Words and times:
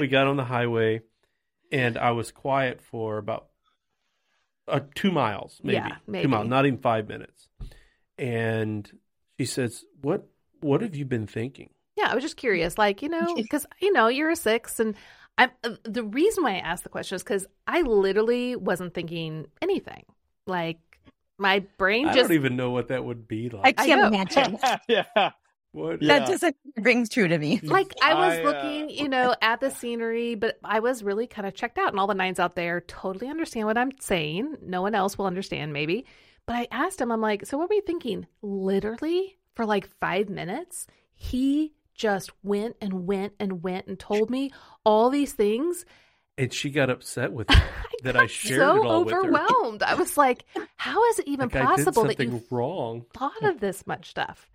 we 0.00 0.08
got 0.08 0.26
on 0.26 0.36
the 0.36 0.44
highway, 0.44 1.02
and 1.72 1.98
I 1.98 2.12
was 2.12 2.32
quiet 2.32 2.80
for 2.80 3.18
about 3.18 3.48
uh, 4.66 4.80
two 4.94 5.10
miles, 5.10 5.60
maybe. 5.62 5.76
Yeah, 5.76 5.96
maybe. 6.06 6.24
two 6.24 6.28
miles, 6.28 6.48
not 6.48 6.66
even 6.66 6.78
five 6.78 7.08
minutes. 7.08 7.48
And 8.18 8.90
she 9.38 9.46
says, 9.46 9.84
"What? 10.00 10.26
What 10.60 10.82
have 10.82 10.94
you 10.94 11.04
been 11.04 11.26
thinking?" 11.26 11.70
Yeah, 11.96 12.08
I 12.10 12.14
was 12.14 12.22
just 12.22 12.36
curious, 12.36 12.78
like 12.78 13.02
you 13.02 13.08
know, 13.08 13.34
because 13.36 13.66
you 13.80 13.92
know 13.92 14.08
you're 14.08 14.30
a 14.30 14.36
six, 14.36 14.80
and 14.80 14.94
I. 15.36 15.50
Uh, 15.64 15.76
the 15.84 16.04
reason 16.04 16.44
why 16.44 16.54
I 16.54 16.58
asked 16.58 16.84
the 16.84 16.90
question 16.90 17.16
is 17.16 17.22
because 17.22 17.46
I 17.66 17.82
literally 17.82 18.56
wasn't 18.56 18.94
thinking 18.94 19.46
anything. 19.62 20.04
Like 20.46 20.78
my 21.38 21.60
brain 21.78 22.06
just 22.06 22.12
I 22.12 22.20
just 22.20 22.28
don't 22.28 22.36
even 22.36 22.56
know 22.56 22.70
what 22.70 22.88
that 22.88 23.04
would 23.04 23.28
be 23.28 23.48
like. 23.48 23.80
I 23.80 23.86
can't 23.86 24.00
know. 24.00 24.08
imagine. 24.08 24.58
yeah. 24.88 25.30
What? 25.78 26.02
Yeah. 26.02 26.18
That 26.18 26.28
doesn't 26.28 26.56
rings 26.76 27.08
true 27.08 27.28
to 27.28 27.38
me. 27.38 27.60
like 27.62 27.94
I 28.02 28.14
was 28.14 28.38
I, 28.38 28.40
uh, 28.40 28.44
looking, 28.44 28.90
you 28.90 29.08
know, 29.08 29.34
at 29.40 29.60
the 29.60 29.70
scenery, 29.70 30.34
but 30.34 30.58
I 30.64 30.80
was 30.80 31.02
really 31.02 31.26
kind 31.26 31.46
of 31.46 31.54
checked 31.54 31.78
out, 31.78 31.90
and 31.90 31.98
all 32.00 32.06
the 32.06 32.14
nines 32.14 32.38
out 32.40 32.56
there 32.56 32.80
totally 32.82 33.28
understand 33.28 33.66
what 33.66 33.78
I'm 33.78 33.92
saying. 34.00 34.56
No 34.62 34.82
one 34.82 34.94
else 34.94 35.16
will 35.16 35.26
understand, 35.26 35.72
maybe. 35.72 36.06
But 36.46 36.56
I 36.56 36.68
asked 36.70 37.00
him, 37.00 37.12
I'm 37.12 37.20
like, 37.20 37.46
so 37.46 37.58
what 37.58 37.68
were 37.68 37.74
you 37.74 37.82
thinking? 37.82 38.26
Literally 38.42 39.38
for 39.54 39.66
like 39.66 39.88
five 40.00 40.28
minutes, 40.28 40.86
he 41.14 41.74
just 41.94 42.30
went 42.42 42.76
and 42.80 43.06
went 43.06 43.34
and 43.38 43.62
went 43.62 43.86
and 43.86 43.98
told 43.98 44.30
me 44.30 44.52
all 44.84 45.10
these 45.10 45.32
things. 45.32 45.84
And 46.38 46.52
she 46.52 46.70
got 46.70 46.88
upset 46.88 47.32
with 47.32 47.48
me 47.50 47.56
that 48.04 48.16
I 48.16 48.20
got 48.20 48.30
shared 48.30 48.60
so 48.60 48.82
it 48.82 48.86
all 48.86 49.04
with 49.04 49.12
her. 49.12 49.20
overwhelmed. 49.20 49.82
I 49.82 49.94
was 49.94 50.16
like, 50.16 50.44
how 50.76 51.04
is 51.10 51.18
it 51.18 51.26
even 51.26 51.48
Like 51.48 51.56
I 51.56 51.58
did 51.58 51.84
possible 51.84 52.04
that 52.04 52.16
something 52.16 52.32
you 52.32 52.44
wrong. 52.50 53.04
thought 53.12 53.42
of 53.42 53.60
this 53.60 53.86
much 53.86 54.10
stuff? 54.10 54.48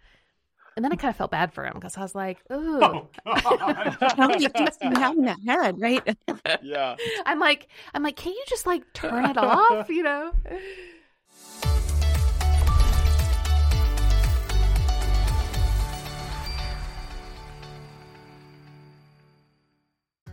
And 0.76 0.84
then 0.84 0.92
I 0.92 0.96
kind 0.96 1.12
of 1.12 1.16
felt 1.16 1.30
bad 1.32 1.54
for 1.54 1.66
him 1.66 1.74
because 1.76 1.98
I 1.98 2.02
was 2.02 2.16
like, 2.16 2.40
ooh. 2.52 2.80
Oh 2.82 3.08
God! 3.26 3.98
How 4.18 4.28
many 4.28 4.48
things 4.48 4.78
do 4.78 4.90
you 4.90 4.96
have 4.96 5.16
in 5.16 5.26
that 5.26 5.38
head, 5.46 5.80
right? 5.80 6.18
yeah. 6.64 6.96
I'm 7.26 7.40
like, 7.40 7.68
I'm 7.94 8.02
like, 8.02 8.16
can 8.16 8.34
you 8.34 8.44
just 8.48 8.66
like 8.66 8.82
turn 8.94 9.26
it 9.26 9.38
off? 9.38 9.90
You 9.90 10.04
know? 10.04 10.32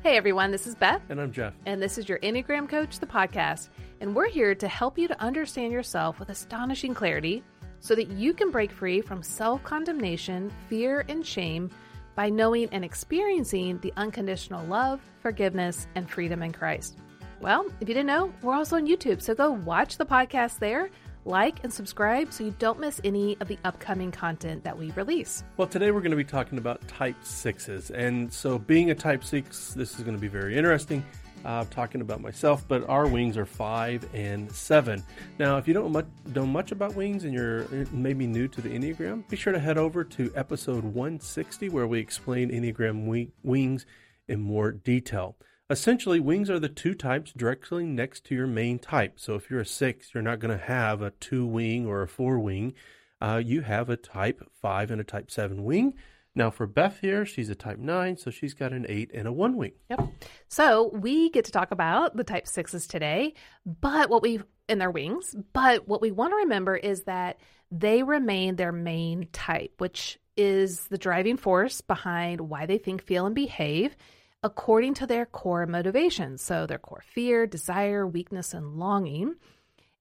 Hey 0.03 0.17
everyone, 0.17 0.51
this 0.51 0.67
is 0.67 0.75
Beth, 0.75 1.03
and 1.11 1.21
I'm 1.21 1.31
Jeff. 1.31 1.53
and 1.67 1.81
this 1.83 1.99
is 1.99 2.09
your 2.09 2.19
Enneagram 2.21 2.69
Coach, 2.69 2.99
the 3.01 3.07
podcast. 3.07 3.69
And 4.01 4.17
we're 4.17 4.29
here 4.31 4.55
to 4.55 4.67
help 4.67 4.97
you 4.99 5.07
to 5.09 5.21
understand 5.23 5.73
yourself 5.75 6.19
with 6.19 6.31
astonishing 6.31 6.95
clarity 6.95 7.43
so 7.81 7.95
that 7.95 8.09
you 8.11 8.33
can 8.33 8.51
break 8.51 8.71
free 8.71 9.01
from 9.01 9.23
self 9.23 9.63
condemnation, 9.65 10.53
fear, 10.69 11.05
and 11.09 11.27
shame 11.27 11.71
by 12.15 12.29
knowing 12.29 12.69
and 12.73 12.85
experiencing 12.85 13.79
the 13.79 13.93
unconditional 13.97 14.65
love, 14.67 15.01
forgiveness, 15.21 15.87
and 15.95 16.09
freedom 16.09 16.43
in 16.43 16.53
Christ. 16.53 16.99
Well, 17.41 17.67
if 17.81 17.89
you 17.89 17.95
didn't 17.95 18.07
know, 18.07 18.33
we're 18.43 18.55
also 18.55 18.77
on 18.77 18.87
YouTube, 18.87 19.23
so 19.23 19.35
go 19.35 19.51
watch 19.53 19.97
the 19.97 20.05
podcast 20.05 20.59
there, 20.59 20.91
like 21.25 21.63
and 21.65 21.73
subscribe 21.73 22.33
so 22.33 22.45
you 22.45 22.55
don't 22.59 22.79
miss 22.79 23.01
any 23.05 23.39
of 23.41 23.49
the 23.49 23.59
upcoming 23.65 24.11
content 24.11 24.65
that 24.65 24.77
we 24.77 24.91
release. 24.93 25.43
Well, 25.57 25.69
today 25.69 25.91
we're 25.91 26.01
going 26.01 26.11
to 26.11 26.17
be 26.17 26.25
talking 26.25 26.59
about 26.59 26.87
type 26.89 27.17
sixes. 27.23 27.91
And 27.91 28.31
so, 28.33 28.59
being 28.59 28.91
a 28.91 28.95
type 28.95 29.25
six, 29.25 29.73
this 29.75 29.97
is 29.97 30.03
going 30.03 30.17
to 30.17 30.21
be 30.21 30.29
very 30.29 30.57
interesting. 30.57 31.05
Uh, 31.43 31.65
talking 31.71 32.03
about 32.03 32.21
myself, 32.21 32.67
but 32.69 32.87
our 32.87 33.07
wings 33.07 33.39
are 33.39 33.47
five 33.47 34.07
and 34.15 34.53
seven. 34.53 35.03
Now, 35.39 35.57
if 35.57 35.67
you 35.67 35.73
don't 35.73 35.91
much, 35.91 36.07
know 36.35 36.45
much 36.45 36.71
about 36.71 36.95
wings 36.95 37.25
and 37.25 37.33
you're 37.33 37.63
uh, 37.63 37.87
maybe 37.93 38.27
new 38.27 38.47
to 38.49 38.61
the 38.61 38.69
Enneagram, 38.69 39.27
be 39.29 39.37
sure 39.37 39.55
to 39.55 39.59
head 39.59 39.79
over 39.79 40.05
to 40.05 40.31
episode 40.37 40.85
160 40.85 41.71
where 41.71 41.87
we 41.87 41.99
explain 41.99 42.51
Enneagram 42.51 43.07
wi- 43.07 43.31
wings 43.43 43.87
in 44.29 44.41
more 44.41 44.71
detail. 44.71 45.37
Essentially, 45.71 46.21
wings 46.21 46.51
are 46.51 46.59
the 46.59 46.69
two 46.69 46.95
types 46.95 47.33
directly 47.33 47.87
next 47.87 48.25
to 48.25 48.35
your 48.35 48.47
main 48.47 48.79
type. 48.79 49.15
So, 49.19 49.35
if 49.35 49.49
you're 49.49 49.61
a 49.61 49.67
six, 49.67 50.13
you're 50.13 50.23
not 50.23 50.41
going 50.41 50.57
to 50.57 50.65
have 50.65 51.01
a 51.01 51.13
two 51.13 51.47
wing 51.47 51.87
or 51.87 52.03
a 52.03 52.09
four 52.09 52.39
wing. 52.39 52.75
Uh, 53.21 53.41
you 53.43 53.63
have 53.63 53.89
a 53.89 53.97
type 53.97 54.43
five 54.61 54.91
and 54.91 55.01
a 55.01 55.05
type 55.05 55.31
seven 55.31 55.65
wing. 55.65 55.95
Now, 56.35 56.51
for 56.51 56.67
Beth 56.67 57.01
here, 57.01 57.25
she's 57.25 57.51
a 57.51 57.55
type 57.55 57.79
nine, 57.79 58.17
so 58.17 58.31
she's 58.31 58.55
got 58.55 58.73
an 58.73 58.87
eight 58.89 59.11
and 59.13 59.27
a 59.27 59.33
one 59.33 59.57
wing. 59.57 59.73
Yep. 59.91 60.09
So 60.49 60.91
we 60.95 61.31
get 61.31 61.45
to 61.47 61.53
talk 61.53 61.73
about 61.73 62.17
the 62.17 62.25
type 62.25 62.47
sixes 62.47 62.87
today, 62.87 63.35
but 63.67 64.09
what 64.09 64.23
we 64.23 64.41
in 64.69 64.79
their 64.79 64.91
wings, 64.91 65.35
but 65.53 65.89
what 65.89 66.01
we 66.01 66.13
want 66.13 66.31
to 66.31 66.37
remember 66.37 66.77
is 66.77 67.03
that 67.03 67.41
they 67.73 68.05
remain 68.05 68.55
their 68.55 68.71
main 68.71 69.27
type, 69.33 69.75
which 69.79 70.19
is 70.37 70.87
the 70.87 70.99
driving 70.99 71.37
force 71.37 71.81
behind 71.81 72.41
why 72.41 72.67
they 72.67 72.79
think, 72.79 73.03
feel, 73.03 73.27
and 73.27 73.35
behave 73.35 73.97
according 74.43 74.95
to 74.95 75.07
their 75.07 75.27
core 75.27 75.67
motivations. 75.67 76.41
So 76.43 76.67
their 76.67 76.79
core 76.79 77.03
fear, 77.05 77.47
desire, 77.47 78.07
weakness, 78.07 78.55
and 78.55 78.77
longing. 78.77 79.35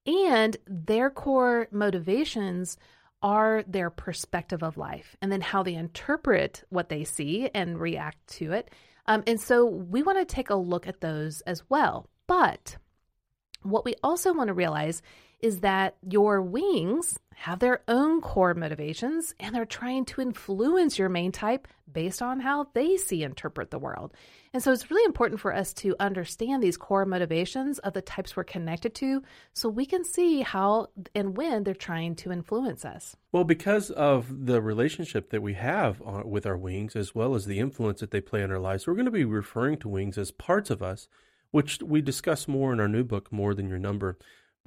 And 0.06 0.56
their 0.66 1.10
core 1.10 1.68
motivations 1.70 2.78
are 3.22 3.62
their 3.66 3.90
perspective 3.90 4.62
of 4.62 4.76
life 4.76 5.16
and 5.20 5.30
then 5.30 5.40
how 5.40 5.62
they 5.62 5.74
interpret 5.74 6.64
what 6.70 6.88
they 6.88 7.04
see 7.04 7.50
and 7.54 7.78
react 7.78 8.26
to 8.26 8.52
it. 8.52 8.70
Um, 9.06 9.22
and 9.26 9.40
so 9.40 9.66
we 9.66 10.02
want 10.02 10.18
to 10.18 10.24
take 10.24 10.50
a 10.50 10.54
look 10.54 10.86
at 10.86 11.00
those 11.00 11.40
as 11.42 11.62
well. 11.68 12.08
But 12.26 12.76
what 13.62 13.84
we 13.84 13.94
also 14.02 14.32
want 14.32 14.48
to 14.48 14.54
realize 14.54 15.02
is 15.42 15.60
that 15.60 15.96
your 16.08 16.42
wings 16.42 17.18
have 17.34 17.58
their 17.58 17.80
own 17.88 18.20
core 18.20 18.52
motivations 18.52 19.34
and 19.40 19.54
they're 19.54 19.64
trying 19.64 20.04
to 20.04 20.20
influence 20.20 20.98
your 20.98 21.08
main 21.08 21.32
type 21.32 21.66
based 21.90 22.20
on 22.20 22.38
how 22.38 22.66
they 22.74 22.98
see 22.98 23.22
interpret 23.22 23.70
the 23.70 23.78
world. 23.78 24.12
And 24.52 24.62
so 24.62 24.72
it's 24.72 24.90
really 24.90 25.06
important 25.06 25.40
for 25.40 25.54
us 25.54 25.72
to 25.74 25.96
understand 25.98 26.62
these 26.62 26.76
core 26.76 27.06
motivations 27.06 27.78
of 27.78 27.94
the 27.94 28.02
types 28.02 28.36
we're 28.36 28.44
connected 28.44 28.94
to 28.96 29.22
so 29.54 29.70
we 29.70 29.86
can 29.86 30.04
see 30.04 30.42
how 30.42 30.88
and 31.14 31.36
when 31.36 31.64
they're 31.64 31.72
trying 31.72 32.14
to 32.16 32.30
influence 32.30 32.84
us. 32.84 33.16
Well, 33.32 33.44
because 33.44 33.90
of 33.90 34.46
the 34.46 34.60
relationship 34.60 35.30
that 35.30 35.40
we 35.40 35.54
have 35.54 36.02
on, 36.02 36.28
with 36.28 36.44
our 36.44 36.58
wings, 36.58 36.94
as 36.94 37.14
well 37.14 37.34
as 37.34 37.46
the 37.46 37.58
influence 37.58 38.00
that 38.00 38.10
they 38.10 38.20
play 38.20 38.42
in 38.42 38.50
our 38.50 38.58
lives, 38.58 38.86
we're 38.86 38.94
going 38.94 39.06
to 39.06 39.10
be 39.10 39.24
referring 39.24 39.78
to 39.78 39.88
wings 39.88 40.18
as 40.18 40.30
parts 40.30 40.68
of 40.68 40.82
us, 40.82 41.08
which 41.52 41.80
we 41.82 42.02
discuss 42.02 42.46
more 42.46 42.72
in 42.72 42.80
our 42.80 42.88
new 42.88 43.04
book, 43.04 43.32
More 43.32 43.54
Than 43.54 43.68
Your 43.68 43.78
Number. 43.78 44.18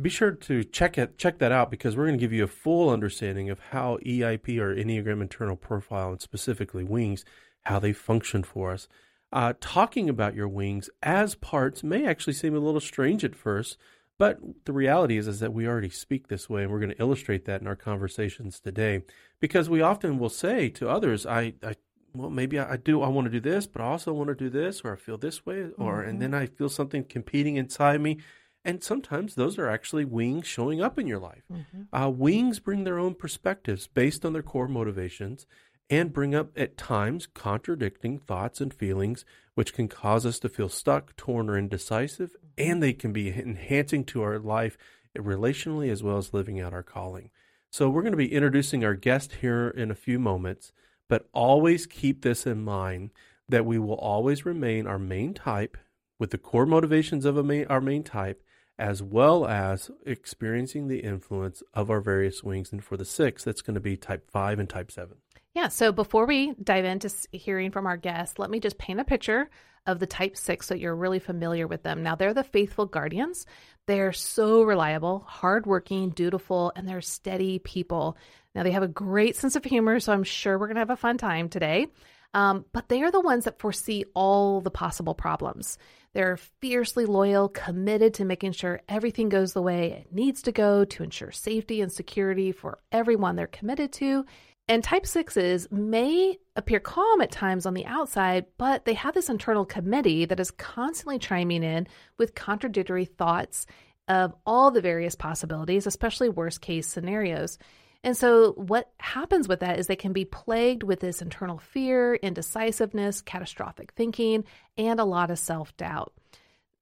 Be 0.04 0.10
sure 0.10 0.32
to 0.32 0.66
check 0.66 0.98
it, 0.98 1.18
check 1.18 1.38
that 1.38 1.54
out 1.54 1.72
because 1.72 1.96
we're 1.96 2.08
going 2.08 2.20
to 2.20 2.22
give 2.22 2.34
you 2.34 2.44
a 2.44 2.48
full 2.48 2.90
understanding 2.90 3.50
of 3.50 3.60
how 3.72 4.00
EIP 4.06 4.60
or 4.60 4.76
Enneagram 4.76 5.22
Internal 5.22 5.56
Profile, 5.56 6.12
and 6.12 6.22
specifically 6.22 6.84
wings, 6.84 7.24
how 7.62 7.80
they 7.80 7.94
function 7.94 8.44
for 8.44 8.74
us. 8.74 8.90
Uh, 9.32 9.54
talking 9.62 10.10
about 10.10 10.36
your 10.36 10.50
wings 10.50 10.90
as 11.02 11.36
parts 11.36 11.84
may 11.84 12.06
actually 12.06 12.34
seem 12.34 12.54
a 12.54 12.60
little 12.60 12.82
strange 12.82 13.24
at 13.24 13.34
first, 13.34 13.78
but 14.20 14.40
the 14.66 14.74
reality 14.74 15.18
is, 15.18 15.26
is 15.26 15.40
that 15.40 15.54
we 15.54 15.66
already 15.66 15.90
speak 15.90 16.28
this 16.28 16.50
way, 16.50 16.64
and 16.64 16.72
we're 16.72 16.80
going 16.80 16.92
to 16.92 17.02
illustrate 17.02 17.46
that 17.46 17.62
in 17.62 17.68
our 17.68 17.76
conversations 17.76 18.60
today. 18.60 19.04
Because 19.40 19.70
we 19.70 19.82
often 19.82 20.20
will 20.20 20.30
say 20.30 20.68
to 20.72 20.90
others, 20.90 21.26
"I, 21.26 21.54
I 21.64 21.76
well, 22.14 22.30
maybe 22.30 22.60
I, 22.60 22.74
I 22.74 22.78
do, 22.78 23.02
I 23.02 23.08
want 23.08 23.26
to 23.26 23.32
do 23.32 23.40
this, 23.40 23.68
but 23.68 23.82
I 23.82 23.86
also 23.86 24.12
want 24.12 24.28
to 24.28 24.36
do 24.36 24.50
this, 24.50 24.82
or 24.84 24.92
I 24.92 24.98
feel 24.98 25.18
this 25.18 25.46
way, 25.46 25.70
or 25.78 26.02
and 26.02 26.22
then 26.22 26.34
I 26.34 26.48
feel 26.48 26.68
something 26.68 27.06
competing 27.06 27.56
inside 27.56 28.02
me." 28.02 28.20
And 28.66 28.84
sometimes 28.84 29.36
those 29.36 29.58
are 29.58 29.70
actually 29.70 30.06
wings 30.06 30.48
showing 30.48 30.82
up 30.82 30.98
in 30.98 31.08
your 31.08 31.20
life. 31.20 31.44
Uh, 31.92 32.10
wings 32.10 32.60
bring 32.60 32.84
their 32.84 33.00
own 33.00 33.14
perspectives 33.14 33.88
based 33.88 34.26
on 34.26 34.34
their 34.34 34.42
core 34.42 34.68
motivations 34.68 35.46
and 35.90 36.14
bring 36.14 36.34
up 36.34 36.58
at 36.58 36.78
times 36.78 37.28
contradicting 37.28 38.18
thoughts 38.18 38.62
and 38.62 38.74
feelings, 38.74 39.26
which 39.56 39.74
can 39.74 39.88
cause 39.88 40.26
us 40.26 40.40
to 40.40 40.50
feel 40.50 40.70
stuck, 40.70 41.16
torn, 41.18 41.50
or 41.50 41.58
indecisive. 41.58 42.36
And 42.58 42.82
they 42.82 42.94
can 42.94 43.12
be 43.12 43.30
enhancing 43.30 44.06
to 44.06 44.22
our 44.22 44.40
life 44.40 44.78
relationally 45.18 45.92
as 45.92 46.02
well 46.02 46.18
as 46.18 46.34
living 46.34 46.60
out 46.60 46.74
our 46.74 46.84
calling. 46.84 47.30
So, 47.70 47.90
we're 47.90 48.02
going 48.02 48.14
to 48.14 48.18
be 48.18 48.34
introducing 48.34 48.86
our 48.86 48.94
guest 48.94 49.38
here 49.42 49.68
in 49.68 49.90
a 49.90 49.96
few 49.96 50.20
moments, 50.20 50.72
but 51.10 51.28
always 51.34 51.88
keep 51.88 52.22
this 52.22 52.46
in 52.46 52.64
mind 52.64 53.12
that 53.50 53.66
we 53.66 53.80
will 53.80 53.96
always 53.96 54.46
remain 54.46 54.88
our 54.88 55.00
main 55.00 55.34
type 55.34 55.78
with 56.20 56.30
the 56.32 56.38
core 56.38 56.66
motivations 56.66 57.26
of 57.26 57.36
a 57.36 57.44
main, 57.44 57.66
our 57.68 57.82
main 57.82 58.04
type, 58.04 58.43
as 58.78 59.04
well 59.04 59.46
as 59.46 59.92
experiencing 60.06 60.88
the 60.88 61.00
influence 61.00 61.62
of 61.74 61.90
our 61.90 62.02
various 62.02 62.44
wings. 62.44 62.72
And 62.72 62.84
for 62.84 62.98
the 62.98 63.06
six, 63.06 63.44
that's 63.44 63.62
going 63.62 63.76
to 63.76 63.80
be 63.80 63.98
type 63.98 64.30
five 64.30 64.60
and 64.60 64.70
type 64.70 64.92
seven. 64.92 65.18
Yeah. 65.54 65.68
So 65.68 65.92
before 65.92 66.26
we 66.26 66.54
dive 66.64 66.86
into 66.86 67.14
hearing 67.32 67.72
from 67.72 67.86
our 67.86 67.98
guests, 67.98 68.40
let 68.40 68.50
me 68.50 68.60
just 68.60 68.80
paint 68.80 69.00
a 69.00 69.04
picture 69.04 69.50
of 69.86 70.00
the 70.00 70.08
type 70.08 70.38
six 70.38 70.66
so 70.66 70.76
you're 70.76 70.96
really 70.96 71.20
familiar 71.20 71.68
with 71.68 71.84
them. 71.84 72.04
Now, 72.04 72.16
they're 72.16 72.34
the 72.34 72.44
faithful 72.44 72.86
guardians. 72.86 73.46
They're 73.86 74.14
so 74.14 74.64
reliable, 74.64 75.26
hardworking, 75.28 76.12
dutiful, 76.12 76.72
and 76.76 76.88
they're 76.88 77.02
steady 77.02 77.60
people. 77.60 78.18
Now, 78.56 78.64
they 78.64 78.72
have 78.72 78.84
a 78.84 78.88
great 78.88 79.36
sense 79.36 79.56
of 79.56 79.64
humor, 79.64 80.00
so 80.00 80.14
I'm 80.14 80.24
sure 80.24 80.58
we're 80.58 80.68
going 80.68 80.76
to 80.76 80.82
have 80.82 80.90
a 80.90 80.96
fun 80.96 81.18
time 81.18 81.50
today. 81.50 81.88
Um, 82.34 82.66
but 82.72 82.90
they 82.90 83.04
are 83.04 83.12
the 83.12 83.20
ones 83.20 83.46
that 83.46 83.60
foresee 83.60 84.06
all 84.16 84.62
the 84.62 84.72
possible 84.72 85.14
problems. 85.14 85.78
They're 86.14 86.38
fiercely 86.38 87.06
loyal, 87.06 87.50
committed 87.50 88.14
to 88.16 88.26
making 88.26 88.52
sure 88.52 88.82
everything 88.88 89.30
goes 89.30 89.54
the 89.54 89.62
way 89.62 89.92
it 89.92 90.14
needs 90.14 90.44
to 90.44 90.52
go 90.52 90.86
to 90.86 91.04
ensure 91.04 91.32
safety 91.32 91.82
and 91.82 91.92
security 91.92 92.52
for 92.52 92.80
everyone 92.92 93.36
they're 93.36 93.48
committed 93.48 93.92
to. 93.94 94.26
And 94.68 94.84
type 94.84 95.06
sixes 95.06 95.68
may 95.72 96.38
appear 96.56 96.80
calm 96.80 97.20
at 97.20 97.32
times 97.32 97.66
on 97.66 97.74
the 97.74 97.86
outside, 97.86 98.46
but 98.58 98.86
they 98.86 98.94
have 98.94 99.14
this 99.14 99.30
internal 99.30 99.66
committee 99.66 100.26
that 100.26 100.40
is 100.40 100.52
constantly 100.52 101.20
chiming 101.20 101.64
in 101.64 101.88
with 102.18 102.36
contradictory 102.36 103.06
thoughts 103.06 103.66
of 104.08 104.34
all 104.46 104.72
the 104.72 104.82
various 104.82 105.16
possibilities, 105.16 105.88
especially 105.88 106.30
worst 106.30 106.62
case 106.62 106.88
scenarios. 106.88 107.58
And 108.04 108.18
so, 108.18 108.52
what 108.54 108.92
happens 108.98 109.48
with 109.48 109.62
that 109.62 109.80
is 109.80 109.88
they 109.88 109.96
can 109.96 110.12
be 110.12 110.26
plagued 110.26 110.84
with 110.84 111.00
this 111.00 111.22
internal 111.22 111.58
fear, 111.58 112.16
indecisiveness, 112.16 113.22
catastrophic 113.22 113.94
thinking, 113.94 114.44
and 114.78 115.00
a 115.00 115.06
lot 115.06 115.32
of 115.32 115.40
self 115.40 115.76
doubt. 115.78 116.14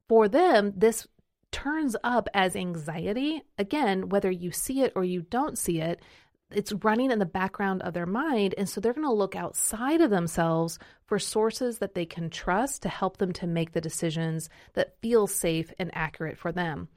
For 0.10 0.28
them, 0.28 0.74
this 0.76 1.08
turns 1.52 1.96
up 2.04 2.28
as 2.34 2.56
anxiety. 2.56 3.44
Again, 3.58 4.10
whether 4.10 4.32
you 4.32 4.52
see 4.52 4.82
it 4.82 4.94
or 4.96 5.04
you 5.04 5.22
don't 5.22 5.58
see 5.58 5.80
it, 5.80 6.02
it's 6.50 6.74
running 6.74 7.12
in 7.12 7.20
the 7.20 7.26
background 7.26 7.82
of 7.82 7.94
their 7.94 8.06
mind. 8.06 8.56
And 8.58 8.68
so 8.68 8.82
they're 8.82 8.94
going 8.94 9.08
to 9.08 9.14
look 9.14 9.36
outside 9.36 10.02
of 10.02 10.10
themselves 10.10 10.80
for 11.06 11.20
sources 11.20 11.78
that 11.80 11.94
they 11.94 12.06
can 12.06 12.30
trust 12.30 12.82
to 12.84 12.90
help 12.90 13.18
them 13.18 13.32
to 13.34 13.48
make 13.48 13.72
the 13.72 13.82
decisions 13.82 14.50
that 14.74 15.00
feel 15.02 15.28
safe 15.28 15.72
and 15.80 15.92
accurate 15.94 16.38
for 16.38 16.52
them. 16.52 16.90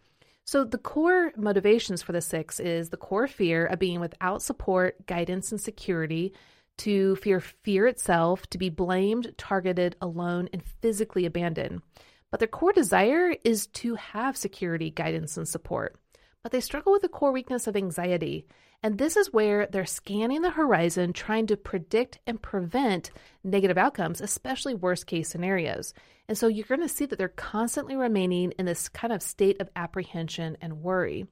So, 0.46 0.64
the 0.64 0.79
core 0.79 1.32
motivations 1.37 2.02
for 2.02 2.12
the 2.12 2.20
six 2.20 2.61
is 2.61 2.91
the 2.91 2.99
core 2.99 3.26
fear 3.26 3.64
of 3.64 3.79
being 3.79 4.00
without 4.00 4.43
support, 4.43 5.06
guidance, 5.06 5.50
and 5.52 5.61
security, 5.61 6.35
to 6.79 7.17
fear 7.17 7.41
fear 7.41 7.87
itself, 7.87 8.46
to 8.49 8.58
be 8.58 8.69
blamed, 8.69 9.32
targeted, 9.38 9.96
alone, 10.00 10.49
and 10.52 10.62
physically 10.82 11.25
abandoned. 11.25 11.82
But 12.31 12.41
their 12.41 12.49
core 12.49 12.73
desire 12.73 13.35
is 13.44 13.69
to 13.69 13.94
have 13.94 14.37
security, 14.37 14.91
guidance, 14.91 15.37
and 15.37 15.49
support. 15.49 15.96
But 16.43 16.52
they 16.52 16.61
struggle 16.61 16.93
with 16.93 17.02
the 17.02 17.08
core 17.08 17.32
weakness 17.32 17.67
of 17.67 17.76
anxiety. 17.76 18.46
And 18.85 18.99
this 18.99 19.17
is 19.17 19.33
where 19.33 19.67
they're 19.67 19.87
scanning 19.87 20.43
the 20.43 20.51
horizon, 20.51 21.15
trying 21.15 21.47
to 21.47 21.57
predict 21.57 22.19
and 22.27 22.41
prevent 22.41 23.11
negative 23.43 23.79
outcomes, 23.79 24.21
especially 24.21 24.75
worst 24.75 25.07
case 25.07 25.31
scenarios. 25.31 25.95
And 26.29 26.37
so 26.37 26.49
you're 26.49 26.67
going 26.67 26.83
to 26.83 26.89
see 26.91 27.07
that 27.07 27.19
they're 27.19 27.29
constantly 27.29 27.97
remaining 27.97 28.53
in 28.59 28.67
this 28.67 28.91
kind 28.91 29.11
of 29.11 29.23
state 29.23 29.59
of 29.63 29.71
apprehension 29.75 30.59
and 30.61 30.83
worry. 30.83 31.27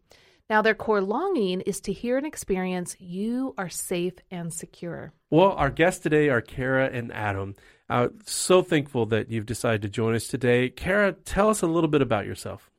Now, 0.49 0.63
their 0.63 0.75
core 0.75 1.03
longing 1.03 1.61
is 1.61 1.83
to 1.83 1.93
hear 1.93 2.17
and 2.17 2.27
experience 2.27 2.97
you 2.99 3.55
are 3.59 3.69
safe 3.69 4.15
and 4.31 4.51
secure. 4.51 5.13
Well, 5.29 5.53
our 5.53 5.71
guests 5.71 6.03
today 6.03 6.31
are 6.31 6.41
Kara 6.41 6.89
and 6.91 7.13
Adam. 7.13 7.55
Uh, 7.87 8.09
so 8.25 8.63
thankful 8.63 9.05
that 9.07 9.31
you've 9.31 9.45
decided 9.45 9.83
to 9.83 9.91
join 9.91 10.15
us 10.15 10.27
today. 10.27 10.71
Kara, 10.71 11.13
tell 11.13 11.51
us 11.51 11.61
a 11.61 11.67
little 11.67 11.91
bit 11.91 12.01
about 12.01 12.25
yourself. 12.25 12.71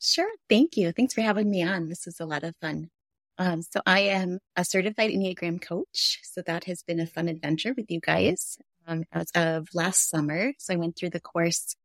Sure. 0.00 0.30
Thank 0.48 0.76
you. 0.76 0.92
Thanks 0.92 1.14
for 1.14 1.22
having 1.22 1.50
me 1.50 1.64
on. 1.64 1.88
This 1.88 2.06
is 2.06 2.20
a 2.20 2.26
lot 2.26 2.44
of 2.44 2.54
fun. 2.60 2.90
Um, 3.38 3.62
so 3.62 3.80
I 3.86 4.00
am 4.00 4.40
a 4.56 4.64
certified 4.64 5.10
Enneagram 5.10 5.62
coach. 5.62 6.18
So 6.24 6.42
that 6.42 6.64
has 6.64 6.82
been 6.82 7.00
a 7.00 7.06
fun 7.06 7.28
adventure 7.28 7.72
with 7.76 7.86
you 7.88 8.00
guys 8.00 8.58
um, 8.86 9.04
as 9.12 9.30
of 9.34 9.68
last 9.74 10.10
summer. 10.10 10.52
So 10.58 10.74
I 10.74 10.76
went 10.76 10.96
through 10.96 11.10
the 11.10 11.20
course 11.20 11.76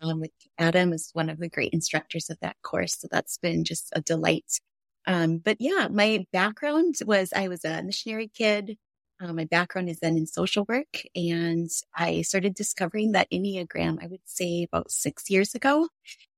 um, 0.00 0.20
with 0.20 0.30
Adam 0.58 0.92
as 0.92 1.10
one 1.12 1.28
of 1.28 1.38
the 1.38 1.48
great 1.48 1.72
instructors 1.72 2.30
of 2.30 2.38
that 2.40 2.56
course. 2.62 2.98
So 2.98 3.08
that's 3.10 3.36
been 3.38 3.64
just 3.64 3.90
a 3.92 4.00
delight. 4.00 4.60
Um, 5.06 5.38
but 5.38 5.56
yeah, 5.58 5.88
my 5.90 6.26
background 6.32 6.96
was 7.04 7.32
I 7.34 7.48
was 7.48 7.64
a 7.64 7.82
missionary 7.82 8.28
kid. 8.28 8.76
Uh, 9.20 9.32
my 9.32 9.44
background 9.44 9.88
is 9.88 10.00
then 10.00 10.16
in 10.16 10.26
social 10.26 10.64
work 10.68 11.02
and 11.14 11.70
I 11.94 12.22
started 12.22 12.54
discovering 12.54 13.12
that 13.12 13.30
Enneagram, 13.32 14.02
I 14.02 14.08
would 14.08 14.20
say 14.24 14.64
about 14.64 14.90
six 14.90 15.30
years 15.30 15.54
ago. 15.54 15.88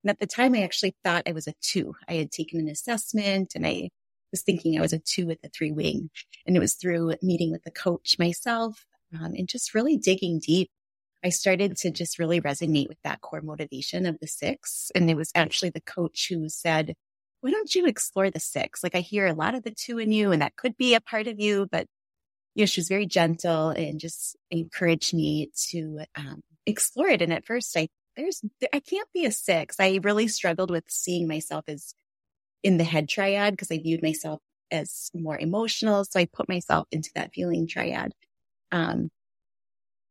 And 0.02 0.10
at 0.10 0.18
the 0.20 0.26
time, 0.26 0.54
I 0.54 0.62
actually 0.62 0.94
thought 1.02 1.22
I 1.26 1.32
was 1.32 1.46
a 1.46 1.54
two. 1.62 1.94
I 2.08 2.14
had 2.14 2.30
taken 2.30 2.60
an 2.60 2.68
assessment 2.68 3.52
and 3.54 3.66
I 3.66 3.88
was 4.34 4.42
thinking 4.42 4.76
I 4.76 4.82
was 4.82 4.92
a 4.92 4.98
two 4.98 5.26
with 5.26 5.38
a 5.44 5.48
three 5.48 5.70
wing. 5.70 6.10
And 6.46 6.56
it 6.56 6.60
was 6.60 6.74
through 6.74 7.14
meeting 7.22 7.52
with 7.52 7.62
the 7.62 7.70
coach 7.70 8.16
myself 8.18 8.84
um, 9.14 9.32
and 9.36 9.48
just 9.48 9.74
really 9.74 9.96
digging 9.96 10.40
deep. 10.40 10.70
I 11.24 11.30
started 11.30 11.76
to 11.78 11.90
just 11.90 12.18
really 12.18 12.40
resonate 12.40 12.88
with 12.88 12.98
that 13.04 13.20
core 13.20 13.40
motivation 13.40 14.06
of 14.06 14.18
the 14.20 14.26
six. 14.26 14.90
And 14.94 15.08
it 15.08 15.16
was 15.16 15.30
actually 15.34 15.70
the 15.70 15.80
coach 15.80 16.26
who 16.28 16.48
said, 16.48 16.94
why 17.40 17.50
don't 17.50 17.74
you 17.74 17.86
explore 17.86 18.30
the 18.30 18.40
six? 18.40 18.82
Like 18.82 18.94
I 18.94 19.00
hear 19.00 19.26
a 19.26 19.34
lot 19.34 19.54
of 19.54 19.62
the 19.62 19.70
two 19.70 19.98
in 19.98 20.12
you 20.12 20.32
and 20.32 20.42
that 20.42 20.56
could 20.56 20.76
be 20.76 20.94
a 20.94 21.00
part 21.00 21.28
of 21.28 21.38
you, 21.40 21.68
but 21.70 21.86
you 22.54 22.62
know, 22.62 22.66
she 22.66 22.80
was 22.80 22.88
very 22.88 23.06
gentle 23.06 23.70
and 23.70 24.00
just 24.00 24.36
encouraged 24.50 25.14
me 25.14 25.50
to 25.70 26.00
um, 26.16 26.42
explore 26.66 27.08
it. 27.08 27.22
And 27.22 27.32
at 27.32 27.46
first 27.46 27.76
I, 27.76 27.88
there's, 28.16 28.42
I 28.72 28.80
can't 28.80 29.08
be 29.12 29.24
a 29.24 29.32
six. 29.32 29.76
I 29.78 30.00
really 30.02 30.28
struggled 30.28 30.70
with 30.70 30.84
seeing 30.88 31.26
myself 31.28 31.64
as 31.68 31.94
in 32.64 32.78
the 32.78 32.84
head 32.84 33.08
triad 33.08 33.52
because 33.52 33.70
I 33.70 33.78
viewed 33.78 34.02
myself 34.02 34.40
as 34.72 35.10
more 35.14 35.38
emotional. 35.38 36.04
So 36.04 36.18
I 36.18 36.24
put 36.26 36.48
myself 36.48 36.88
into 36.90 37.10
that 37.14 37.32
feeling 37.32 37.68
triad. 37.68 38.12
Um, 38.72 39.10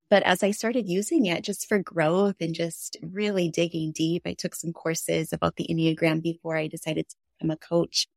but 0.10 0.24
as 0.24 0.44
I 0.44 0.52
started 0.52 0.88
using 0.88 1.26
it 1.26 1.44
just 1.44 1.68
for 1.68 1.80
growth 1.80 2.36
and 2.40 2.54
just 2.54 2.98
really 3.02 3.50
digging 3.50 3.92
deep, 3.92 4.22
I 4.26 4.34
took 4.34 4.54
some 4.54 4.72
courses 4.72 5.34
about 5.34 5.56
the 5.56 5.68
Enneagram 5.68 6.22
before 6.22 6.56
I 6.56 6.68
decided 6.68 7.10
to 7.10 7.16
become 7.40 7.50
a 7.52 7.58
coach 7.58 8.08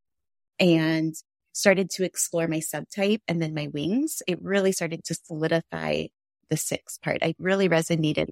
and 0.59 1.15
started 1.53 1.89
to 1.89 2.03
explore 2.03 2.47
my 2.47 2.59
subtype 2.59 3.21
and 3.27 3.41
then 3.41 3.55
my 3.55 3.67
wings. 3.73 4.21
It 4.27 4.39
really 4.43 4.71
started 4.71 5.03
to 5.05 5.15
solidify 5.15 6.05
the 6.51 6.57
six 6.57 6.99
part. 6.99 7.23
I 7.23 7.33
really 7.39 7.67
resonated 7.67 8.27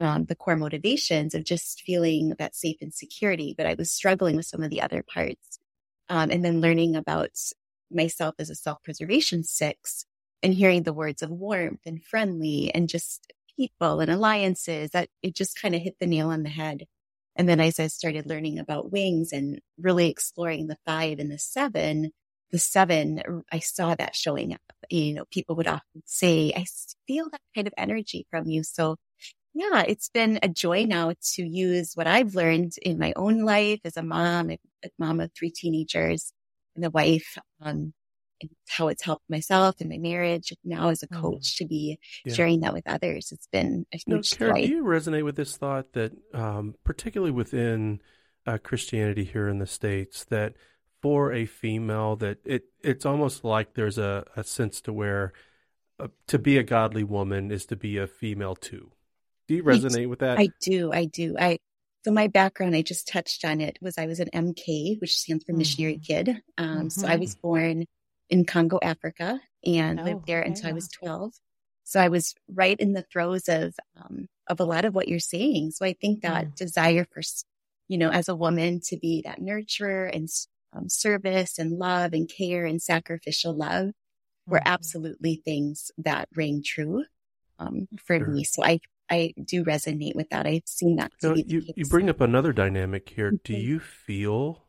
um, 0.00 0.24
the 0.24 0.34
core 0.34 0.56
motivations 0.56 1.34
of 1.34 1.44
just 1.44 1.82
feeling 1.82 2.34
that 2.38 2.56
safe 2.56 2.78
and 2.80 2.92
security, 2.92 3.54
but 3.56 3.66
I 3.66 3.74
was 3.74 3.90
struggling 3.90 4.36
with 4.36 4.46
some 4.46 4.62
of 4.62 4.70
the 4.70 4.82
other 4.82 5.02
parts. 5.02 5.58
Um, 6.08 6.30
and 6.30 6.44
then 6.44 6.60
learning 6.60 6.96
about 6.96 7.30
myself 7.90 8.34
as 8.38 8.50
a 8.50 8.54
self 8.54 8.82
preservation 8.82 9.44
six 9.44 10.04
and 10.42 10.52
hearing 10.54 10.82
the 10.82 10.92
words 10.92 11.22
of 11.22 11.30
warmth 11.30 11.80
and 11.86 12.04
friendly 12.04 12.70
and 12.74 12.88
just 12.88 13.32
people 13.56 14.00
and 14.00 14.10
alliances 14.10 14.90
that 14.90 15.08
it 15.22 15.34
just 15.34 15.60
kind 15.60 15.74
of 15.74 15.82
hit 15.82 15.96
the 16.00 16.06
nail 16.06 16.28
on 16.30 16.42
the 16.42 16.48
head. 16.48 16.86
And 17.36 17.48
then 17.48 17.60
as 17.60 17.80
I 17.80 17.86
started 17.86 18.26
learning 18.26 18.58
about 18.58 18.92
wings 18.92 19.32
and 19.32 19.60
really 19.78 20.08
exploring 20.10 20.66
the 20.66 20.78
five 20.84 21.18
and 21.18 21.30
the 21.30 21.38
seven, 21.38 22.10
the 22.50 22.58
seven, 22.58 23.42
I 23.50 23.60
saw 23.60 23.94
that 23.94 24.14
showing 24.14 24.52
up. 24.52 24.60
You 24.90 25.14
know, 25.14 25.24
people 25.30 25.56
would 25.56 25.68
often 25.68 26.02
say, 26.04 26.52
I 26.54 26.66
feel 27.06 27.30
that 27.30 27.40
kind 27.54 27.66
of 27.66 27.74
energy 27.78 28.26
from 28.30 28.46
you. 28.48 28.62
So 28.62 28.96
yeah, 29.54 29.84
it's 29.86 30.08
been 30.08 30.38
a 30.42 30.48
joy 30.48 30.84
now 30.84 31.12
to 31.34 31.42
use 31.42 31.92
what 31.94 32.06
I've 32.06 32.34
learned 32.34 32.72
in 32.80 32.98
my 32.98 33.12
own 33.16 33.44
life 33.44 33.80
as 33.84 33.96
a 33.96 34.02
mom, 34.02 34.50
a 34.50 34.58
mom 34.98 35.20
of 35.20 35.30
three 35.36 35.50
teenagers 35.50 36.32
and 36.74 36.84
a 36.84 36.90
wife, 36.90 37.36
um, 37.60 37.92
and 38.40 38.50
how 38.66 38.88
it's 38.88 39.02
helped 39.02 39.28
myself 39.28 39.76
and 39.80 39.90
my 39.90 39.98
marriage 39.98 40.54
now 40.64 40.88
as 40.88 41.02
a 41.02 41.06
mm. 41.08 41.20
coach 41.20 41.58
to 41.58 41.66
be 41.66 41.98
yeah. 42.24 42.32
sharing 42.32 42.60
that 42.60 42.72
with 42.72 42.86
others. 42.86 43.30
It's 43.30 43.46
been 43.46 43.86
a 43.92 43.98
huge 43.98 44.36
Kara, 44.36 44.54
Do 44.54 44.66
you 44.66 44.84
resonate 44.84 45.24
with 45.24 45.36
this 45.36 45.56
thought 45.56 45.92
that, 45.92 46.12
um, 46.32 46.74
particularly 46.82 47.32
within 47.32 48.00
uh, 48.46 48.58
Christianity 48.58 49.24
here 49.24 49.48
in 49.48 49.58
the 49.58 49.66
States, 49.66 50.24
that 50.24 50.54
for 51.02 51.32
a 51.32 51.44
female, 51.44 52.16
that 52.16 52.38
it 52.44 52.64
it's 52.82 53.04
almost 53.04 53.44
like 53.44 53.74
there's 53.74 53.98
a, 53.98 54.24
a 54.34 54.44
sense 54.44 54.80
to 54.82 54.92
where 54.92 55.34
uh, 56.00 56.08
to 56.28 56.38
be 56.38 56.56
a 56.56 56.62
godly 56.62 57.04
woman 57.04 57.50
is 57.50 57.66
to 57.66 57.76
be 57.76 57.98
a 57.98 58.06
female 58.06 58.54
two 58.54 58.92
do 59.48 59.54
you 59.54 59.62
resonate 59.62 60.02
I, 60.02 60.06
with 60.06 60.20
that? 60.20 60.38
I 60.38 60.48
do. 60.60 60.92
I 60.92 61.06
do. 61.06 61.36
I 61.38 61.58
so 62.04 62.10
my 62.10 62.26
background, 62.26 62.74
I 62.74 62.82
just 62.82 63.06
touched 63.06 63.44
on 63.44 63.60
it, 63.60 63.78
was 63.80 63.96
I 63.96 64.06
was 64.06 64.18
an 64.18 64.28
MK, 64.34 65.00
which 65.00 65.16
stands 65.16 65.44
for 65.44 65.52
mm-hmm. 65.52 65.58
missionary 65.58 65.98
kid. 65.98 66.42
Um, 66.58 66.68
mm-hmm. 66.68 66.88
So 66.88 67.06
I 67.06 67.16
was 67.16 67.36
born 67.36 67.84
in 68.28 68.44
Congo, 68.44 68.80
Africa, 68.82 69.40
and 69.64 70.00
oh, 70.00 70.04
lived 70.04 70.26
there 70.26 70.42
until 70.42 70.70
I 70.70 70.72
was 70.72 70.88
twelve. 70.88 71.32
So 71.84 72.00
I 72.00 72.08
was 72.08 72.34
right 72.52 72.78
in 72.78 72.92
the 72.92 73.04
throes 73.12 73.48
of 73.48 73.74
um, 73.96 74.28
of 74.48 74.60
a 74.60 74.64
lot 74.64 74.84
of 74.84 74.94
what 74.94 75.08
you're 75.08 75.20
saying. 75.20 75.72
So 75.72 75.84
I 75.84 75.92
think 75.92 76.22
that 76.22 76.46
mm. 76.46 76.54
desire 76.56 77.06
for, 77.12 77.22
you 77.88 77.98
know, 77.98 78.10
as 78.10 78.28
a 78.28 78.36
woman 78.36 78.80
to 78.86 78.96
be 78.96 79.22
that 79.24 79.40
nurturer 79.40 80.14
and 80.14 80.28
um, 80.72 80.88
service 80.88 81.58
and 81.58 81.78
love 81.78 82.12
and 82.12 82.28
care 82.28 82.64
and 82.64 82.80
sacrificial 82.82 83.54
love 83.54 83.90
were 84.46 84.58
mm-hmm. 84.58 84.68
absolutely 84.68 85.36
things 85.44 85.90
that 85.98 86.28
rang 86.34 86.62
true 86.64 87.04
um, 87.58 87.88
for 88.04 88.18
sure. 88.18 88.26
me. 88.26 88.44
So 88.44 88.64
I 88.64 88.80
I 89.12 89.34
do 89.44 89.62
resonate 89.62 90.14
with 90.14 90.30
that. 90.30 90.46
I've 90.46 90.62
seen 90.64 90.96
that. 90.96 91.12
You, 91.22 91.44
you, 91.46 91.62
you, 91.76 91.84
bring 91.84 92.08
up 92.08 92.22
another 92.22 92.54
dynamic 92.54 93.10
here. 93.10 93.28
Mm-hmm. 93.28 93.36
Do 93.44 93.52
you 93.52 93.78
feel 93.78 94.64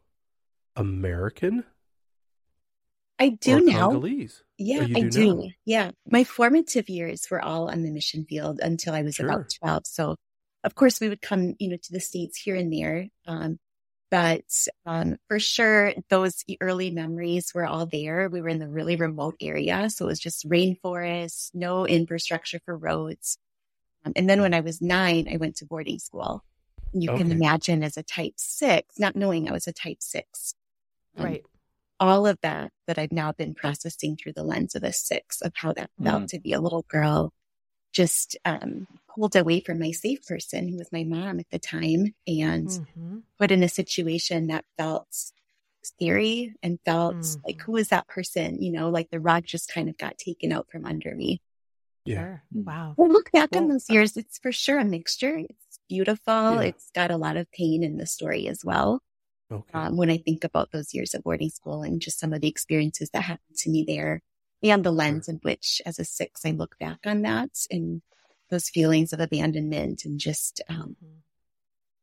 American? 0.75 1.63
I 3.17 3.29
do 3.29 3.61
now. 3.61 3.91
Congolese? 3.91 4.43
Yeah, 4.57 4.79
oh, 4.81 4.99
I 4.99 5.01
do. 5.03 5.09
do 5.09 5.49
yeah. 5.65 5.91
My 6.11 6.25
formative 6.25 6.89
years 6.89 7.25
were 7.31 7.41
all 7.41 7.69
on 7.69 7.83
the 7.83 7.91
mission 7.91 8.25
field 8.25 8.59
until 8.61 8.93
I 8.93 9.03
was 9.03 9.15
sure. 9.15 9.29
about 9.29 9.53
12. 9.61 9.87
So, 9.87 10.15
of 10.65 10.75
course, 10.75 10.99
we 10.99 11.07
would 11.07 11.21
come, 11.21 11.55
you 11.57 11.69
know, 11.69 11.77
to 11.81 11.93
the 11.93 12.01
States 12.01 12.37
here 12.37 12.57
and 12.57 12.73
there. 12.73 13.07
Um, 13.25 13.59
but 14.11 14.43
um, 14.85 15.15
for 15.29 15.39
sure, 15.39 15.93
those 16.09 16.43
early 16.59 16.91
memories 16.91 17.53
were 17.55 17.65
all 17.65 17.85
there. 17.85 18.27
We 18.29 18.41
were 18.41 18.49
in 18.49 18.59
the 18.59 18.67
really 18.67 18.97
remote 18.97 19.35
area. 19.39 19.89
So 19.89 20.05
it 20.05 20.09
was 20.09 20.19
just 20.19 20.47
rainforest, 20.49 21.51
no 21.53 21.87
infrastructure 21.87 22.59
for 22.65 22.77
roads. 22.77 23.37
Um, 24.05 24.13
and 24.15 24.29
then 24.29 24.41
when 24.41 24.53
I 24.53 24.61
was 24.61 24.81
nine, 24.81 25.27
I 25.31 25.37
went 25.37 25.57
to 25.57 25.65
boarding 25.65 25.99
school. 25.99 26.43
You 26.93 27.11
okay. 27.11 27.23
can 27.23 27.31
imagine 27.31 27.83
as 27.83 27.97
a 27.97 28.03
type 28.03 28.33
six, 28.37 28.99
not 28.99 29.15
knowing 29.15 29.49
I 29.49 29.53
was 29.53 29.67
a 29.67 29.73
type 29.73 30.01
six. 30.01 30.53
Um, 31.17 31.25
right. 31.25 31.43
all 31.99 32.25
of 32.25 32.39
that 32.41 32.71
that 32.87 32.97
I've 32.97 33.11
now 33.11 33.31
been 33.33 33.53
processing 33.53 34.17
through 34.17 34.33
the 34.33 34.43
lens 34.43 34.73
of 34.73 34.83
a 34.83 34.91
six 34.91 35.41
of 35.41 35.53
how 35.55 35.73
that 35.73 35.91
felt 36.03 36.23
mm. 36.23 36.27
to 36.29 36.39
be 36.39 36.53
a 36.53 36.59
little 36.59 36.85
girl 36.87 37.31
just 37.93 38.35
um, 38.45 38.87
pulled 39.13 39.35
away 39.35 39.59
from 39.59 39.79
my 39.79 39.91
safe 39.91 40.25
person, 40.25 40.67
who 40.67 40.77
was 40.77 40.91
my 40.91 41.03
mom 41.03 41.39
at 41.39 41.49
the 41.51 41.59
time, 41.59 42.13
and 42.27 42.67
mm-hmm. 42.67 43.17
put 43.39 43.51
in 43.51 43.63
a 43.63 43.69
situation 43.69 44.47
that 44.47 44.65
felt 44.77 45.07
scary 45.83 46.53
and 46.63 46.79
felt 46.85 47.15
mm-hmm. 47.15 47.41
like, 47.45 47.61
who 47.61 47.77
is 47.77 47.89
that 47.89 48.07
person? 48.07 48.61
You 48.61 48.71
know, 48.71 48.89
like 48.89 49.09
the 49.11 49.19
rug 49.19 49.45
just 49.45 49.71
kind 49.71 49.89
of 49.89 49.97
got 49.97 50.17
taken 50.17 50.51
out 50.51 50.67
from 50.71 50.85
under 50.85 51.13
me. 51.13 51.41
Yeah. 52.05 52.15
Sure. 52.15 52.43
Mm. 52.55 52.65
Wow. 52.65 52.93
Well, 52.97 53.11
look 53.11 53.31
back 53.31 53.49
well, 53.51 53.63
on 53.63 53.69
those 53.69 53.89
years. 53.89 54.17
It's 54.17 54.39
for 54.39 54.51
sure 54.51 54.79
a 54.79 54.85
mixture. 54.85 55.37
It's 55.37 55.79
beautiful. 55.89 56.55
Yeah. 56.55 56.61
It's 56.61 56.89
got 56.93 57.11
a 57.11 57.17
lot 57.17 57.37
of 57.37 57.51
pain 57.51 57.83
in 57.83 57.97
the 57.97 58.05
story 58.05 58.47
as 58.47 58.63
well. 58.63 59.01
Okay. 59.51 59.71
Um, 59.73 59.97
when 59.97 60.09
I 60.09 60.17
think 60.17 60.43
about 60.43 60.71
those 60.71 60.93
years 60.93 61.13
of 61.13 61.23
boarding 61.23 61.49
school 61.49 61.83
and 61.83 62.01
just 62.01 62.19
some 62.19 62.33
of 62.33 62.41
the 62.41 62.47
experiences 62.47 63.09
that 63.11 63.21
happened 63.21 63.57
to 63.57 63.69
me 63.69 63.85
there 63.87 64.21
and 64.63 64.83
the 64.83 64.91
lens 64.91 65.27
in 65.27 65.39
which 65.43 65.81
as 65.85 65.99
a 65.99 66.05
six, 66.05 66.45
I 66.45 66.51
look 66.51 66.77
back 66.79 66.99
on 67.05 67.21
that 67.23 67.51
and 67.69 68.01
those 68.49 68.69
feelings 68.69 69.13
of 69.13 69.19
abandonment 69.19 70.05
and 70.05 70.19
just, 70.19 70.61
um, 70.69 70.95
mm-hmm. 71.03 71.19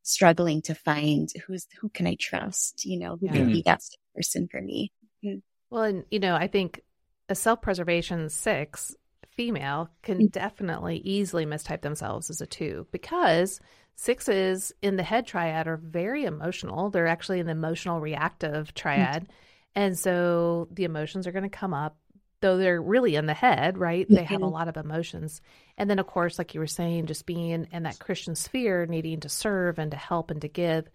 struggling 0.02 0.62
to 0.62 0.74
find 0.74 1.28
who's, 1.46 1.66
who 1.80 1.88
can 1.88 2.06
I 2.06 2.16
trust? 2.20 2.84
You 2.84 2.98
know, 2.98 3.16
who 3.16 3.26
yeah. 3.26 3.32
can 3.32 3.52
be 3.52 3.62
that 3.62 3.82
person 4.14 4.48
for 4.50 4.60
me? 4.60 4.92
Mm-hmm. 5.24 5.38
Well, 5.70 5.84
and 5.84 6.04
you 6.10 6.20
know, 6.20 6.34
I 6.34 6.46
think 6.46 6.82
a 7.28 7.34
self-preservation 7.34 8.28
six 8.28 8.94
female 9.36 9.90
can 10.02 10.18
mm-hmm. 10.18 10.26
definitely 10.26 10.98
easily 10.98 11.46
mistype 11.46 11.82
themselves 11.82 12.30
as 12.30 12.40
a 12.40 12.46
two 12.46 12.86
because 12.92 13.60
sixes 13.96 14.72
in 14.82 14.96
the 14.96 15.02
head 15.02 15.26
triad 15.26 15.66
are 15.66 15.76
very 15.76 16.24
emotional. 16.24 16.90
They're 16.90 17.06
actually 17.06 17.40
an 17.40 17.48
emotional 17.48 18.00
reactive 18.00 18.74
triad. 18.74 19.24
Mm-hmm. 19.24 19.32
And 19.76 19.98
so 19.98 20.68
the 20.72 20.84
emotions 20.84 21.26
are 21.26 21.32
going 21.32 21.44
to 21.44 21.48
come 21.48 21.74
up 21.74 21.96
though 22.40 22.56
they're 22.56 22.80
really 22.80 23.16
in 23.16 23.26
the 23.26 23.34
head, 23.34 23.76
right? 23.78 24.06
They 24.08 24.24
have 24.24 24.40
a 24.40 24.44
mm-hmm. 24.44 24.54
lot 24.54 24.68
of 24.68 24.76
emotions. 24.76 25.42
And 25.76 25.88
then, 25.88 25.98
of 25.98 26.06
course, 26.06 26.38
like 26.38 26.54
you 26.54 26.60
were 26.60 26.66
saying, 26.66 27.06
just 27.06 27.26
being 27.26 27.68
in 27.70 27.82
that 27.82 27.98
Christian 27.98 28.34
sphere, 28.34 28.86
needing 28.86 29.20
to 29.20 29.28
serve 29.28 29.78
and 29.78 29.90
to 29.90 29.96
help 29.96 30.30
and 30.30 30.40
to 30.40 30.48
give 30.48 30.88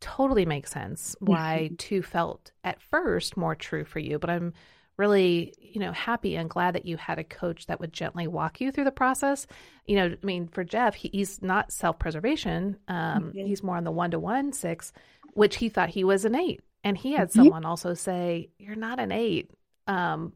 totally 0.00 0.44
makes 0.44 0.70
sense 0.70 1.16
why 1.20 1.66
mm-hmm. 1.66 1.76
two 1.76 2.02
felt 2.02 2.50
at 2.64 2.82
first 2.82 3.36
more 3.36 3.54
true 3.54 3.84
for 3.84 4.00
you. 4.00 4.18
But 4.18 4.30
I'm 4.30 4.52
really, 4.96 5.54
you 5.58 5.80
know, 5.80 5.92
happy 5.92 6.36
and 6.36 6.50
glad 6.50 6.74
that 6.74 6.86
you 6.86 6.96
had 6.96 7.18
a 7.18 7.24
coach 7.24 7.66
that 7.66 7.80
would 7.80 7.92
gently 7.92 8.26
walk 8.26 8.60
you 8.60 8.70
through 8.70 8.84
the 8.84 8.92
process. 8.92 9.46
You 9.86 9.96
know, 9.96 10.16
I 10.22 10.26
mean, 10.26 10.48
for 10.48 10.64
Jeff, 10.64 10.94
he, 10.94 11.08
he's 11.12 11.42
not 11.42 11.72
self 11.72 11.98
preservation, 11.98 12.76
um, 12.88 13.24
mm-hmm. 13.24 13.46
he's 13.46 13.62
more 13.62 13.76
on 13.76 13.84
the 13.84 13.90
one 13.90 14.10
to 14.10 14.18
one 14.18 14.52
six, 14.52 14.92
which 15.34 15.56
he 15.56 15.68
thought 15.68 15.90
he 15.90 16.04
was 16.04 16.24
an 16.24 16.34
eight. 16.34 16.60
And 16.84 16.96
he 16.96 17.12
had 17.12 17.28
mm-hmm. 17.28 17.40
someone 17.40 17.64
also 17.64 17.94
say, 17.94 18.50
You're 18.58 18.76
not 18.76 18.98
an 18.98 19.12
eight. 19.12 19.50
Um, 19.86 20.32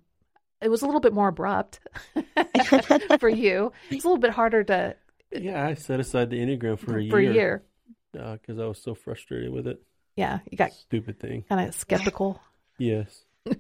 it 0.61 0.69
was 0.69 0.83
a 0.83 0.87
little 0.87 1.01
bit 1.01 1.13
more 1.13 1.29
abrupt 1.29 1.81
for 3.21 3.29
you. 3.29 3.73
It's 3.91 4.05
a 4.05 4.09
little 4.09 4.21
bit 4.21 4.31
harder 4.31 4.65
to. 4.65 4.97
Yeah, 5.33 5.67
I 5.67 5.75
set 5.75 6.01
aside 6.01 6.31
the 6.31 6.39
Enneagram 6.39 6.79
for 6.79 6.99
a 6.99 7.03
year. 7.03 7.11
For 7.11 7.19
a 7.19 7.33
year. 7.33 7.63
Because 8.13 8.59
uh, 8.59 8.65
I 8.65 8.67
was 8.67 8.81
so 8.81 8.95
frustrated 8.95 9.53
with 9.53 9.67
it. 9.67 9.83
Yeah, 10.17 10.39
you 10.51 10.57
got 10.57 10.73
stupid 10.73 11.21
thing. 11.21 11.45
Kind 11.49 11.69
of 11.69 11.75
skeptical. 11.75 12.41
yes. 12.79 13.25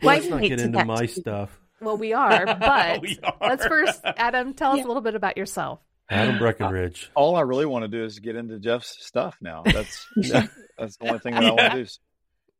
Why 0.00 0.16
let's 0.16 0.28
not 0.28 0.42
get 0.42 0.60
into 0.60 0.84
my 0.84 1.06
stuff. 1.06 1.58
Well, 1.80 1.96
we 1.96 2.12
are, 2.14 2.46
but 2.46 3.00
we 3.00 3.18
are. 3.22 3.34
let's 3.40 3.66
first, 3.66 4.00
Adam, 4.04 4.54
tell 4.54 4.72
us 4.72 4.78
yeah. 4.78 4.84
a 4.84 4.88
little 4.88 5.02
bit 5.02 5.14
about 5.14 5.36
yourself. 5.36 5.80
Adam 6.10 6.38
Breckenridge. 6.38 7.10
all 7.14 7.36
I 7.36 7.42
really 7.42 7.66
want 7.66 7.82
to 7.82 7.88
do 7.88 8.02
is 8.02 8.18
get 8.18 8.34
into 8.34 8.58
Jeff's 8.58 9.04
stuff 9.04 9.36
now. 9.42 9.62
That's 9.64 10.06
that's 10.16 10.96
the 10.96 11.06
only 11.06 11.18
thing 11.18 11.34
that 11.34 11.42
yeah. 11.42 11.48
I 11.50 11.52
want 11.52 11.72
to 11.72 11.84
do. 11.84 11.90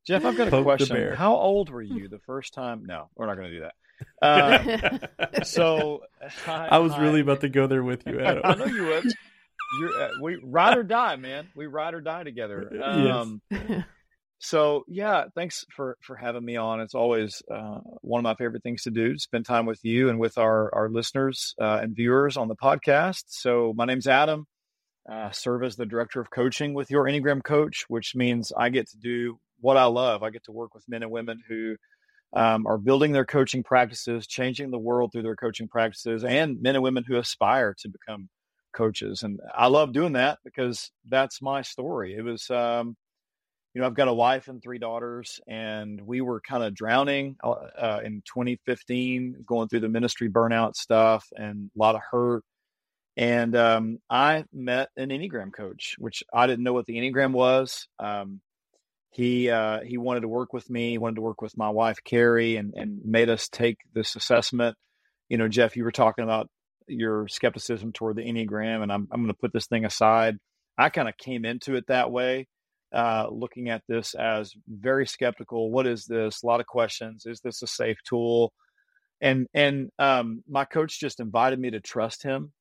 Jeff, 0.07 0.25
I've 0.25 0.37
got 0.37 0.49
a 0.49 0.51
Poke 0.51 0.65
question. 0.65 1.15
How 1.15 1.35
old 1.35 1.71
were 1.71 1.83
you 1.83 2.09
the 2.09 2.19
first 2.19 2.55
time? 2.55 2.85
No, 2.85 3.09
we're 3.15 3.27
not 3.27 3.37
going 3.37 3.51
to 3.51 3.55
do 3.55 3.61
that. 3.61 3.75
Uh, 4.23 5.43
so 5.43 6.03
I, 6.47 6.69
I 6.71 6.79
was 6.79 6.93
I, 6.93 7.01
really 7.01 7.21
about 7.21 7.41
to 7.41 7.49
go 7.49 7.67
there 7.67 7.83
with 7.83 8.07
you, 8.07 8.21
Adam. 8.21 8.43
I 8.45 8.55
know 8.55 8.67
you 8.67 8.87
would. 8.87 9.13
You're, 9.81 10.01
uh, 10.01 10.09
we 10.23 10.37
ride 10.41 10.79
or 10.79 10.85
die, 10.85 11.17
man. 11.17 11.49
We 11.57 11.67
ride 11.67 11.95
or 11.95 12.01
die 12.01 12.23
together. 12.23 12.71
Um, 12.81 13.43
yes. 13.51 13.85
So 14.39 14.85
yeah, 14.87 15.25
thanks 15.35 15.65
for 15.75 15.97
for 16.01 16.15
having 16.17 16.45
me 16.45 16.57
on. 16.57 16.81
It's 16.81 16.95
always 16.95 17.43
uh, 17.53 17.81
one 18.03 18.21
of 18.21 18.25
my 18.25 18.35
favorite 18.35 18.63
things 18.63 18.83
to 18.83 18.91
do. 18.91 19.19
Spend 19.19 19.45
time 19.45 19.67
with 19.67 19.81
you 19.85 20.09
and 20.09 20.19
with 20.19 20.39
our 20.39 20.73
our 20.75 20.89
listeners 20.89 21.55
uh, 21.61 21.81
and 21.83 21.95
viewers 21.95 22.37
on 22.37 22.49
the 22.49 22.57
podcast. 22.57 23.25
So 23.29 23.73
my 23.77 23.85
name's 23.85 24.07
Adam. 24.07 24.47
Uh, 25.11 25.31
serve 25.31 25.65
as 25.65 25.75
the 25.75 25.87
director 25.87 26.21
of 26.21 26.31
coaching 26.31 26.75
with 26.75 26.91
your 26.91 27.05
Enneagram 27.05 27.43
coach, 27.43 27.87
which 27.89 28.15
means 28.15 28.53
I 28.57 28.69
get 28.69 28.89
to 28.91 28.99
do 28.99 29.39
what 29.59 29.79
I 29.79 29.85
love. 29.85 30.23
I 30.23 30.29
get 30.31 30.45
to 30.45 30.53
work 30.53 30.75
with 30.75 30.85
men 30.87 31.03
and 31.03 31.11
women 31.11 31.41
who 31.49 31.77
um, 32.35 32.67
are 32.67 32.77
building 32.77 33.13
their 33.13 33.25
coaching 33.25 33.63
practices, 33.63 34.27
changing 34.27 34.71
the 34.71 34.79
world 34.79 35.13
through 35.13 35.23
their 35.23 35.35
coaching 35.35 35.67
practices, 35.67 36.25
and 36.25 36.61
men 36.61 36.75
and 36.75 36.85
women 36.85 37.05
who 37.09 37.17
aspire 37.17 37.75
to 37.79 37.89
become 37.89 38.29
coaches. 38.75 39.23
And 39.23 39.41
I 39.57 39.69
love 39.69 39.95
doing 39.95 40.13
that 40.13 40.39
because 40.45 40.91
that's 41.09 41.41
my 41.41 41.63
story. 41.63 42.15
It 42.15 42.23
was, 42.23 42.51
um, 42.51 42.95
you 43.79 43.83
know, 43.83 43.87
I've 43.87 43.95
got 43.95 44.09
a 44.09 44.13
wife 44.13 44.49
and 44.49 44.61
three 44.61 44.81
daughters, 44.81 45.39
and 45.47 46.01
we 46.01 46.21
were 46.21 46.41
kind 46.41 46.65
of 46.65 46.75
drowning 46.75 47.37
uh, 47.45 47.51
uh 47.51 48.01
in 48.05 48.23
2015, 48.27 49.45
going 49.47 49.69
through 49.69 49.79
the 49.79 49.89
ministry 49.89 50.29
burnout 50.29 50.75
stuff 50.75 51.25
and 51.37 51.71
a 51.73 51.79
lot 51.79 51.95
of 51.95 52.01
hurt. 52.11 52.43
And 53.17 53.55
um, 53.55 53.99
I 54.11 54.47
met 54.53 54.89
an 54.97 55.11
Enneagram 55.11 55.53
coach, 55.53 55.95
which 55.97 56.25
I 56.35 56.49
didn't 56.49 56.65
know 56.65 56.73
what 56.73 56.87
the 56.87 56.97
Enneagram 56.97 57.31
was. 57.31 57.87
Um, 58.01 58.41
he 59.13 59.49
uh, 59.49 59.79
he 59.87 59.97
wanted 59.97 60.23
to 60.23 60.29
work 60.29 60.53
with 60.53 60.69
me. 60.69 60.99
Wanted 60.99 61.17
to 61.17 61.23
work 61.23 61.41
with 61.41 61.57
my 61.57 61.71
wife 61.71 61.99
Carrie, 62.03 62.57
and 62.57 62.75
and 62.75 62.99
made 63.05 63.31
us 63.31 63.49
take 63.49 63.77
this 63.95 64.17
assessment. 64.17 64.77
You 65.29 65.39
know, 65.39 65.47
Jeff, 65.47 65.77
you 65.77 65.85
were 65.85 65.93
talking 65.93 66.25
about 66.25 66.49
your 66.89 67.29
skepticism 67.29 67.93
toward 67.93 68.17
the 68.17 68.23
enneagram, 68.23 68.83
and 68.83 68.91
I'm 68.91 69.07
I'm 69.13 69.21
going 69.21 69.33
to 69.33 69.39
put 69.41 69.53
this 69.53 69.69
thing 69.69 69.85
aside. 69.85 70.35
I 70.77 70.89
kind 70.89 71.09
of 71.09 71.17
came 71.17 71.45
into 71.45 71.77
it 71.77 71.85
that 71.87 72.11
way, 72.11 72.49
uh, 72.93 73.29
looking 73.31 73.69
at 73.69 73.83
this 73.89 74.15
as 74.15 74.53
very 74.69 75.07
skeptical. 75.07 75.71
What 75.71 75.87
is 75.87 76.07
this? 76.07 76.43
A 76.43 76.47
lot 76.47 76.61
of 76.61 76.67
questions. 76.67 77.27
Is 77.27 77.41
this 77.41 77.63
a 77.63 77.67
safe 77.67 77.99
tool? 78.09 78.53
And 79.21 79.47
and 79.53 79.91
um, 79.99 80.43
my 80.49 80.65
coach 80.65 81.01
just 81.01 81.21
invited 81.21 81.59
me 81.59 81.71
to 81.71 81.81
trust 81.81 82.23
him. 82.23 82.53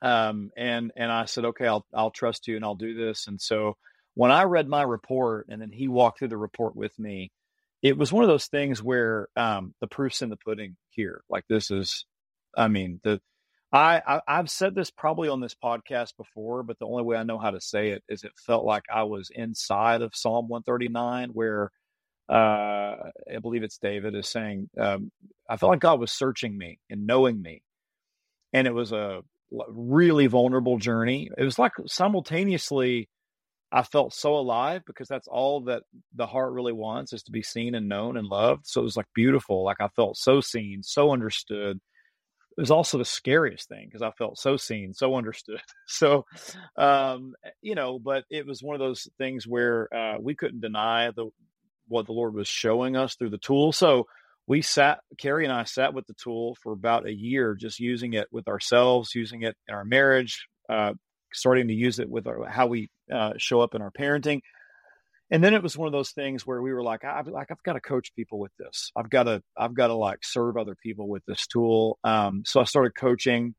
Um, 0.00 0.50
and 0.56 0.92
and 0.96 1.10
I 1.10 1.26
said, 1.26 1.44
okay, 1.46 1.66
I'll 1.66 1.86
I'll 1.94 2.10
trust 2.10 2.48
you, 2.48 2.56
and 2.56 2.64
I'll 2.64 2.74
do 2.74 2.94
this. 2.94 3.26
And 3.26 3.40
so 3.40 3.76
when 4.14 4.30
I 4.32 4.44
read 4.44 4.68
my 4.68 4.82
report 4.82 5.46
and 5.48 5.60
then 5.62 5.70
he 5.70 5.86
walked 5.86 6.18
through 6.18 6.28
the 6.28 6.36
report 6.36 6.74
with 6.74 6.98
me, 6.98 7.30
it 7.82 7.96
was 7.96 8.12
one 8.12 8.24
of 8.24 8.28
those 8.28 8.46
things 8.46 8.82
where 8.82 9.28
um, 9.36 9.74
the 9.80 9.86
proof's 9.86 10.22
in 10.22 10.30
the 10.30 10.36
pudding 10.36 10.76
here. 10.90 11.22
Like 11.28 11.44
this 11.48 11.70
is, 11.70 12.04
I 12.56 12.66
mean, 12.68 13.00
the 13.04 13.20
I, 13.72 14.20
I 14.26 14.36
have 14.36 14.48
said 14.50 14.74
this 14.74 14.90
probably 14.90 15.28
on 15.28 15.40
this 15.40 15.54
podcast 15.54 16.16
before, 16.16 16.62
but 16.62 16.78
the 16.78 16.86
only 16.86 17.02
way 17.02 17.16
I 17.16 17.22
know 17.22 17.38
how 17.38 17.50
to 17.50 17.60
say 17.60 17.90
it 17.90 18.02
is 18.08 18.24
it 18.24 18.32
felt 18.46 18.64
like 18.64 18.84
I 18.92 19.02
was 19.02 19.30
inside 19.34 20.00
of 20.00 20.16
Psalm 20.16 20.48
139, 20.48 21.30
where 21.34 21.70
uh, 22.30 22.32
I 22.34 23.38
believe 23.42 23.62
it's 23.62 23.78
David 23.78 24.14
is 24.14 24.28
saying, 24.28 24.70
um, 24.78 25.10
I 25.48 25.58
felt 25.58 25.70
like 25.70 25.80
God 25.80 26.00
was 26.00 26.12
searching 26.12 26.56
me 26.56 26.78
and 26.88 27.06
knowing 27.06 27.42
me, 27.42 27.62
and 28.54 28.66
it 28.66 28.74
was 28.74 28.92
a 28.92 29.20
really 29.68 30.26
vulnerable 30.26 30.78
journey. 30.78 31.30
It 31.36 31.44
was 31.44 31.58
like 31.58 31.72
simultaneously 31.86 33.08
I 33.70 33.82
felt 33.82 34.14
so 34.14 34.34
alive 34.36 34.82
because 34.86 35.08
that's 35.08 35.28
all 35.28 35.62
that 35.62 35.82
the 36.14 36.26
heart 36.26 36.52
really 36.52 36.72
wants 36.72 37.12
is 37.12 37.22
to 37.24 37.32
be 37.32 37.42
seen 37.42 37.74
and 37.74 37.88
known 37.88 38.16
and 38.16 38.26
loved. 38.26 38.66
So 38.66 38.80
it 38.80 38.84
was 38.84 38.96
like 38.96 39.06
beautiful. 39.14 39.62
Like 39.64 39.80
I 39.80 39.88
felt 39.88 40.16
so 40.16 40.40
seen, 40.40 40.82
so 40.82 41.12
understood. 41.12 41.78
It 42.58 42.62
was 42.62 42.72
also 42.72 42.98
the 42.98 43.04
scariest 43.04 43.68
thing 43.68 43.86
because 43.86 44.02
I 44.02 44.10
felt 44.10 44.36
so 44.36 44.56
seen, 44.56 44.92
so 44.92 45.14
understood. 45.14 45.60
So, 45.86 46.26
um, 46.76 47.34
you 47.62 47.74
know, 47.74 47.98
but 47.98 48.24
it 48.30 48.46
was 48.46 48.62
one 48.62 48.74
of 48.74 48.80
those 48.80 49.08
things 49.16 49.46
where 49.46 49.88
uh, 49.94 50.18
we 50.20 50.34
couldn't 50.34 50.60
deny 50.60 51.10
the 51.12 51.30
what 51.86 52.06
the 52.06 52.12
Lord 52.12 52.34
was 52.34 52.48
showing 52.48 52.96
us 52.96 53.14
through 53.14 53.30
the 53.30 53.38
tool. 53.38 53.72
So 53.72 54.06
we 54.48 54.60
sat, 54.60 55.00
Carrie 55.18 55.44
and 55.44 55.52
I 55.52 55.64
sat 55.64 55.94
with 55.94 56.06
the 56.08 56.14
tool 56.14 56.56
for 56.62 56.72
about 56.72 57.06
a 57.06 57.14
year, 57.14 57.54
just 57.54 57.80
using 57.80 58.14
it 58.14 58.26
with 58.32 58.48
ourselves, 58.48 59.14
using 59.14 59.42
it 59.42 59.56
in 59.68 59.74
our 59.74 59.84
marriage, 59.84 60.48
uh, 60.68 60.94
starting 61.32 61.68
to 61.68 61.74
use 61.74 62.00
it 62.00 62.10
with 62.10 62.26
our, 62.26 62.46
how 62.48 62.66
we 62.66 62.90
uh, 63.12 63.34
show 63.38 63.60
up 63.60 63.74
in 63.74 63.82
our 63.82 63.92
parenting. 63.92 64.40
And 65.30 65.44
then 65.44 65.52
it 65.52 65.62
was 65.62 65.76
one 65.76 65.86
of 65.86 65.92
those 65.92 66.10
things 66.10 66.46
where 66.46 66.62
we 66.62 66.72
were 66.72 66.82
like, 66.82 67.04
I've 67.04 67.28
like 67.28 67.50
I've 67.50 67.62
got 67.62 67.74
to 67.74 67.80
coach 67.80 68.14
people 68.14 68.38
with 68.38 68.52
this. 68.58 68.90
I've 68.96 69.10
got 69.10 69.24
to 69.24 69.42
I've 69.56 69.74
got 69.74 69.88
to 69.88 69.94
like 69.94 70.20
serve 70.22 70.56
other 70.56 70.74
people 70.74 71.08
with 71.08 71.24
this 71.26 71.46
tool. 71.46 71.98
Um, 72.02 72.44
so 72.46 72.60
I 72.60 72.64
started 72.64 72.94
coaching. 72.94 73.54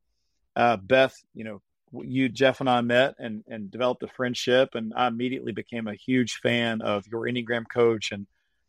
Uh, 0.56 0.78
Beth, 0.78 1.16
you 1.34 1.44
know, 1.44 1.62
you 1.92 2.28
Jeff 2.30 2.60
and 2.60 2.70
I 2.70 2.82
met 2.82 3.16
and 3.20 3.44
and 3.48 3.70
developed 3.70 4.02
a 4.04 4.08
friendship, 4.08 4.74
and 4.74 4.94
I 4.96 5.08
immediately 5.08 5.52
became 5.52 5.88
a 5.88 5.94
huge 5.94 6.40
fan 6.42 6.82
of 6.82 7.06
your 7.08 7.22
Enneagram 7.22 7.66
coach 7.72 8.12
and 8.12 8.26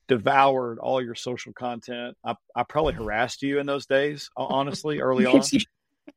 devoured 0.06 0.78
all 0.78 1.00
your 1.00 1.14
social 1.14 1.52
content. 1.52 2.16
I, 2.24 2.34
I 2.54 2.64
probably 2.64 2.94
harassed 2.94 3.42
you 3.42 3.60
in 3.60 3.66
those 3.66 3.86
days, 3.86 4.28
honestly, 4.36 5.00
early 5.00 5.24
on. 5.26 5.40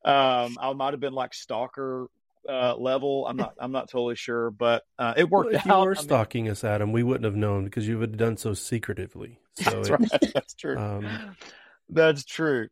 Um, 0.03 0.57
I 0.59 0.73
might 0.73 0.93
have 0.93 0.99
been 0.99 1.13
like 1.13 1.33
stalker 1.33 2.07
uh, 2.47 2.75
level. 2.75 3.25
I'm 3.27 3.37
not 3.37 3.55
I'm 3.59 3.71
not 3.71 3.89
totally 3.89 4.15
sure, 4.15 4.51
but 4.51 4.83
uh, 4.97 5.13
it 5.17 5.29
worked 5.29 5.51
well, 5.51 5.55
if 5.59 5.67
out. 5.67 5.79
you 5.79 5.85
were 5.85 5.97
I 5.97 6.01
stalking 6.01 6.43
mean, 6.45 6.51
us, 6.51 6.63
Adam, 6.63 6.91
we 6.91 7.03
wouldn't 7.03 7.25
have 7.25 7.35
known 7.35 7.65
because 7.65 7.87
you 7.87 7.99
would 7.99 8.11
have 8.11 8.17
done 8.17 8.37
so 8.37 8.53
secretively. 8.53 9.39
So 9.55 9.69
that's 9.69 9.89
right. 9.91 10.33
That's 10.33 10.53
true. 10.55 10.77
Um, 10.79 11.07
that's 11.89 12.25
true. 12.25 12.69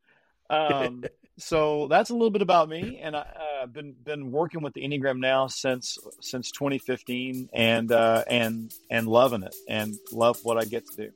Um, 0.49 1.03
so 1.37 1.87
that's 1.87 2.09
a 2.09 2.13
little 2.13 2.31
bit 2.31 2.41
about 2.41 2.69
me, 2.69 2.99
and 2.99 3.15
I've 3.15 3.25
uh, 3.61 3.65
been 3.67 3.93
been 3.93 4.31
working 4.31 4.63
with 4.63 4.73
the 4.73 4.81
Enneagram 4.81 5.19
now 5.19 5.45
since 5.45 5.99
since 6.21 6.49
2015, 6.51 7.49
and 7.53 7.91
uh, 7.91 8.23
and 8.27 8.73
and 8.89 9.07
loving 9.07 9.43
it, 9.43 9.55
and 9.69 9.93
love 10.11 10.39
what 10.43 10.57
I 10.57 10.65
get 10.65 10.87
to 10.87 10.95
do. 10.97 11.11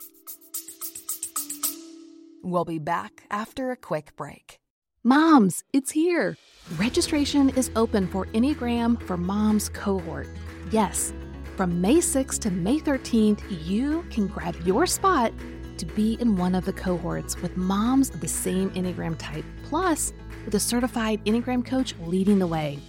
We'll 2.43 2.65
be 2.65 2.77
back 2.77 3.23
after 3.31 3.71
a 3.71 3.75
quick 3.75 4.15
break. 4.15 4.59
Moms, 5.07 5.63
it's 5.71 5.91
here. 5.91 6.35
Registration 6.77 7.49
is 7.49 7.69
open 7.75 8.07
for 8.07 8.25
Enneagram 8.33 8.99
for 9.03 9.17
Moms 9.17 9.69
cohort. 9.69 10.27
Yes, 10.71 11.13
from 11.55 11.79
May 11.79 11.97
6th 11.97 12.39
to 12.39 12.49
May 12.49 12.79
13th, 12.79 13.43
you 13.63 14.03
can 14.09 14.25
grab 14.25 14.55
your 14.65 14.87
spot 14.87 15.31
to 15.77 15.85
be 15.85 16.17
in 16.19 16.35
one 16.35 16.55
of 16.55 16.65
the 16.65 16.73
cohorts 16.73 17.39
with 17.39 17.55
moms 17.55 18.09
of 18.09 18.19
the 18.19 18.27
same 18.27 18.71
Enneagram 18.71 19.15
type, 19.19 19.45
plus 19.65 20.11
with 20.43 20.55
a 20.55 20.59
certified 20.59 21.23
Enneagram 21.25 21.63
coach 21.63 21.93
leading 21.99 22.39
the 22.39 22.47
way. 22.47 22.79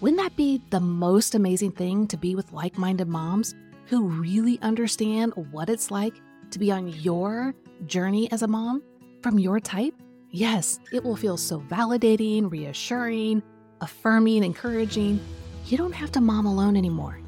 Wouldn't 0.00 0.20
that 0.20 0.34
be 0.34 0.60
the 0.70 0.80
most 0.80 1.36
amazing 1.36 1.70
thing 1.70 2.08
to 2.08 2.16
be 2.16 2.34
with 2.34 2.52
like 2.52 2.78
minded 2.78 3.06
moms 3.06 3.54
who 3.86 4.08
really 4.08 4.58
understand 4.60 5.34
what 5.52 5.70
it's 5.70 5.88
like 5.88 6.14
to 6.50 6.58
be 6.58 6.72
on 6.72 6.88
your 6.88 7.54
journey 7.86 8.28
as 8.32 8.42
a 8.42 8.48
mom 8.48 8.82
from 9.22 9.38
your 9.38 9.60
type? 9.60 9.94
Yes, 10.32 10.78
it 10.92 11.02
will 11.02 11.16
feel 11.16 11.36
so 11.36 11.58
validating, 11.60 12.50
reassuring, 12.50 13.42
affirming, 13.80 14.44
encouraging. 14.44 15.20
You 15.66 15.76
don't 15.76 15.92
have 15.92 16.12
to 16.12 16.20
mom 16.20 16.46
alone 16.46 16.76
anymore. 16.76 17.18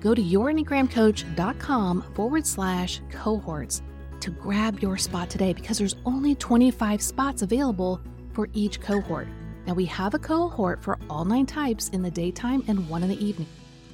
Go 0.00 0.14
to 0.14 0.22
yourenneagramcoach.com 0.22 2.02
forward 2.14 2.46
slash 2.46 3.00
cohorts 3.10 3.82
to 4.20 4.30
grab 4.30 4.78
your 4.78 4.96
spot 4.96 5.28
today 5.28 5.52
because 5.52 5.78
there's 5.78 5.96
only 6.04 6.36
25 6.36 7.02
spots 7.02 7.42
available 7.42 8.00
for 8.32 8.48
each 8.52 8.80
cohort. 8.80 9.26
Now, 9.66 9.74
we 9.74 9.84
have 9.86 10.14
a 10.14 10.18
cohort 10.18 10.82
for 10.82 10.98
all 11.10 11.24
nine 11.24 11.46
types 11.46 11.88
in 11.88 12.02
the 12.02 12.10
daytime 12.10 12.64
and 12.68 12.88
one 12.88 13.02
in 13.02 13.08
the 13.08 13.24
evening. 13.24 13.48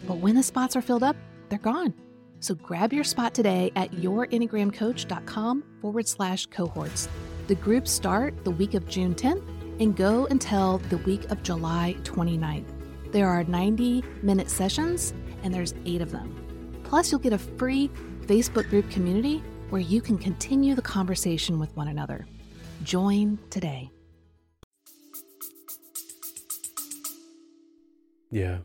But 0.07 0.19
when 0.19 0.35
the 0.35 0.43
spots 0.43 0.77
are 0.77 0.83
filled 0.83 1.03
up, 1.03 1.17
they're 1.49 1.59
gone. 1.59 1.95
So 2.41 2.55
grab 2.55 2.93
your 2.93 3.05
spot 3.05 3.35
today 3.35 3.73
at 3.77 3.91
yourenneagramcoach.com 3.93 5.65
forward 5.81 6.09
slash 6.09 6.47
cohorts. 6.47 7.09
The 7.49 7.55
groups 7.55 7.91
start 7.91 8.45
the 8.45 8.51
week 8.51 8.75
of 8.75 8.87
June 8.87 9.15
10th 9.15 9.43
and 9.81 9.97
go 9.97 10.27
until 10.27 10.77
the 10.91 10.99
week 10.99 11.31
of 11.31 11.43
July 11.43 11.97
29th. 12.03 12.67
There 13.11 13.27
are 13.27 13.43
90 13.43 14.05
minute 14.23 14.51
sessions 14.51 15.15
and 15.43 15.55
there's 15.55 15.73
eight 15.87 16.03
of 16.03 16.11
them. 16.11 16.37
Plus, 16.85 17.11
you'll 17.11 17.23
get 17.23 17.33
a 17.33 17.39
free 17.39 17.91
Facebook 18.27 18.69
group 18.69 18.91
community 18.91 19.43
where 19.71 19.81
you 19.81 20.03
can 20.03 20.19
continue 20.19 20.75
the 20.75 20.83
conversation 20.83 21.59
with 21.59 21.75
one 21.75 21.89
another. 21.89 22.27
Join 22.83 23.39
today. 23.49 23.91
Yeah. 28.31 28.59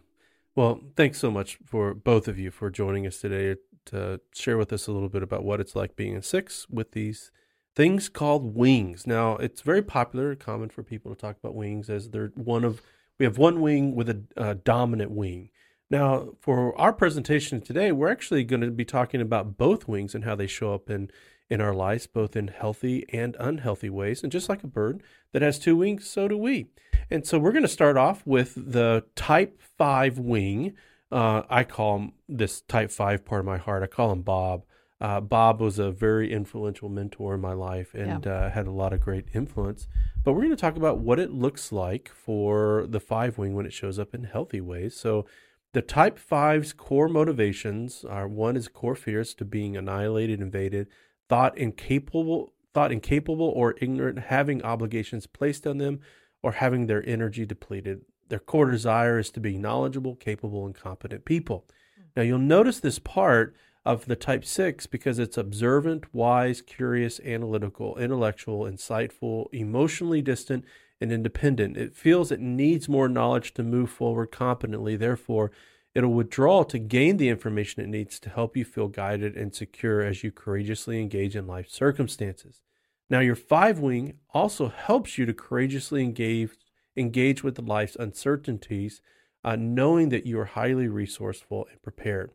Well, 0.56 0.82
thanks 0.98 1.20
so 1.20 1.32
much 1.32 1.58
for 1.66 1.94
both 1.94 2.28
of 2.28 2.38
you 2.38 2.52
for 2.52 2.70
joining 2.70 3.08
us 3.08 3.22
today 3.22 3.56
to 3.86 4.20
share 4.34 4.58
with 4.58 4.74
us 4.74 4.88
a 4.88 4.92
little 4.92 5.08
bit 5.08 5.24
about 5.24 5.46
what 5.46 5.62
it's 5.62 5.74
like 5.74 5.96
being 5.96 6.18
a 6.18 6.22
six 6.22 6.68
with 6.70 6.92
these 6.92 7.32
things 7.76 8.10
called 8.10 8.56
wings. 8.56 9.08
Now, 9.08 9.38
it's 9.38 9.62
very 9.62 9.82
popular, 9.82 10.36
common 10.36 10.70
for 10.70 10.84
people 10.84 11.14
to 11.14 11.20
talk 11.20 11.38
about 11.38 11.56
wings 11.56 11.90
as 11.90 12.10
they're 12.10 12.32
one 12.36 12.64
of, 12.64 12.82
we 13.20 13.26
have 13.26 13.38
one 13.38 13.62
wing 13.62 13.96
with 13.96 14.10
a, 14.10 14.56
dominant 14.56 15.12
wing. 15.12 15.50
Now, 15.90 16.30
for 16.42 16.80
our 16.80 16.94
presentation 16.94 17.62
today, 17.62 17.92
we're 17.92 18.12
actually 18.12 18.44
going 18.44 18.62
to 18.62 18.72
be 18.72 18.86
talking 18.86 19.22
about 19.22 19.58
both 19.58 19.88
wings 19.88 20.16
and 20.16 20.24
how 20.24 20.36
they 20.36 20.48
show 20.48 20.74
up 20.74 20.90
in, 20.90 21.12
in 21.50 21.62
our 21.62 21.74
lives, 21.74 22.08
both 22.08 22.36
in 22.36 22.48
healthy 22.48 23.06
and 23.12 23.36
unhealthy 23.40 23.90
ways. 23.90 24.24
And 24.24 24.32
just 24.32 24.50
like 24.50 24.64
a 24.64 24.68
bird 24.68 25.04
that 25.34 25.42
has 25.42 25.60
two 25.60 25.76
wings, 25.76 26.10
so 26.10 26.28
do 26.28 26.38
we. 26.38 26.68
And 27.10 27.28
so 27.28 27.38
we're 27.38 27.52
going 27.52 27.64
to 27.64 27.70
start 27.70 27.98
off 27.98 28.26
with 28.26 28.54
the 28.56 29.06
type 29.16 29.62
5 29.78 30.18
wing. 30.18 30.74
Uh, 31.12 31.44
I 31.50 31.64
call 31.64 32.10
this 32.28 32.62
type 32.62 32.92
5 32.92 33.26
part 33.26 33.42
of 33.42 33.46
my 33.46 33.58
heart, 33.58 33.84
I 33.84 33.88
call 33.88 34.12
him 34.12 34.22
Bob. 34.22 34.64
Uh, 35.02 35.20
Bob 35.20 35.60
was 35.60 35.80
a 35.80 35.92
very 35.92 36.32
influential 36.32 36.88
mentor 36.88 37.36
in 37.36 37.42
my 37.42 37.54
life 37.54 37.94
and 37.94 38.26
yeah. 38.26 38.32
uh, 38.32 38.50
had 38.50 38.68
a 38.68 38.72
lot 38.72 38.94
of 38.94 39.02
great 39.02 39.26
influence. 39.34 39.88
But 40.24 40.34
we're 40.34 40.44
going 40.44 40.52
to 40.52 40.56
talk 40.56 40.78
about 40.78 41.00
what 41.00 41.20
it 41.20 41.32
looks 41.32 41.72
like 41.72 42.10
for 42.10 42.86
the 42.88 43.00
five 43.00 43.38
wing 43.38 43.54
when 43.54 43.66
it 43.66 43.74
shows 43.74 44.00
up 44.00 44.14
in 44.14 44.24
healthy 44.24 44.62
ways. 44.62 44.96
So, 44.96 45.26
the 45.74 45.82
type 45.82 46.20
five's 46.20 46.72
core 46.72 47.10
motivations 47.10 48.06
are 48.06 48.28
one 48.28 48.56
is 48.56 48.68
core 48.68 48.96
fears 48.96 49.34
to 49.34 49.46
being 49.46 49.76
annihilated, 49.76 50.40
invaded, 50.40 50.88
thought 51.28 51.58
incapable, 51.58 52.54
thought 52.76 52.92
incapable 52.92 53.48
or 53.48 53.76
ignorant, 53.82 54.20
having 54.20 54.64
obligations 54.64 55.26
placed 55.26 55.66
on 55.66 55.80
them, 55.80 56.00
or 56.44 56.54
having 56.54 56.86
their 56.86 57.04
energy 57.10 57.44
depleted. 57.44 58.02
Their 58.30 58.40
core 58.40 58.70
desire 58.70 59.18
is 59.18 59.32
to 59.32 59.40
be 59.40 59.58
knowledgeable, 59.58 60.16
capable, 60.16 60.66
and 60.66 60.76
competent 60.76 61.26
people. 61.26 61.66
Hmm. 61.96 62.04
Now, 62.18 62.22
you'll 62.24 62.38
notice 62.38 62.80
this 62.80 63.00
part 63.00 63.56
of 63.86 64.06
the 64.06 64.16
type 64.16 64.46
6 64.46 64.88
because 64.88 65.20
it's 65.20 65.38
observant, 65.38 66.14
wise, 66.14 66.62
curious, 66.62 67.20
analytical, 67.22 67.98
intellectual, 67.98 68.62
insightful, 68.62 69.48
emotionally 69.54 70.22
distant, 70.22 70.64
and 71.02 71.12
independent. 71.12 71.76
It 71.76 71.96
feels 71.96 72.32
it 72.32 72.40
needs 72.40 72.88
more 72.88 73.10
knowledge 73.10 73.54
to 73.56 73.64
move 73.64 73.90
forward 73.90 74.32
competently. 74.32 74.96
Therefore, 74.96 75.52
it'll 75.94 76.14
withdraw 76.14 76.64
to 76.64 76.80
gain 76.80 77.18
the 77.18 77.30
information 77.30 77.84
it 77.84 77.90
needs 77.90 78.20
to 78.22 78.30
help 78.30 78.56
you 78.56 78.64
feel 78.64 78.88
guided 78.88 79.36
and 79.36 79.54
secure 79.54 80.02
as 80.02 80.24
you 80.24 80.32
courageously 80.32 81.02
engage 81.02 81.36
in 81.36 81.46
life 81.46 81.70
circumstances. 81.70 82.62
Now, 83.10 83.20
your 83.20 83.36
five 83.36 83.80
wing 83.80 84.14
also 84.34 84.70
helps 84.70 85.18
you 85.18 85.26
to 85.26 85.34
courageously 85.34 86.04
engage, 86.04 86.52
engage 86.96 87.44
with 87.44 87.60
life's 87.60 87.98
uncertainties, 87.98 89.02
uh, 89.44 89.58
knowing 89.58 90.08
that 90.10 90.26
you 90.26 90.40
are 90.40 90.46
highly 90.46 90.88
resourceful 90.88 91.68
and 91.70 91.82
prepared. 91.82 92.32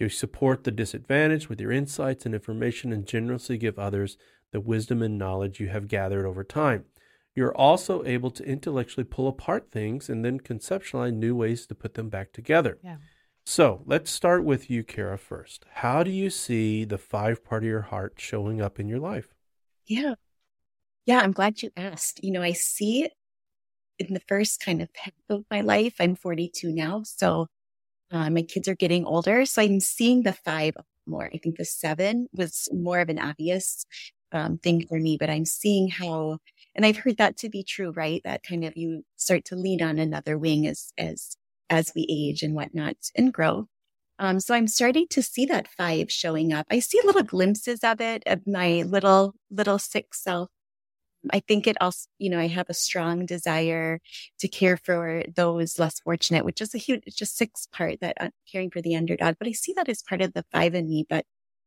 You 0.00 0.08
support 0.08 0.64
the 0.64 0.70
disadvantaged 0.70 1.48
with 1.48 1.60
your 1.60 1.70
insights 1.70 2.24
and 2.24 2.34
information 2.34 2.90
and 2.90 3.06
generously 3.06 3.58
give 3.58 3.78
others 3.78 4.16
the 4.50 4.58
wisdom 4.58 5.02
and 5.02 5.18
knowledge 5.18 5.60
you 5.60 5.68
have 5.68 5.88
gathered 5.88 6.24
over 6.24 6.42
time. 6.42 6.86
You're 7.34 7.54
also 7.54 8.02
able 8.04 8.30
to 8.30 8.44
intellectually 8.44 9.04
pull 9.04 9.28
apart 9.28 9.70
things 9.70 10.08
and 10.08 10.24
then 10.24 10.40
conceptualize 10.40 11.12
new 11.12 11.36
ways 11.36 11.66
to 11.66 11.74
put 11.74 11.94
them 11.94 12.08
back 12.08 12.32
together. 12.32 12.78
Yeah. 12.82 12.96
So 13.44 13.82
let's 13.84 14.10
start 14.10 14.42
with 14.42 14.70
you, 14.70 14.82
Kara, 14.82 15.18
first. 15.18 15.66
How 15.70 16.02
do 16.02 16.10
you 16.10 16.30
see 16.30 16.84
the 16.86 16.98
five 16.98 17.44
part 17.44 17.62
of 17.62 17.68
your 17.68 17.82
heart 17.82 18.14
showing 18.16 18.62
up 18.62 18.80
in 18.80 18.88
your 18.88 19.00
life? 19.00 19.28
Yeah. 19.86 20.14
Yeah, 21.04 21.18
I'm 21.18 21.32
glad 21.32 21.62
you 21.62 21.70
asked. 21.76 22.24
You 22.24 22.30
know, 22.32 22.42
I 22.42 22.52
see 22.52 23.02
it 23.04 23.12
in 23.98 24.14
the 24.14 24.22
first 24.28 24.60
kind 24.60 24.80
of 24.80 24.88
half 24.94 25.12
of 25.28 25.44
my 25.50 25.60
life. 25.60 25.96
I'm 26.00 26.16
42 26.16 26.72
now. 26.72 27.02
So 27.04 27.48
uh, 28.10 28.30
my 28.30 28.42
kids 28.42 28.68
are 28.68 28.74
getting 28.74 29.04
older, 29.04 29.44
so 29.44 29.62
I'm 29.62 29.80
seeing 29.80 30.22
the 30.22 30.32
five 30.32 30.74
more. 31.06 31.30
I 31.32 31.38
think 31.38 31.56
the 31.56 31.64
seven 31.64 32.28
was 32.32 32.68
more 32.72 33.00
of 33.00 33.08
an 33.08 33.18
obvious 33.18 33.84
um, 34.32 34.58
thing 34.58 34.86
for 34.86 34.98
me, 34.98 35.16
but 35.18 35.30
I'm 35.30 35.44
seeing 35.44 35.88
how, 35.88 36.38
and 36.74 36.86
I've 36.86 36.98
heard 36.98 37.16
that 37.18 37.36
to 37.38 37.48
be 37.48 37.64
true, 37.64 37.92
right? 37.92 38.20
That 38.24 38.42
kind 38.42 38.64
of 38.64 38.76
you 38.76 39.02
start 39.16 39.44
to 39.46 39.56
lean 39.56 39.82
on 39.82 39.98
another 39.98 40.38
wing 40.38 40.66
as 40.66 40.92
as 40.98 41.36
as 41.68 41.92
we 41.94 42.06
age 42.10 42.42
and 42.42 42.54
whatnot 42.54 42.96
and 43.16 43.32
grow. 43.32 43.66
Um, 44.18 44.40
so 44.40 44.54
I'm 44.54 44.68
starting 44.68 45.06
to 45.10 45.22
see 45.22 45.46
that 45.46 45.68
five 45.68 46.10
showing 46.12 46.52
up. 46.52 46.66
I 46.70 46.80
see 46.80 47.00
little 47.04 47.22
glimpses 47.22 47.80
of 47.82 48.00
it 48.00 48.22
of 48.26 48.46
my 48.46 48.82
little 48.86 49.34
little 49.50 49.78
six 49.78 50.22
self 50.22 50.50
I 51.32 51.40
think 51.40 51.66
it 51.66 51.76
also, 51.80 52.06
you 52.18 52.30
know, 52.30 52.38
I 52.38 52.46
have 52.48 52.70
a 52.70 52.74
strong 52.74 53.26
desire 53.26 54.00
to 54.38 54.48
care 54.48 54.76
for 54.76 55.22
those 55.34 55.78
less 55.78 56.00
fortunate, 56.00 56.44
which 56.44 56.60
is 56.60 56.74
a 56.74 56.78
huge, 56.78 57.04
just 57.14 57.36
six 57.36 57.66
part 57.72 58.00
that 58.00 58.16
uh, 58.20 58.30
caring 58.50 58.70
for 58.70 58.80
the 58.80 58.96
underdog. 58.96 59.36
But 59.38 59.48
I 59.48 59.52
see 59.52 59.72
that 59.74 59.88
as 59.88 60.02
part 60.02 60.22
of 60.22 60.32
the 60.32 60.44
five 60.52 60.74
in 60.74 60.88
me. 60.88 61.06
But 61.08 61.26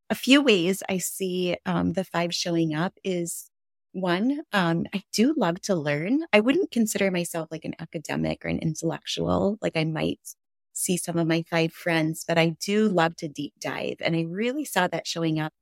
a 0.09 0.15
few 0.15 0.41
ways 0.41 0.83
I 0.89 0.97
see 0.99 1.57
um, 1.65 1.93
the 1.93 2.03
five 2.03 2.33
showing 2.33 2.75
up 2.75 2.93
is 3.03 3.49
one, 3.93 4.41
um, 4.53 4.85
I 4.93 5.03
do 5.13 5.33
love 5.37 5.61
to 5.63 5.75
learn. 5.75 6.21
I 6.33 6.39
wouldn't 6.39 6.71
consider 6.71 7.11
myself 7.11 7.49
like 7.51 7.65
an 7.65 7.75
academic 7.79 8.43
or 8.43 8.49
an 8.49 8.59
intellectual, 8.59 9.57
like 9.61 9.77
I 9.77 9.83
might 9.85 10.19
see 10.73 10.97
some 10.97 11.17
of 11.17 11.27
my 11.27 11.43
five 11.49 11.73
friends, 11.73 12.25
but 12.27 12.37
I 12.37 12.55
do 12.59 12.87
love 12.89 13.15
to 13.17 13.27
deep 13.27 13.53
dive. 13.61 13.97
And 14.01 14.15
I 14.15 14.23
really 14.27 14.65
saw 14.65 14.87
that 14.87 15.05
showing 15.07 15.39
up 15.39 15.53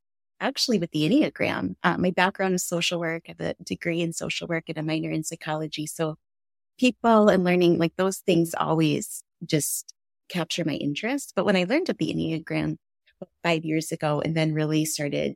actually 0.41 0.80
with 0.80 0.91
the 0.91 1.08
Enneagram. 1.08 1.75
Uh, 1.84 1.97
my 1.97 2.12
background 2.12 2.56
is 2.56 2.65
social 2.65 2.99
work. 2.99 3.23
I 3.27 3.36
have 3.38 3.56
a 3.60 3.63
degree 3.63 4.01
in 4.01 4.12
social 4.12 4.47
work 4.47 4.65
and 4.67 4.77
a 4.77 4.84
minor 4.84 5.12
in 5.12 5.23
psychology. 5.23 5.88
So 5.88 6.17
people 6.77 7.30
and 7.30 7.45
learning, 7.45 7.77
like 7.77 7.95
those 7.95 8.17
things 8.17 8.54
always 8.54 9.23
just 9.45 9.93
capture 10.27 10.65
my 10.65 10.73
interest. 10.73 11.34
But 11.36 11.45
when 11.45 11.56
I 11.56 11.63
learned 11.63 11.89
of 11.89 11.97
the 11.97 12.13
Enneagram 12.13 12.77
five 13.43 13.63
years 13.63 13.91
ago 13.91 14.19
and 14.19 14.36
then 14.36 14.54
really 14.54 14.84
started 14.84 15.36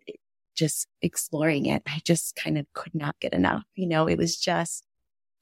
just 0.55 0.87
exploring 1.01 1.67
it, 1.67 1.83
I 1.85 2.01
just 2.03 2.35
kind 2.35 2.57
of 2.57 2.65
could 2.73 2.95
not 2.95 3.15
get 3.19 3.33
enough. 3.33 3.63
You 3.75 3.87
know, 3.87 4.07
it 4.07 4.17
was 4.17 4.37
just 4.37 4.83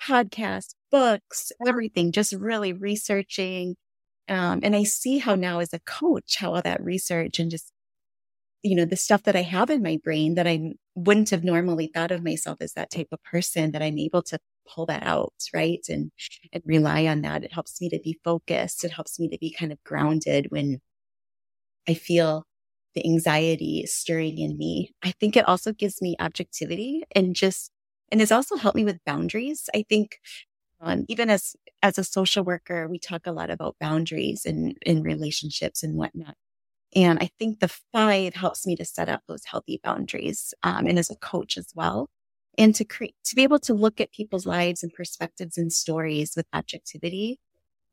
podcasts, 0.02 0.76
books, 0.92 1.52
everything, 1.66 2.12
just 2.12 2.34
really 2.34 2.74
researching, 2.74 3.76
Um, 4.28 4.62
and 4.64 4.76
I 4.76 4.84
see 4.84 5.20
how 5.20 5.36
now 5.36 5.60
as 5.60 5.74
a 5.74 5.80
coach, 5.80 6.38
how 6.38 6.54
all 6.56 6.62
that 6.62 6.84
research 6.84 7.40
and 7.40 7.52
just, 7.52 7.72
you 8.64 8.76
know, 8.76 8.86
the 8.86 8.96
stuff 8.96 9.24
that 9.24 9.36
I 9.36 9.42
have 9.44 9.70
in 9.70 9.84
my 9.84 10.00
brain 10.04 10.36
that 10.36 10.48
I 10.48 10.74
wouldn't 10.96 11.30
have 11.32 11.44
normally 11.44 11.92
thought 11.94 12.12
of 12.12 12.24
myself 12.24 12.60
as 12.62 12.74
that 12.74 12.92
type 12.92 13.10
of 13.12 13.24
person 13.24 13.72
that 13.72 13.82
I'm 13.82 14.00
able 14.00 14.24
to 14.24 14.40
pull 14.68 14.86
that 14.88 15.04
out, 15.04 15.34
right? 15.54 15.82
And, 15.90 16.12
and 16.54 16.64
rely 16.66 17.06
on 17.08 17.22
that. 17.24 17.44
It 17.44 17.54
helps 17.54 17.82
me 17.82 17.90
to 17.90 18.00
be 18.04 18.20
focused. 18.24 18.84
It 18.86 18.92
helps 18.92 19.20
me 19.20 19.28
to 19.30 19.38
be 19.38 19.52
kind 19.58 19.72
of 19.74 19.84
grounded 19.84 20.48
when 20.50 20.80
I 21.88 21.94
feel 21.94 22.46
the 22.96 23.06
anxiety 23.06 23.86
stirring 23.88 24.38
in 24.40 24.58
me. 24.58 24.94
I 25.04 25.12
think 25.12 25.36
it 25.36 25.48
also 25.48 25.74
gives 25.74 26.02
me 26.02 26.16
objectivity 26.20 27.04
and 27.16 27.36
just, 27.36 27.72
and 28.12 28.22
it's 28.22 28.32
also 28.32 28.56
helped 28.58 28.76
me 28.76 28.86
with 28.86 29.04
boundaries. 29.06 29.70
I 29.74 29.84
think 29.90 30.20
um, 30.82 31.06
even 31.10 31.30
as 31.30 31.56
as 31.84 31.98
a 31.98 32.04
social 32.04 32.44
worker, 32.44 32.88
we 32.90 33.00
talk 33.00 33.28
a 33.28 33.32
lot 33.34 33.50
about 33.50 33.78
boundaries 33.80 34.46
and 34.46 34.78
in 34.86 35.04
relationships 35.04 35.84
and 35.84 35.96
whatnot. 35.96 36.36
And 36.96 37.20
I 37.20 37.30
think 37.40 37.60
the 37.60 37.68
five 37.92 38.36
helps 38.36 38.68
me 38.68 38.76
to 38.76 38.86
set 38.86 39.10
up 39.10 39.22
those 39.28 39.46
healthy 39.46 39.80
boundaries, 39.84 40.54
um, 40.64 40.86
and 40.88 41.00
as 41.00 41.10
a 41.10 41.16
coach 41.16 41.58
as 41.58 41.68
well, 41.76 42.10
and 42.58 42.76
to 42.76 42.86
create 42.86 43.16
to 43.26 43.36
be 43.36 43.44
able 43.44 43.60
to 43.60 43.74
look 43.74 44.00
at 44.02 44.12
people's 44.12 44.46
lives 44.46 44.84
and 44.84 44.94
perspectives 44.94 45.58
and 45.58 45.74
stories 45.74 46.34
with 46.36 46.46
objectivity. 46.54 47.40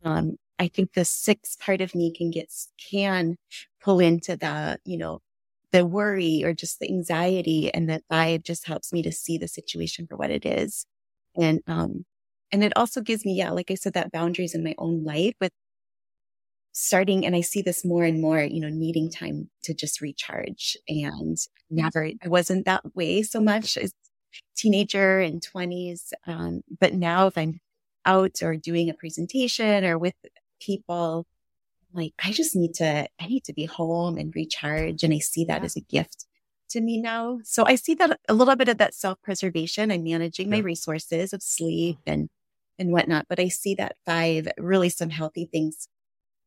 Um, 0.05 0.37
I 0.59 0.69
think 0.69 0.93
the 0.95 1.05
sixth 1.05 1.59
part 1.61 1.81
of 1.81 1.95
me 1.95 2.13
can 2.15 2.31
get 2.31 2.53
can 2.91 3.37
pull 3.83 4.01
into 4.01 4.37
the 4.37 4.79
you 4.85 4.99
know 4.99 5.21
the 5.73 5.87
worry 5.87 6.43
or 6.45 6.53
just 6.55 6.81
the 6.81 6.89
anxiety, 6.91 7.73
and 7.73 7.89
that 7.91 8.03
five 8.11 8.43
just 8.43 8.67
helps 8.67 8.93
me 8.93 9.03
to 9.03 9.13
see 9.13 9.39
the 9.39 9.49
situation 9.49 10.07
for 10.09 10.17
what 10.17 10.31
it 10.31 10.45
is, 10.47 10.87
and 11.37 11.61
um, 11.67 12.05
and 12.53 12.65
it 12.65 12.73
also 12.77 13.01
gives 13.01 13.25
me, 13.25 13.35
yeah, 13.35 13.51
like 13.51 13.71
I 13.71 13.75
said, 13.77 13.95
that 13.95 14.13
boundaries 14.13 14.55
in 14.55 14.65
my 14.65 14.75
own 14.79 15.05
life 15.05 15.35
with 15.41 15.53
starting. 16.72 17.26
And 17.26 17.35
I 17.35 17.40
see 17.40 17.62
this 17.62 17.85
more 17.85 18.04
and 18.04 18.20
more, 18.20 18.40
you 18.40 18.61
know, 18.61 18.68
needing 18.68 19.11
time 19.11 19.50
to 19.64 19.74
just 19.74 20.00
recharge 20.00 20.76
and 20.88 21.37
never, 21.70 22.11
I 22.22 22.28
wasn't 22.28 22.64
that 22.66 22.94
way 22.94 23.22
so 23.22 23.40
much 23.40 23.76
as 23.76 23.92
teenager 24.56 25.20
and 25.20 25.42
twenties. 25.42 26.12
Um, 26.26 26.62
but 26.80 26.94
now 26.94 27.26
if 27.26 27.37
I'm 27.37 27.61
out 28.06 28.42
or 28.42 28.56
doing 28.56 28.88
a 28.88 28.94
presentation 28.94 29.85
or 29.85 29.98
with 29.98 30.14
people, 30.61 31.26
like 31.92 32.12
I 32.24 32.30
just 32.33 32.54
need 32.54 32.74
to, 32.74 33.09
I 33.20 33.26
need 33.26 33.44
to 33.44 33.52
be 33.52 33.64
home 33.64 34.16
and 34.16 34.35
recharge. 34.35 35.02
And 35.02 35.12
I 35.12 35.18
see 35.18 35.44
that 35.46 35.62
yeah. 35.62 35.66
as 35.66 35.76
a 35.76 35.80
gift 35.80 36.26
to 36.70 36.80
me 36.80 37.00
now. 37.00 37.40
So 37.44 37.66
I 37.66 37.74
see 37.74 37.94
that 37.94 38.18
a 38.28 38.35
little 38.35 38.56
bit 38.56 38.68
of 38.68 38.78
that 38.78 38.94
self 38.94 39.20
preservation. 39.22 39.90
I'm 39.90 40.04
managing 40.04 40.48
yeah. 40.48 40.56
my 40.56 40.62
resources 40.62 41.33
of 41.33 41.42
sleep 41.42 41.98
and 42.06 42.28
and 42.78 42.90
whatnot. 42.92 43.26
But 43.28 43.38
I 43.40 43.48
see 43.48 43.74
that 43.74 43.96
five 44.06 44.48
really 44.56 44.88
some 44.88 45.11
healthy 45.11 45.48
things. 45.50 45.88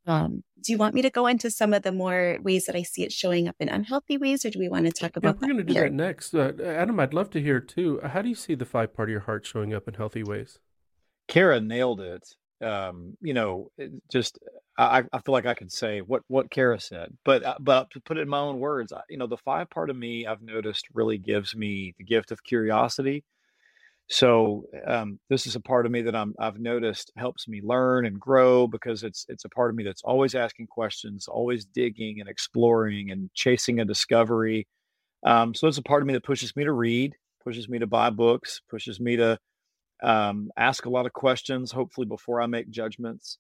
Um, 0.06 0.44
do 0.62 0.72
you 0.72 0.78
want 0.78 0.96
me 0.96 1.02
to 1.02 1.10
go 1.10 1.28
into 1.28 1.50
some 1.50 1.74
of 1.74 1.84
the 1.84 1.92
more 1.92 2.38
ways 2.42 2.66
that 2.66 2.76
I 2.76 2.84
see 2.84 3.04
it 3.04 3.12
showing 3.12 3.48
up 3.48 3.56
in 3.60 3.70
unhealthy 3.70 4.18
ways, 4.18 4.46
or 4.46 4.50
do 4.50 4.60
we 4.60 4.70
want 4.70 4.86
to 4.86 4.92
talk 4.92 5.16
about? 5.18 5.36
Yeah, 5.36 5.48
we're 5.48 5.54
going 5.54 5.66
to 5.68 5.74
do 5.74 5.80
that 5.80 5.94
next. 5.94 6.34
Uh, 6.34 6.54
Adam, 6.64 7.00
I'd 7.00 7.14
love 7.14 7.30
to 7.32 7.42
hear 7.42 7.60
too. 7.60 8.00
How 8.04 8.22
do 8.22 8.30
you 8.30 8.36
see 8.36 8.56
the 8.56 8.66
five 8.66 8.94
part 8.94 9.10
of 9.10 9.12
your 9.12 9.22
heart 9.22 9.46
showing 9.46 9.74
up 9.74 9.88
in 9.88 9.94
healthy 9.94 10.24
ways? 10.24 10.60
Kara 11.28 11.60
nailed 11.60 12.02
it. 12.02 12.24
Um, 12.62 13.18
you 13.22 13.34
know, 13.34 13.72
just 14.10 14.40
I, 14.78 15.04
I 15.12 15.20
feel 15.20 15.34
like 15.34 15.46
I 15.46 15.54
could 15.54 15.72
say 15.72 16.00
what 16.00 16.22
what 16.28 16.50
Kara 16.50 16.80
said, 16.80 17.10
but 17.26 17.44
uh, 17.44 17.56
but 17.60 17.90
to 17.92 18.00
put 18.00 18.18
it 18.18 18.22
in 18.22 18.30
my 18.30 18.40
own 18.40 18.60
words, 18.60 18.94
you 19.10 19.18
know, 19.18 19.28
the 19.28 19.38
five 19.38 19.70
part 19.70 19.90
of 19.90 19.98
me 19.98 20.26
I've 20.26 20.42
noticed 20.42 20.86
really 20.94 21.18
gives 21.18 21.56
me 21.56 21.94
the 21.98 22.06
gift 22.06 22.32
of 22.32 22.44
curiosity 22.44 23.26
so 24.10 24.66
um, 24.86 25.20
this 25.30 25.48
is 25.48 25.56
a 25.56 25.62
part 25.62 25.86
of 25.86 25.92
me 25.92 26.02
that 26.04 26.16
I'm 26.16 26.36
I've 26.40 26.60
noticed 26.60 27.12
helps 27.18 27.48
me 27.48 27.62
learn 27.64 28.06
and 28.06 28.20
grow 28.20 28.68
because 28.68 29.04
it's 29.04 29.26
it's 29.30 29.46
a 29.46 29.50
part 29.50 29.70
of 29.70 29.76
me 29.76 29.84
that's 29.84 30.04
always 30.04 30.36
asking 30.36 30.68
questions, 30.68 31.28
always 31.28 31.66
digging 31.66 32.20
and 32.20 32.30
exploring 32.30 33.12
and 33.12 33.30
chasing 33.34 33.80
a 33.80 33.86
discovery. 33.86 34.68
Um, 35.26 35.56
so 35.56 35.68
it's 35.68 35.78
a 35.78 35.84
part 35.84 36.04
of 36.04 36.08
me 36.08 36.14
that 36.14 36.24
pushes 36.26 36.56
me 36.56 36.66
to 36.66 36.74
read, 36.74 37.16
pushes 37.44 37.70
me 37.70 37.80
to 37.80 37.88
buy 37.88 38.10
books, 38.10 38.62
pushes 38.70 39.00
me 39.00 39.16
to 39.16 39.40
um, 40.04 40.52
ask 40.58 40.86
a 40.86 40.90
lot 40.90 41.06
of 41.06 41.14
questions, 41.14 41.72
hopefully 41.72 42.06
before 42.08 42.42
I 42.42 42.48
make 42.48 42.70
judgments. 42.70 43.38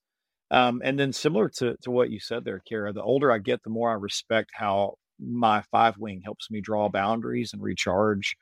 Um, 0.52 0.82
and 0.84 0.99
then 0.99 1.13
similar 1.13 1.49
to 1.58 1.76
to 1.82 1.91
what 1.91 2.10
you 2.12 2.19
said 2.19 2.45
there, 2.45 2.62
Kara, 2.67 2.93
the 2.93 3.04
older 3.04 3.32
I 3.32 3.39
get, 3.39 3.63
the 3.63 3.69
more 3.69 3.91
I 3.91 3.95
respect 3.95 4.52
how 4.54 4.95
my 5.19 5.63
five 5.71 5.97
wing 5.97 6.21
helps 6.23 6.49
me 6.49 6.62
draw 6.62 6.89
boundaries 6.89 7.52
and 7.54 7.62
recharge. 7.62 8.36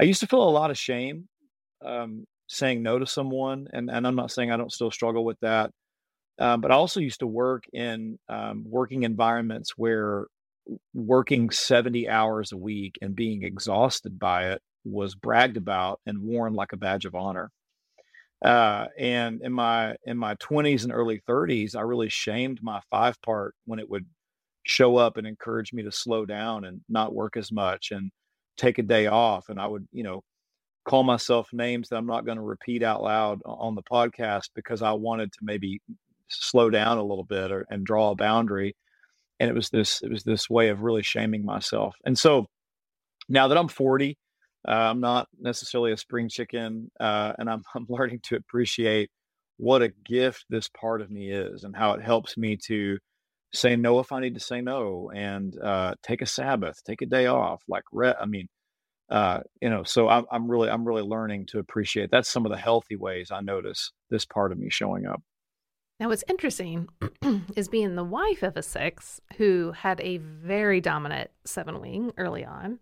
I 0.00 0.04
used 0.04 0.20
to 0.20 0.26
feel 0.26 0.42
a 0.42 0.50
lot 0.50 0.70
of 0.70 0.78
shame 0.78 1.28
um, 1.84 2.26
saying 2.48 2.82
no 2.82 2.98
to 2.98 3.06
someone, 3.06 3.68
and 3.72 3.90
and 3.90 4.06
I'm 4.06 4.16
not 4.16 4.30
saying 4.30 4.50
I 4.50 4.56
don't 4.56 4.72
still 4.72 4.90
struggle 4.90 5.24
with 5.24 5.38
that, 5.40 5.70
um, 6.38 6.60
but 6.60 6.70
I 6.70 6.74
also 6.74 7.00
used 7.00 7.20
to 7.20 7.26
work 7.26 7.64
in 7.72 8.18
um, 8.28 8.64
working 8.66 9.04
environments 9.04 9.72
where 9.76 10.26
working 10.94 11.50
70 11.50 12.08
hours 12.08 12.52
a 12.52 12.56
week 12.56 12.98
and 13.02 13.14
being 13.14 13.42
exhausted 13.42 14.18
by 14.18 14.50
it 14.50 14.62
was 14.84 15.14
bragged 15.14 15.56
about 15.56 16.00
and 16.06 16.22
worn 16.22 16.54
like 16.54 16.72
a 16.72 16.76
badge 16.76 17.04
of 17.04 17.14
honor. 17.14 17.50
Uh, 18.44 18.86
and 18.98 19.40
in 19.42 19.52
my 19.52 19.96
in 20.04 20.18
my 20.18 20.34
20s 20.36 20.84
and 20.84 20.92
early 20.92 21.20
30s, 21.28 21.74
I 21.76 21.80
really 21.80 22.10
shamed 22.10 22.62
my 22.62 22.80
five 22.90 23.20
part 23.22 23.54
when 23.64 23.78
it 23.78 23.88
would 23.88 24.06
show 24.64 24.96
up 24.96 25.16
and 25.16 25.26
encourage 25.26 25.72
me 25.72 25.82
to 25.84 25.92
slow 25.92 26.26
down 26.26 26.64
and 26.64 26.80
not 26.88 27.14
work 27.14 27.36
as 27.36 27.52
much 27.52 27.90
and 27.90 28.10
take 28.58 28.78
a 28.78 28.82
day 28.82 29.06
off. 29.06 29.48
And 29.48 29.60
I 29.60 29.66
would, 29.66 29.86
you 29.92 30.02
know, 30.02 30.22
call 30.84 31.02
myself 31.02 31.48
names 31.52 31.88
that 31.88 31.96
I'm 31.96 32.06
not 32.06 32.26
going 32.26 32.36
to 32.36 32.42
repeat 32.42 32.82
out 32.82 33.02
loud 33.02 33.40
on 33.44 33.74
the 33.74 33.82
podcast 33.82 34.50
because 34.54 34.82
I 34.82 34.92
wanted 34.92 35.32
to 35.32 35.38
maybe 35.42 35.80
slow 36.28 36.70
down 36.70 36.98
a 36.98 37.04
little 37.04 37.24
bit 37.24 37.50
or, 37.50 37.66
and 37.70 37.84
draw 37.84 38.10
a 38.10 38.16
boundary. 38.16 38.76
And 39.40 39.50
it 39.50 39.54
was 39.54 39.70
this, 39.70 40.02
it 40.02 40.10
was 40.10 40.22
this 40.22 40.48
way 40.48 40.68
of 40.68 40.82
really 40.82 41.02
shaming 41.02 41.44
myself. 41.44 41.94
And 42.04 42.18
so 42.18 42.46
now 43.28 43.48
that 43.48 43.58
I'm 43.58 43.68
40, 43.68 44.16
uh, 44.66 44.70
I'm 44.70 45.00
not 45.00 45.28
necessarily 45.38 45.92
a 45.92 45.96
spring 45.96 46.28
chicken, 46.28 46.90
uh, 47.00 47.32
and 47.38 47.50
I'm, 47.50 47.62
I'm 47.74 47.86
learning 47.88 48.20
to 48.24 48.36
appreciate 48.36 49.10
what 49.56 49.82
a 49.82 49.92
gift 50.04 50.44
this 50.50 50.68
part 50.68 51.00
of 51.00 51.10
me 51.10 51.30
is 51.30 51.64
and 51.64 51.76
how 51.76 51.92
it 51.92 52.02
helps 52.02 52.36
me 52.36 52.56
to 52.66 52.98
say 53.52 53.76
no 53.76 54.00
if 54.00 54.10
I 54.10 54.20
need 54.20 54.34
to 54.34 54.40
say 54.40 54.60
no 54.60 55.12
and 55.14 55.56
uh, 55.62 55.94
take 56.02 56.22
a 56.22 56.26
Sabbath, 56.26 56.82
take 56.84 57.02
a 57.02 57.06
day 57.06 57.26
off. 57.26 57.62
Like, 57.68 57.84
re- 57.92 58.14
I 58.20 58.26
mean, 58.26 58.48
uh, 59.10 59.40
you 59.60 59.68
know, 59.68 59.82
so 59.82 60.08
I'm, 60.08 60.24
I'm 60.30 60.50
really, 60.50 60.70
I'm 60.70 60.86
really 60.86 61.02
learning 61.02 61.46
to 61.46 61.58
appreciate. 61.58 62.10
That's 62.10 62.28
some 62.28 62.46
of 62.46 62.52
the 62.52 62.58
healthy 62.58 62.96
ways 62.96 63.30
I 63.30 63.40
notice 63.40 63.92
this 64.10 64.24
part 64.24 64.52
of 64.52 64.58
me 64.58 64.70
showing 64.70 65.06
up. 65.06 65.22
Now, 66.00 66.08
what's 66.08 66.24
interesting 66.28 66.88
is 67.56 67.68
being 67.68 67.94
the 67.94 68.04
wife 68.04 68.42
of 68.42 68.56
a 68.56 68.62
six 68.62 69.20
who 69.36 69.72
had 69.72 70.00
a 70.00 70.16
very 70.18 70.80
dominant 70.80 71.30
seven 71.44 71.80
wing 71.80 72.12
early 72.16 72.44
on, 72.44 72.80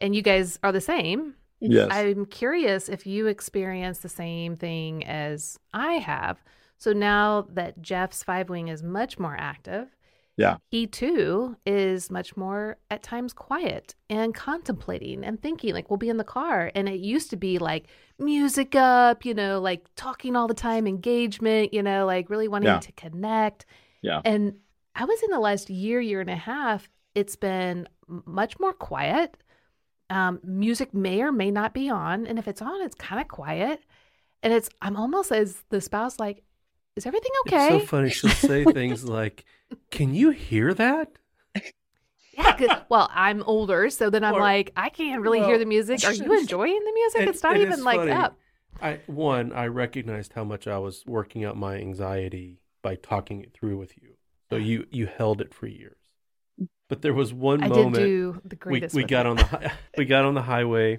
and 0.00 0.14
you 0.14 0.22
guys 0.22 0.58
are 0.62 0.72
the 0.72 0.80
same. 0.80 1.34
Yes. 1.60 1.88
I'm 1.90 2.26
curious 2.26 2.88
if 2.90 3.06
you 3.06 3.28
experience 3.28 4.00
the 4.00 4.08
same 4.10 4.56
thing 4.56 5.06
as 5.06 5.58
I 5.72 5.94
have. 5.94 6.42
So 6.76 6.92
now 6.92 7.46
that 7.54 7.80
Jeff's 7.80 8.22
five 8.22 8.50
wing 8.50 8.68
is 8.68 8.82
much 8.82 9.18
more 9.18 9.36
active, 9.38 9.96
yeah. 10.36 10.56
He 10.70 10.86
too 10.86 11.56
is 11.64 12.10
much 12.10 12.36
more 12.36 12.76
at 12.90 13.02
times 13.02 13.32
quiet 13.32 13.94
and 14.10 14.34
contemplating 14.34 15.24
and 15.24 15.40
thinking. 15.40 15.74
Like 15.74 15.90
we'll 15.90 15.96
be 15.96 16.08
in 16.08 16.16
the 16.16 16.24
car 16.24 16.72
and 16.74 16.88
it 16.88 17.00
used 17.00 17.30
to 17.30 17.36
be 17.36 17.58
like 17.58 17.86
music 18.18 18.74
up, 18.74 19.24
you 19.24 19.34
know, 19.34 19.60
like 19.60 19.86
talking 19.96 20.34
all 20.34 20.48
the 20.48 20.54
time, 20.54 20.86
engagement, 20.86 21.72
you 21.72 21.82
know, 21.82 22.04
like 22.04 22.30
really 22.30 22.48
wanting 22.48 22.68
yeah. 22.68 22.80
to 22.80 22.92
connect. 22.92 23.66
Yeah. 24.02 24.20
And 24.24 24.56
I 24.94 25.04
was 25.04 25.22
in 25.22 25.30
the 25.30 25.40
last 25.40 25.70
year, 25.70 26.00
year 26.00 26.20
and 26.20 26.30
a 26.30 26.36
half, 26.36 26.88
it's 27.14 27.36
been 27.36 27.88
much 28.06 28.58
more 28.60 28.72
quiet. 28.72 29.36
Um, 30.10 30.40
music 30.44 30.92
may 30.92 31.22
or 31.22 31.32
may 31.32 31.50
not 31.50 31.74
be 31.74 31.88
on. 31.88 32.26
And 32.26 32.38
if 32.38 32.46
it's 32.46 32.60
on, 32.60 32.82
it's 32.82 32.94
kind 32.94 33.20
of 33.20 33.28
quiet. 33.28 33.80
And 34.42 34.52
it's, 34.52 34.68
I'm 34.82 34.96
almost 34.96 35.32
as 35.32 35.64
the 35.70 35.80
spouse, 35.80 36.20
like, 36.20 36.43
is 36.96 37.06
everything 37.06 37.32
okay? 37.46 37.76
It's 37.76 37.84
so 37.84 37.86
funny. 37.86 38.10
She'll 38.10 38.30
say 38.30 38.64
things 38.72 39.04
like, 39.04 39.44
Can 39.90 40.14
you 40.14 40.30
hear 40.30 40.74
that? 40.74 41.10
Yeah, 42.36 42.80
well, 42.88 43.08
I'm 43.12 43.44
older, 43.44 43.90
so 43.90 44.10
then 44.10 44.24
I'm 44.24 44.34
or, 44.34 44.40
like, 44.40 44.72
I 44.76 44.88
can't 44.88 45.22
really 45.22 45.38
well, 45.38 45.50
hear 45.50 45.58
the 45.58 45.66
music. 45.66 46.04
Are 46.04 46.12
you 46.12 46.32
enjoying 46.38 46.80
the 46.84 46.92
music? 46.92 47.28
It's 47.28 47.42
not 47.42 47.56
even 47.56 47.84
like 47.84 47.98
funny. 47.98 48.10
up. 48.10 48.36
I 48.82 49.00
one, 49.06 49.52
I 49.52 49.68
recognized 49.68 50.32
how 50.32 50.42
much 50.42 50.66
I 50.66 50.78
was 50.78 51.04
working 51.06 51.44
out 51.44 51.56
my 51.56 51.76
anxiety 51.76 52.60
by 52.82 52.96
talking 52.96 53.40
it 53.42 53.52
through 53.54 53.78
with 53.78 53.96
you. 54.02 54.14
So 54.50 54.56
you 54.56 54.86
you 54.90 55.06
held 55.06 55.40
it 55.40 55.54
for 55.54 55.66
years. 55.66 55.96
But 56.88 57.02
there 57.02 57.14
was 57.14 57.32
one 57.32 57.62
I 57.62 57.68
moment 57.68 57.94
did 57.94 58.04
do 58.04 58.40
the 58.44 58.56
greatest 58.56 58.94
we, 58.94 59.02
we 59.02 59.08
got 59.08 59.26
it. 59.26 59.30
on 59.30 59.36
the 59.36 59.72
we 59.96 60.04
got 60.04 60.24
on 60.24 60.34
the 60.34 60.42
highway, 60.42 60.98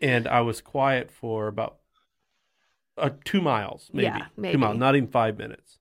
and 0.00 0.26
I 0.26 0.40
was 0.40 0.60
quiet 0.60 1.10
for 1.10 1.46
about 1.46 1.78
uh, 2.96 3.10
two 3.24 3.40
miles, 3.40 3.90
maybe. 3.92 4.04
Yeah, 4.04 4.26
maybe. 4.36 4.52
Two 4.52 4.58
miles, 4.58 4.78
not 4.78 4.96
even 4.96 5.08
five 5.08 5.38
minutes. 5.38 5.78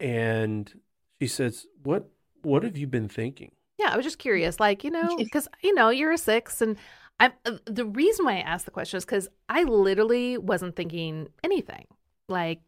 And 0.00 0.72
she 1.20 1.26
says, 1.26 1.66
"What 1.82 2.08
what 2.42 2.62
have 2.62 2.76
you 2.76 2.86
been 2.86 3.08
thinking?" 3.08 3.52
Yeah, 3.78 3.90
I 3.92 3.96
was 3.96 4.04
just 4.04 4.18
curious, 4.18 4.58
like 4.60 4.84
you 4.84 4.90
know, 4.90 5.16
because 5.18 5.48
you 5.62 5.74
know 5.74 5.90
you're 5.90 6.12
a 6.12 6.18
six, 6.18 6.60
and 6.60 6.76
I'm 7.20 7.32
uh, 7.44 7.58
the 7.66 7.84
reason 7.84 8.24
why 8.24 8.36
I 8.36 8.40
asked 8.40 8.64
the 8.64 8.70
question 8.70 8.98
is 8.98 9.04
because 9.04 9.28
I 9.48 9.64
literally 9.64 10.38
wasn't 10.38 10.76
thinking 10.76 11.28
anything. 11.42 11.86
Like 12.28 12.60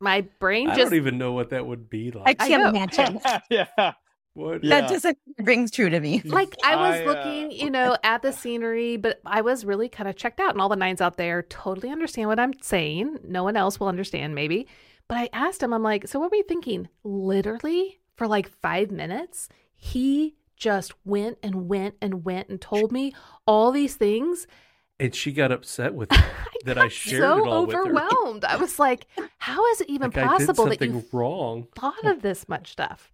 my 0.00 0.22
brain 0.38 0.66
just 0.68 0.78
I 0.78 0.82
just 0.82 0.90
don't 0.90 1.00
even 1.00 1.18
know 1.18 1.32
what 1.32 1.50
that 1.50 1.66
would 1.66 1.90
be 1.90 2.10
like. 2.10 2.40
I 2.40 2.48
can't 2.48 2.62
know. 2.62 2.70
imagine. 2.70 3.20
yeah. 3.50 3.92
What? 4.38 4.62
That 4.62 4.88
doesn't 4.88 5.18
rings 5.40 5.72
true 5.72 5.90
to 5.90 5.98
me. 5.98 6.22
like 6.24 6.54
I 6.64 6.76
was 6.76 6.94
I, 6.94 7.02
uh, 7.02 7.06
looking, 7.06 7.50
you 7.50 7.70
know, 7.70 7.96
at 8.04 8.22
the 8.22 8.32
scenery, 8.32 8.96
but 8.96 9.20
I 9.26 9.40
was 9.40 9.64
really 9.64 9.88
kind 9.88 10.08
of 10.08 10.14
checked 10.14 10.38
out, 10.38 10.52
and 10.52 10.60
all 10.60 10.68
the 10.68 10.76
nines 10.76 11.00
out 11.00 11.16
there 11.16 11.42
totally 11.42 11.90
understand 11.90 12.28
what 12.28 12.38
I'm 12.38 12.52
saying. 12.62 13.18
No 13.24 13.42
one 13.42 13.56
else 13.56 13.80
will 13.80 13.88
understand, 13.88 14.36
maybe. 14.36 14.68
But 15.08 15.18
I 15.18 15.28
asked 15.32 15.62
him, 15.62 15.72
I'm 15.72 15.82
like, 15.82 16.06
so 16.06 16.20
what 16.20 16.30
were 16.30 16.36
you 16.36 16.44
thinking? 16.44 16.88
Literally 17.02 17.98
for 18.14 18.28
like 18.28 18.48
five 18.48 18.90
minutes, 18.90 19.48
he 19.74 20.36
just 20.56 20.92
went 21.04 21.38
and 21.42 21.68
went 21.68 21.94
and 22.00 22.24
went 22.24 22.48
and 22.48 22.60
told 22.60 22.92
me 22.92 23.14
all 23.46 23.72
these 23.72 23.96
things. 23.96 24.46
And 25.00 25.14
she 25.14 25.32
got 25.32 25.50
upset 25.52 25.94
with 25.94 26.10
me 26.12 26.18
that 26.64 26.78
I 26.78 26.88
shared 26.88 27.22
so 27.22 27.44
it 27.44 27.48
all 27.48 27.66
with 27.66 27.74
her. 27.74 27.82
overwhelmed. 27.82 28.44
I 28.44 28.56
was 28.56 28.78
like, 28.78 29.06
how 29.38 29.64
is 29.68 29.80
it 29.80 29.88
even 29.88 30.10
Like 30.10 30.18
I 30.18 30.20
did 30.22 30.46
possible 30.46 30.64
that 30.66 30.78
something 30.80 30.94
you 30.94 31.04
wrong. 31.12 31.68
thought 31.74 32.04
of 32.04 32.22
this 32.22 32.48
much 32.48 32.72
stuff? 32.72 33.10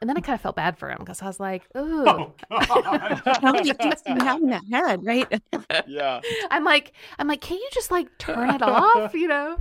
And 0.00 0.10
then 0.10 0.16
I 0.16 0.20
kind 0.20 0.34
of 0.34 0.40
felt 0.42 0.56
bad 0.56 0.78
for 0.78 0.90
him 0.90 0.98
because 1.00 1.22
I 1.22 1.26
was 1.26 1.40
like, 1.40 1.62
oh, 1.74 1.84
ooh. 1.86 2.32
Oh, 2.50 2.98
How 3.40 3.52
many 3.52 3.72
things 3.72 4.02
do 4.02 4.12
you 4.12 4.20
have 4.24 4.40
in 4.42 4.50
that 4.50 4.62
head, 4.70 5.04
right? 5.04 5.42
Yeah. 5.86 6.20
I'm 6.50 6.64
like, 6.64 6.92
I'm 7.18 7.26
like, 7.28 7.40
can 7.40 7.56
you 7.56 7.68
just 7.72 7.90
like 7.90 8.08
turn 8.18 8.50
it 8.50 8.62
off? 8.62 9.14
You 9.14 9.28
know? 9.28 9.56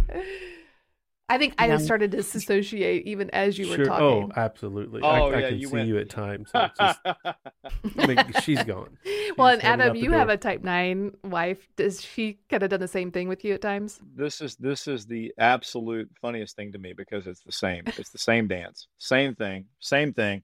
I 1.28 1.40
think 1.40 1.56
I 1.58 1.68
Yeah. 1.68 1.78
started 1.78 2.12
to 2.12 2.18
dissociate 2.18 3.08
even 3.08 3.32
as 3.32 3.58
you 3.58 3.68
were 3.68 3.84
talking. 3.84 4.06
Oh, 4.06 4.32
absolutely. 4.36 5.02
Oh, 5.02 5.08
I, 5.08 5.20
I 5.20 5.40
yeah, 5.40 5.50
can 5.50 5.60
you 5.60 5.68
see 5.68 5.74
went- 5.74 5.88
you 5.88 5.98
at 5.98 6.10
times. 6.10 6.52
So 6.52 6.62
it's 6.62 6.78
just, 6.78 7.00
I 7.98 8.06
mean, 8.06 8.18
she's 8.44 8.62
gone. 8.64 8.96
well, 9.38 9.48
and 9.48 9.64
Adam, 9.64 9.88
out 9.90 9.94
the 9.94 10.00
you 10.02 10.12
have 10.12 10.30
a 10.30 10.38
type 10.38 10.64
nine 10.64 11.14
wife. 11.24 11.68
Does 11.78 12.02
she 12.04 12.38
kind 12.48 12.62
of 12.62 12.70
done 12.70 12.80
the 12.80 12.88
same 12.88 13.12
thing 13.12 13.28
with 13.28 13.44
you 13.44 13.56
at 13.56 13.62
times? 13.62 14.00
this 14.16 14.40
is 14.40 14.56
this 14.58 14.88
is 14.88 15.08
the 15.08 15.34
absolute 15.40 16.10
funniest 16.22 16.56
thing 16.56 16.72
to 16.74 16.78
me 16.78 16.94
because 16.94 17.26
it's 17.26 17.42
the 17.42 17.52
same. 17.52 17.84
It's 17.98 18.12
the 18.12 18.20
same 18.20 18.48
dance. 18.48 18.88
Same 19.00 19.34
thing. 19.34 19.66
Same 19.80 20.14
thing. 20.14 20.44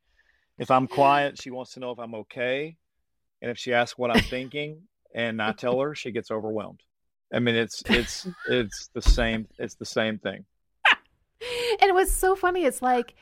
If 0.58 0.72
I'm 0.72 0.88
quiet, 0.88 1.39
she 1.39 1.52
wants 1.52 1.74
to 1.74 1.80
know 1.80 1.91
if 1.91 2.00
I'm 2.00 2.15
okay. 2.15 2.76
And 3.41 3.52
if 3.52 3.58
she 3.60 3.72
asks 3.74 3.98
what 4.00 4.10
I'm 4.15 4.24
thinking 4.24 4.82
and 5.13 5.41
I 5.41 5.52
tell 5.52 5.80
her, 5.80 5.94
she 5.94 6.12
gets 6.12 6.32
overwhelmed. 6.32 6.82
I 7.34 7.38
mean, 7.39 7.56
it's 7.56 7.84
it's 7.88 8.28
it's 8.50 8.89
the 8.96 9.02
same 9.04 9.48
it's 9.60 9.76
the 9.76 9.86
same 9.86 10.17
thing. 10.17 10.44
And 11.82 11.89
it 11.89 11.93
was 11.95 12.12
so 12.12 12.36
funny. 12.36 12.65
It's 12.65 12.82
like 12.82 13.15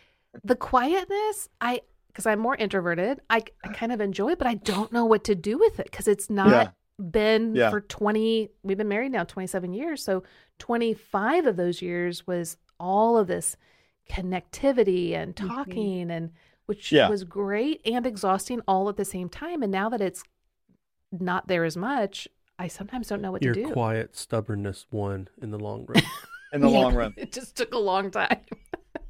the 0.44 0.56
quietness. 0.56 1.50
I 1.62 1.82
because 2.08 2.26
I'm 2.26 2.40
more 2.40 2.56
introverted. 2.56 3.22
I 3.30 3.44
I 3.64 3.70
kind 3.70 3.92
of 3.92 4.02
enjoy, 4.02 4.32
it, 4.32 4.38
but 4.40 4.48
I 4.48 4.56
don't 4.56 4.92
know 4.92 5.06
what 5.06 5.24
to 5.26 5.36
do 5.36 5.58
with 5.58 5.80
it 5.80 5.86
because 5.92 6.08
it's 6.08 6.30
not 6.30 6.50
Yeah. 6.50 6.70
been 7.12 7.56
Yeah. 7.56 7.70
for 7.70 7.80
20. 7.82 8.50
We've 8.64 8.78
been 8.78 8.88
married 8.90 9.12
now 9.12 9.24
27 9.24 9.74
years, 9.74 10.04
so 10.04 10.24
25 10.58 11.46
of 11.46 11.56
those 11.56 11.82
years 11.82 12.26
was 12.28 12.58
all 12.80 13.18
of 13.18 13.28
this 13.28 13.56
connectivity 14.10 15.14
and 15.14 15.36
Mhm. 15.36 15.48
talking 15.48 16.12
and 16.12 16.32
which 16.66 16.92
Yeah. 16.92 17.10
was 17.10 17.24
great 17.24 17.82
and 17.86 18.06
exhausting 18.06 18.62
all 18.68 18.90
at 18.90 18.98
the 18.98 19.06
same 19.06 19.30
time. 19.30 19.64
And 19.64 19.72
now 19.72 19.90
that 19.90 20.02
it's 20.02 20.24
not 21.12 21.48
there 21.48 21.64
as 21.64 21.78
much, 21.78 22.28
I 22.60 22.68
sometimes 22.68 23.08
don't 23.08 23.22
know 23.22 23.32
what 23.32 23.42
Your 23.44 23.54
to 23.54 23.62
do. 23.62 23.68
Your 23.68 23.74
quiet 23.74 24.16
stubbornness 24.16 24.86
won 24.92 25.30
in 25.42 25.52
the 25.52 25.58
long 25.60 25.86
run. 25.88 26.04
In 26.52 26.62
the 26.62 26.70
Yeah. 26.70 26.80
long 26.80 26.94
run. 26.96 27.14
It 27.18 27.32
just 27.32 27.56
took 27.56 27.74
a 27.74 27.80
long 27.80 28.12
time. 28.12 28.40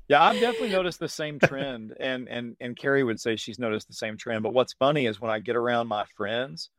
Yeah, 0.08 0.24
I've 0.24 0.34
definitely 0.40 0.70
noticed 0.70 1.00
the 1.00 1.08
same 1.08 1.40
trend, 1.40 1.94
and 2.00 2.28
and 2.28 2.56
and 2.60 2.76
Carrie 2.76 3.04
would 3.04 3.20
say 3.20 3.36
she's 3.36 3.60
noticed 3.60 3.88
the 3.88 3.94
same 3.94 4.18
trend. 4.18 4.44
But 4.44 4.54
what's 4.54 4.74
funny 4.74 5.06
is 5.06 5.22
when 5.22 5.32
I 5.32 5.40
get 5.40 5.56
around 5.56 5.88
my 5.88 6.06
friends, 6.18 6.70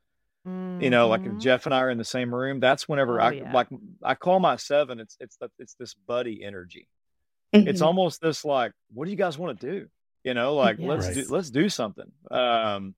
you 0.78 0.90
know, 0.90 1.08
like 1.08 1.24
if 1.26 1.32
Mhm. 1.32 1.38
Jeff 1.40 1.66
and 1.66 1.74
I 1.74 1.80
are 1.80 1.90
in 1.90 1.98
the 1.98 2.04
same 2.04 2.34
room, 2.34 2.60
that's 2.60 2.88
whenever 2.88 3.20
Oh, 3.20 3.24
I 3.24 3.32
yeah. 3.32 3.52
like 3.52 3.68
I 4.02 4.14
call 4.14 4.40
my 4.40 4.56
seven. 4.56 4.98
It's 5.00 5.16
it's 5.20 5.36
the, 5.36 5.48
it's 5.58 5.74
this 5.74 5.94
buddy 5.94 6.42
energy. 6.42 6.88
It's 7.52 7.82
Mhm. 7.82 7.86
almost 7.86 8.20
this 8.20 8.44
like, 8.44 8.72
what 8.92 9.04
do 9.04 9.10
you 9.10 9.16
guys 9.16 9.36
want 9.38 9.60
to 9.60 9.70
do? 9.70 9.86
You 10.24 10.34
know, 10.34 10.54
like 10.54 10.78
Yeah. 10.78 10.88
let's 10.88 11.06
Right. 11.06 11.14
do 11.14 11.24
let's 11.28 11.50
do 11.50 11.68
something. 11.68 12.10
Um, 12.30 12.94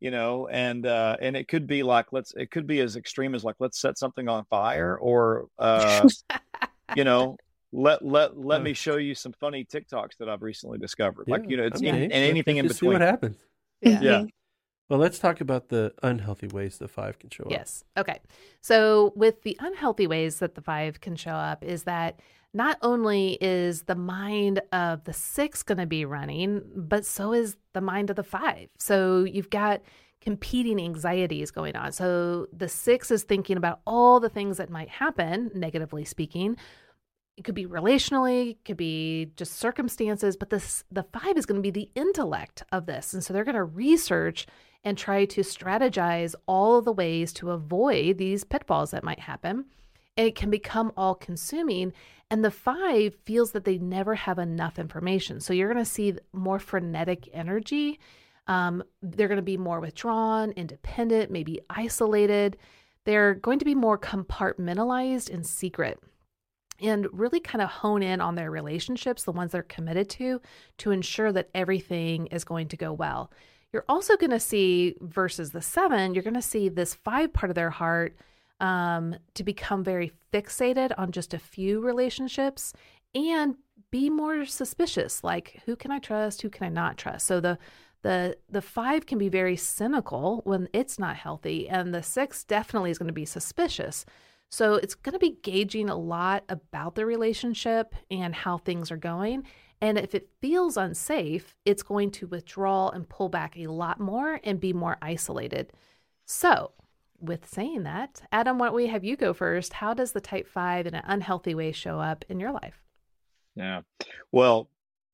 you 0.00 0.10
know, 0.10 0.48
and 0.48 0.84
uh, 0.86 1.16
and 1.20 1.36
it 1.36 1.48
could 1.48 1.66
be 1.66 1.82
like 1.82 2.12
let's 2.12 2.32
it 2.34 2.50
could 2.50 2.66
be 2.66 2.80
as 2.80 2.96
extreme 2.96 3.34
as 3.34 3.44
like 3.44 3.56
let's 3.58 3.80
set 3.80 3.98
something 3.98 4.28
on 4.28 4.44
fire, 4.46 4.96
or 4.96 5.46
uh, 5.58 6.08
you 6.96 7.04
know, 7.04 7.36
let 7.72 8.04
let 8.04 8.36
let 8.38 8.60
Uh. 8.60 8.64
me 8.64 8.74
show 8.74 8.96
you 8.96 9.14
some 9.14 9.32
funny 9.32 9.64
TikToks 9.64 10.16
that 10.18 10.28
I've 10.28 10.42
recently 10.42 10.78
discovered. 10.78 11.28
Like 11.28 11.48
you 11.48 11.56
know, 11.56 11.64
it's 11.64 11.80
I 11.80 11.84
mean, 11.84 11.94
and, 11.94 12.12
hey, 12.12 12.18
let's 12.18 12.30
anything 12.30 12.56
in 12.58 12.68
between. 12.68 12.90
See 12.90 12.92
what 12.92 13.00
happens. 13.00 13.36
Yeah. 13.80 14.00
Yeah. 14.00 14.24
Well, 14.88 14.98
let's 14.98 15.18
talk 15.18 15.40
about 15.40 15.70
the 15.70 15.94
unhealthy 16.02 16.48
ways 16.48 16.76
the 16.76 16.86
five 16.88 17.18
can 17.18 17.30
show 17.30 17.44
up. 17.44 17.50
Yes. 17.50 17.82
Okay. 17.96 18.20
So, 18.60 19.12
with 19.16 19.42
the 19.42 19.56
unhealthy 19.58 20.06
ways 20.06 20.38
that 20.40 20.54
the 20.54 20.60
five 20.60 21.00
can 21.00 21.16
show 21.16 21.30
up, 21.30 21.64
is 21.64 21.84
that 21.84 22.20
not 22.52 22.76
only 22.82 23.38
is 23.40 23.84
the 23.84 23.94
mind 23.94 24.60
of 24.70 25.04
the 25.04 25.14
six 25.14 25.62
going 25.62 25.78
to 25.78 25.86
be 25.86 26.04
running, 26.04 26.62
but 26.76 27.06
so 27.06 27.32
is 27.32 27.56
the 27.72 27.80
mind 27.80 28.10
of 28.10 28.16
the 28.16 28.22
five. 28.22 28.68
So, 28.78 29.24
you've 29.24 29.48
got 29.48 29.80
competing 30.20 30.78
anxieties 30.78 31.50
going 31.50 31.74
on. 31.74 31.92
So, 31.92 32.48
the 32.52 32.68
six 32.68 33.10
is 33.10 33.22
thinking 33.22 33.56
about 33.56 33.80
all 33.86 34.20
the 34.20 34.28
things 34.28 34.58
that 34.58 34.68
might 34.68 34.90
happen, 34.90 35.50
negatively 35.54 36.04
speaking. 36.04 36.58
It 37.36 37.44
could 37.44 37.54
be 37.54 37.66
relationally, 37.66 38.52
it 38.52 38.64
could 38.64 38.76
be 38.76 39.32
just 39.36 39.54
circumstances, 39.54 40.36
but 40.36 40.50
this 40.50 40.84
the 40.90 41.02
five 41.02 41.36
is 41.36 41.46
going 41.46 41.58
to 41.58 41.62
be 41.62 41.70
the 41.70 41.90
intellect 41.94 42.62
of 42.70 42.86
this. 42.86 43.14
And 43.14 43.24
so 43.24 43.32
they're 43.32 43.44
going 43.44 43.54
to 43.54 43.64
research 43.64 44.46
and 44.84 44.98
try 44.98 45.24
to 45.24 45.40
strategize 45.40 46.34
all 46.46 46.82
the 46.82 46.92
ways 46.92 47.32
to 47.34 47.50
avoid 47.50 48.18
these 48.18 48.44
pitfalls 48.44 48.90
that 48.90 49.04
might 49.04 49.20
happen. 49.20 49.66
And 50.16 50.26
it 50.26 50.34
can 50.34 50.50
become 50.50 50.92
all 50.96 51.14
consuming. 51.14 51.92
And 52.30 52.44
the 52.44 52.50
five 52.50 53.14
feels 53.24 53.52
that 53.52 53.64
they 53.64 53.78
never 53.78 54.14
have 54.14 54.38
enough 54.38 54.78
information. 54.78 55.40
So 55.40 55.52
you're 55.52 55.72
going 55.72 55.84
to 55.84 55.90
see 55.90 56.14
more 56.32 56.58
frenetic 56.58 57.28
energy. 57.32 57.98
Um, 58.46 58.82
they're 59.02 59.28
going 59.28 59.36
to 59.36 59.42
be 59.42 59.56
more 59.56 59.80
withdrawn, 59.80 60.50
independent, 60.52 61.30
maybe 61.30 61.60
isolated. 61.70 62.56
They're 63.04 63.34
going 63.34 63.58
to 63.60 63.64
be 63.64 63.74
more 63.74 63.98
compartmentalized 63.98 65.32
and 65.32 65.46
secret 65.46 65.98
and 66.82 67.06
really 67.12 67.40
kind 67.40 67.62
of 67.62 67.68
hone 67.68 68.02
in 68.02 68.20
on 68.20 68.34
their 68.34 68.50
relationships, 68.50 69.22
the 69.22 69.32
ones 69.32 69.52
they're 69.52 69.62
committed 69.62 70.10
to, 70.10 70.40
to 70.78 70.90
ensure 70.90 71.32
that 71.32 71.48
everything 71.54 72.26
is 72.26 72.44
going 72.44 72.68
to 72.68 72.76
go 72.76 72.92
well. 72.92 73.30
You're 73.72 73.84
also 73.88 74.16
going 74.16 74.30
to 74.30 74.40
see, 74.40 74.96
versus 75.00 75.52
the 75.52 75.62
seven, 75.62 76.12
you're 76.12 76.22
going 76.22 76.34
to 76.34 76.42
see 76.42 76.68
this 76.68 76.94
five 76.94 77.32
part 77.32 77.50
of 77.50 77.54
their 77.54 77.70
heart 77.70 78.16
um, 78.60 79.16
to 79.34 79.44
become 79.44 79.82
very 79.82 80.12
fixated 80.32 80.92
on 80.98 81.12
just 81.12 81.32
a 81.32 81.38
few 81.38 81.80
relationships 81.80 82.72
and 83.14 83.56
be 83.90 84.08
more 84.08 84.46
suspicious 84.46 85.22
like 85.22 85.60
who 85.66 85.76
can 85.76 85.90
i 85.90 85.98
trust? 85.98 86.42
Who 86.42 86.48
can 86.48 86.66
i 86.66 86.68
not 86.70 86.96
trust? 86.96 87.26
So 87.26 87.40
the 87.40 87.58
the 88.02 88.36
the 88.48 88.62
five 88.62 89.06
can 89.06 89.18
be 89.18 89.28
very 89.28 89.56
cynical 89.56 90.40
when 90.44 90.68
it's 90.72 90.98
not 90.98 91.16
healthy 91.16 91.68
and 91.68 91.94
the 91.94 92.02
six 92.02 92.44
definitely 92.44 92.90
is 92.90 92.98
going 92.98 93.08
to 93.08 93.12
be 93.12 93.24
suspicious 93.24 94.04
so 94.52 94.74
it's 94.74 94.94
going 94.94 95.14
to 95.14 95.18
be 95.18 95.38
gauging 95.42 95.88
a 95.88 95.96
lot 95.96 96.44
about 96.48 96.94
the 96.94 97.06
relationship 97.06 97.94
and 98.10 98.34
how 98.34 98.58
things 98.58 98.90
are 98.90 98.96
going 98.96 99.44
and 99.80 99.98
if 99.98 100.14
it 100.14 100.28
feels 100.40 100.76
unsafe 100.76 101.56
it's 101.64 101.82
going 101.82 102.10
to 102.10 102.26
withdraw 102.26 102.88
and 102.90 103.08
pull 103.08 103.28
back 103.28 103.56
a 103.56 103.66
lot 103.66 103.98
more 103.98 104.40
and 104.44 104.60
be 104.60 104.72
more 104.72 104.96
isolated 105.00 105.72
so 106.24 106.72
with 107.20 107.48
saying 107.48 107.82
that 107.82 108.22
adam 108.32 108.58
why 108.58 108.66
don't 108.66 108.76
we 108.76 108.86
have 108.86 109.04
you 109.04 109.16
go 109.16 109.32
first 109.32 109.72
how 109.72 109.94
does 109.94 110.12
the 110.12 110.20
type 110.20 110.46
5 110.46 110.86
in 110.86 110.94
an 110.94 111.04
unhealthy 111.06 111.54
way 111.54 111.72
show 111.72 111.98
up 111.98 112.24
in 112.28 112.38
your 112.38 112.52
life 112.52 112.82
Yeah. 113.54 113.82
Well, 114.30 114.68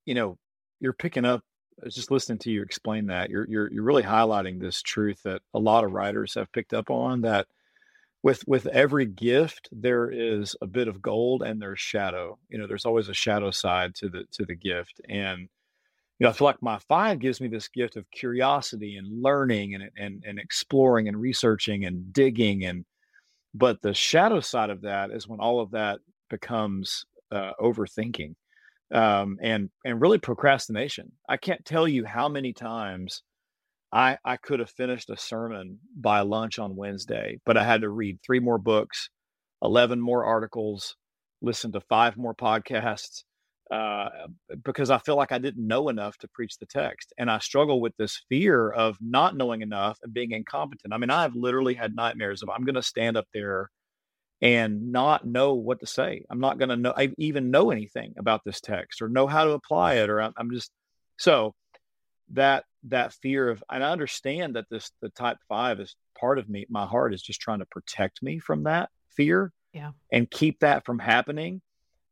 you 0.04 0.14
know, 0.14 0.38
you're 0.80 0.92
picking 0.92 1.24
up 1.24 1.42
just 1.88 2.10
listening 2.10 2.38
to 2.38 2.50
you 2.50 2.62
explain 2.62 3.06
that. 3.06 3.30
You're 3.30 3.46
you're 3.48 3.72
you're 3.72 3.84
really 3.84 4.02
highlighting 4.02 4.60
this 4.60 4.82
truth 4.82 5.22
that 5.24 5.42
a 5.54 5.58
lot 5.58 5.84
of 5.84 5.92
writers 5.92 6.34
have 6.34 6.52
picked 6.52 6.74
up 6.74 6.90
on 6.90 7.20
that 7.22 7.46
with 8.22 8.42
with 8.46 8.66
every 8.66 9.06
gift 9.06 9.68
there 9.72 10.10
is 10.10 10.56
a 10.60 10.66
bit 10.66 10.88
of 10.88 11.02
gold 11.02 11.42
and 11.42 11.60
there's 11.60 11.80
shadow. 11.80 12.38
You 12.48 12.58
know, 12.58 12.66
there's 12.66 12.86
always 12.86 13.08
a 13.08 13.14
shadow 13.14 13.50
side 13.50 13.94
to 13.96 14.08
the 14.08 14.24
to 14.32 14.44
the 14.44 14.56
gift. 14.56 15.00
And 15.08 15.48
you 16.18 16.24
know, 16.24 16.30
I 16.30 16.32
feel 16.32 16.46
like 16.46 16.62
my 16.62 16.78
five 16.88 17.20
gives 17.20 17.40
me 17.40 17.48
this 17.48 17.68
gift 17.68 17.96
of 17.96 18.10
curiosity 18.10 18.96
and 18.96 19.22
learning 19.22 19.74
and 19.74 19.90
and 19.96 20.24
and 20.26 20.38
exploring 20.38 21.08
and 21.08 21.20
researching 21.20 21.84
and 21.84 22.12
digging 22.12 22.64
and 22.64 22.84
but 23.54 23.80
the 23.82 23.94
shadow 23.94 24.40
side 24.40 24.70
of 24.70 24.82
that 24.82 25.10
is 25.10 25.26
when 25.26 25.40
all 25.40 25.60
of 25.60 25.70
that 25.72 26.00
becomes 26.28 27.06
uh, 27.32 27.52
overthinking 27.60 28.34
um, 28.92 29.38
and 29.42 29.70
and 29.84 30.00
really 30.00 30.18
procrastination. 30.18 31.12
I 31.28 31.36
can't 31.36 31.64
tell 31.64 31.86
you 31.88 32.04
how 32.04 32.28
many 32.28 32.52
times 32.52 33.22
I 33.92 34.18
I 34.24 34.36
could 34.36 34.60
have 34.60 34.70
finished 34.70 35.10
a 35.10 35.16
sermon 35.16 35.78
by 35.96 36.20
lunch 36.20 36.58
on 36.58 36.76
Wednesday, 36.76 37.40
but 37.46 37.56
I 37.56 37.64
had 37.64 37.82
to 37.82 37.88
read 37.88 38.18
three 38.22 38.40
more 38.40 38.58
books, 38.58 39.10
eleven 39.62 40.00
more 40.00 40.24
articles, 40.24 40.96
listen 41.40 41.72
to 41.72 41.80
five 41.80 42.16
more 42.16 42.34
podcasts 42.34 43.24
uh, 43.70 44.08
because 44.64 44.90
I 44.90 44.98
feel 44.98 45.16
like 45.16 45.32
I 45.32 45.38
didn't 45.38 45.66
know 45.66 45.88
enough 45.88 46.16
to 46.18 46.28
preach 46.28 46.58
the 46.58 46.66
text, 46.66 47.12
and 47.18 47.30
I 47.30 47.38
struggle 47.38 47.80
with 47.80 47.96
this 47.96 48.22
fear 48.28 48.70
of 48.70 48.96
not 49.00 49.36
knowing 49.36 49.62
enough 49.62 49.98
and 50.02 50.12
being 50.12 50.32
incompetent. 50.32 50.94
I 50.94 50.98
mean, 50.98 51.10
I've 51.10 51.34
literally 51.34 51.74
had 51.74 51.94
nightmares 51.94 52.42
of 52.42 52.50
I'm 52.50 52.64
going 52.64 52.74
to 52.76 52.82
stand 52.82 53.16
up 53.16 53.26
there 53.34 53.70
and 54.40 54.92
not 54.92 55.26
know 55.26 55.54
what 55.54 55.80
to 55.80 55.86
say. 55.86 56.24
I'm 56.30 56.40
not 56.40 56.58
going 56.58 56.68
to 56.68 56.76
know 56.76 56.94
I 56.96 57.10
even 57.18 57.50
know 57.50 57.70
anything 57.70 58.14
about 58.18 58.42
this 58.44 58.60
text 58.60 59.02
or 59.02 59.08
know 59.08 59.26
how 59.26 59.44
to 59.44 59.50
apply 59.50 59.94
it 59.94 60.10
or 60.10 60.20
I'm, 60.20 60.32
I'm 60.36 60.50
just 60.50 60.70
so 61.18 61.54
that 62.32 62.64
that 62.84 63.12
fear 63.12 63.48
of 63.48 63.62
and 63.70 63.82
I 63.82 63.90
understand 63.90 64.56
that 64.56 64.66
this 64.70 64.90
the 65.00 65.08
type 65.10 65.38
5 65.48 65.80
is 65.80 65.96
part 66.18 66.38
of 66.38 66.48
me 66.48 66.66
my 66.68 66.86
heart 66.86 67.14
is 67.14 67.22
just 67.22 67.40
trying 67.40 67.58
to 67.60 67.66
protect 67.66 68.22
me 68.22 68.38
from 68.38 68.64
that 68.64 68.90
fear 69.08 69.52
yeah 69.72 69.92
and 70.12 70.30
keep 70.30 70.60
that 70.60 70.84
from 70.84 70.98
happening 70.98 71.60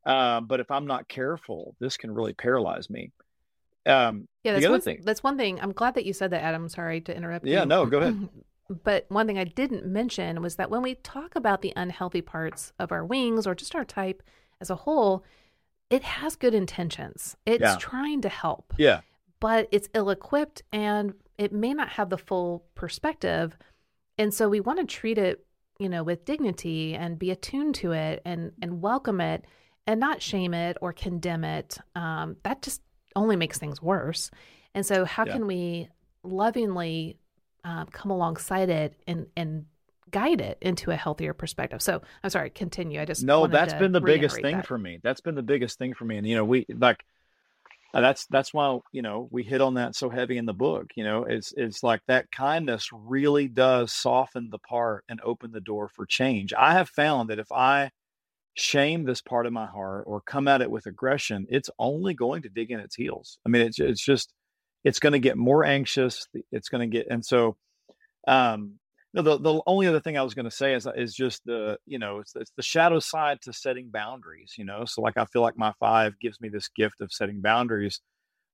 uh, 0.07 0.41
but 0.41 0.61
if 0.61 0.71
I'm 0.71 0.87
not 0.87 1.09
careful 1.09 1.77
this 1.81 1.97
can 1.97 2.11
really 2.13 2.33
paralyze 2.33 2.89
me 2.91 3.13
um, 3.87 4.27
yeah 4.43 4.53
that's 4.53 4.63
the 4.63 4.67
other 4.67 4.75
one, 4.75 4.81
thing 4.81 5.03
that's 5.05 5.23
one 5.23 5.37
thing 5.37 5.61
I'm 5.61 5.73
glad 5.73 5.95
that 5.95 6.07
you 6.07 6.13
said 6.13 6.31
that 6.31 6.43
Adam 6.43 6.69
sorry 6.69 7.01
to 7.03 7.17
interrupt 7.17 7.47
yeah 7.47 7.61
you. 7.61 7.67
no 7.67 7.87
go 7.87 7.99
ahead 7.99 8.29
But 8.83 9.07
one 9.11 9.29
thing 9.29 9.39
I 9.39 9.45
didn't 9.45 9.87
mention 9.87 10.43
was 10.43 10.57
that 10.57 10.71
when 10.71 10.83
we 10.83 10.97
talk 10.97 11.37
about 11.37 11.63
the 11.63 11.73
unhealthy 11.77 12.21
parts 12.21 12.73
of 12.81 12.91
our 12.91 13.05
wings 13.05 13.47
or 13.47 13.55
just 13.55 13.77
our 13.77 13.85
type 13.85 14.25
as 14.61 14.71
a 14.71 14.75
whole, 14.75 15.23
it 15.89 16.03
has 16.03 16.35
good 16.35 16.53
intentions. 16.53 17.37
It's 17.47 17.63
Yeah. 17.63 17.77
trying 17.79 18.23
to 18.23 18.29
help, 18.29 18.75
yeah 18.77 19.03
but 19.41 19.69
it's 19.71 19.89
ill 19.95 20.11
equipped 20.11 20.63
and 20.73 21.15
it 21.39 21.53
may 21.53 21.75
not 21.75 21.91
have 21.91 22.11
the 22.11 22.19
full 22.19 22.65
perspective. 22.75 23.57
And 24.19 24.33
so 24.33 24.49
we 24.49 24.61
want 24.61 24.79
to 24.79 24.87
treat 24.87 25.19
it, 25.19 25.45
you 25.79 25.89
know, 25.89 26.03
with 26.03 26.25
dignity 26.25 26.95
and 26.95 27.19
be 27.19 27.31
attuned 27.31 27.75
to 27.77 27.93
it 27.93 28.23
and 28.25 28.53
and 28.63 28.81
welcome 28.81 29.21
it 29.21 29.45
and 29.87 30.01
not 30.01 30.23
shame 30.23 30.55
it 30.55 30.77
or 30.81 30.93
condemn 30.93 31.45
it. 31.45 31.79
Um, 31.95 32.37
that 32.45 32.63
just 32.63 32.81
only 33.15 33.37
makes 33.37 33.59
things 33.59 33.81
worse. 33.83 34.31
And 34.75 34.85
so 34.85 35.05
how 35.05 35.25
Yeah. 35.27 35.33
can 35.33 35.47
we 35.47 35.89
lovingly 36.23 37.19
um, 37.65 37.87
come 37.87 38.11
alongside 38.11 38.69
it 38.71 38.95
and 39.07 39.27
and 39.37 39.67
guide 40.11 40.41
it 40.41 40.57
into 40.61 40.91
a 40.91 40.97
healthier 40.97 41.35
perspective? 41.35 41.83
So 41.83 42.01
I'm 42.23 42.31
sorry, 42.31 42.51
continue. 42.51 43.01
I 43.01 43.05
just 43.05 43.23
no 43.23 43.47
that's 43.47 43.75
been 43.75 43.93
the 43.93 44.01
biggest 44.01 44.41
thing 44.41 44.57
that. 44.57 44.67
for 44.67 44.79
me 44.79 45.01
that's 45.03 45.21
been 45.21 45.35
the 45.35 45.43
biggest 45.43 45.79
thing 45.79 45.93
for 45.95 46.05
me 46.05 46.17
and 46.17 46.27
you 46.27 46.37
know 46.37 46.45
we 46.45 46.65
like 46.69 47.05
uh, 47.95 48.01
that's 48.01 48.27
that's 48.27 48.53
why 48.53 48.79
you 48.93 49.03
know 49.03 49.29
we 49.31 49.43
hit 49.43 49.61
on 49.61 49.75
that 49.75 49.95
so 49.95 50.11
heavy 50.11 50.37
in 50.37 50.47
the 50.47 50.53
book 50.55 50.87
you 50.97 51.05
know 51.05 51.25
it's 51.25 51.53
it's 51.57 51.83
like 51.83 52.01
that 52.07 52.31
kindness 52.31 52.89
really 52.93 53.49
does 53.49 53.93
soften 53.93 54.49
the 54.51 54.59
part 54.59 55.05
and 55.09 55.21
open 55.23 55.53
the 55.53 55.61
door 55.61 55.89
for 55.89 56.07
change. 56.07 56.53
I 56.53 56.73
have 56.73 56.89
found 56.89 57.31
that 57.31 57.39
if 57.39 57.51
i 57.53 57.91
shame 58.55 59.05
this 59.05 59.21
part 59.21 59.47
of 59.47 59.53
my 59.53 59.67
heart 59.67 60.05
or 60.07 60.21
come 60.23 60.49
at 60.49 60.63
it 60.63 60.71
with 60.71 60.87
aggression 60.87 61.47
it's 61.51 61.71
only 61.79 62.15
going 62.15 62.43
to 62.43 62.49
dig 62.49 62.71
in 62.71 62.81
its 62.81 62.97
heels. 62.97 63.39
I 63.47 63.51
mean 63.51 63.63
it's 63.63 63.79
it's 63.79 64.05
just 64.05 64.33
it's 64.85 64.99
going 65.01 65.13
to 65.15 65.19
get 65.19 65.37
more 65.37 65.65
anxious 65.65 66.27
it's 66.53 66.69
going 66.69 66.91
to 66.91 66.97
get 66.99 67.07
and 67.11 67.25
so 67.25 67.57
um 68.29 68.79
no, 69.17 69.23
the, 69.23 69.39
the 69.39 69.63
only 69.67 69.87
other 69.87 69.99
thing 70.01 70.19
I 70.19 70.23
was 70.23 70.35
going 70.35 70.45
to 70.45 70.51
say 70.51 70.75
is 70.75 70.87
is 70.95 71.15
just 71.15 71.43
the 71.47 71.79
you 71.87 71.99
know 71.99 72.19
it's, 72.21 72.37
it's 72.37 72.53
the 72.57 72.63
shadow 72.63 73.01
side 73.01 73.41
to 73.43 73.53
setting 73.53 73.89
boundaries. 73.89 74.55
You 74.59 74.67
know, 74.67 74.85
so 74.85 75.01
like 75.01 75.17
I 75.17 75.25
feel 75.25 75.41
like 75.43 75.57
my 75.57 75.73
five 75.81 76.19
gives 76.21 76.39
me 76.41 76.51
this 76.51 76.69
gift 76.69 77.01
of 77.01 77.11
setting 77.13 77.41
boundaries, 77.41 78.01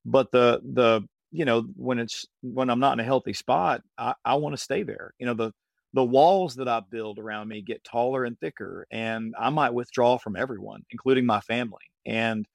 but 0.05 0.31
the 0.33 0.61
the 0.65 1.03
you 1.33 1.45
know 1.45 1.63
when 1.77 1.99
it's 1.99 2.27
when 2.43 2.71
I'm 2.71 2.81
not 2.81 2.93
in 2.95 3.01
a 3.01 3.05
healthy 3.05 3.33
spot, 3.33 3.83
I, 3.99 4.15
I 4.25 4.37
want 4.37 4.55
to 4.55 4.63
stay 4.63 4.85
there. 4.85 5.13
You 5.19 5.27
know 5.27 5.35
the 5.35 5.53
the 5.95 6.05
walls 6.05 6.55
that 6.57 6.69
I 6.69 6.81
build 6.81 7.19
around 7.19 7.49
me 7.49 7.61
get 7.63 7.83
taller 7.85 8.25
and 8.25 8.39
thicker, 8.39 8.87
and 8.93 9.35
I 9.39 9.51
might 9.51 9.75
withdraw 9.75 10.17
from 10.19 10.37
everyone, 10.37 10.85
including 10.91 11.27
my 11.27 11.41
family. 11.41 11.83
And 12.07 12.47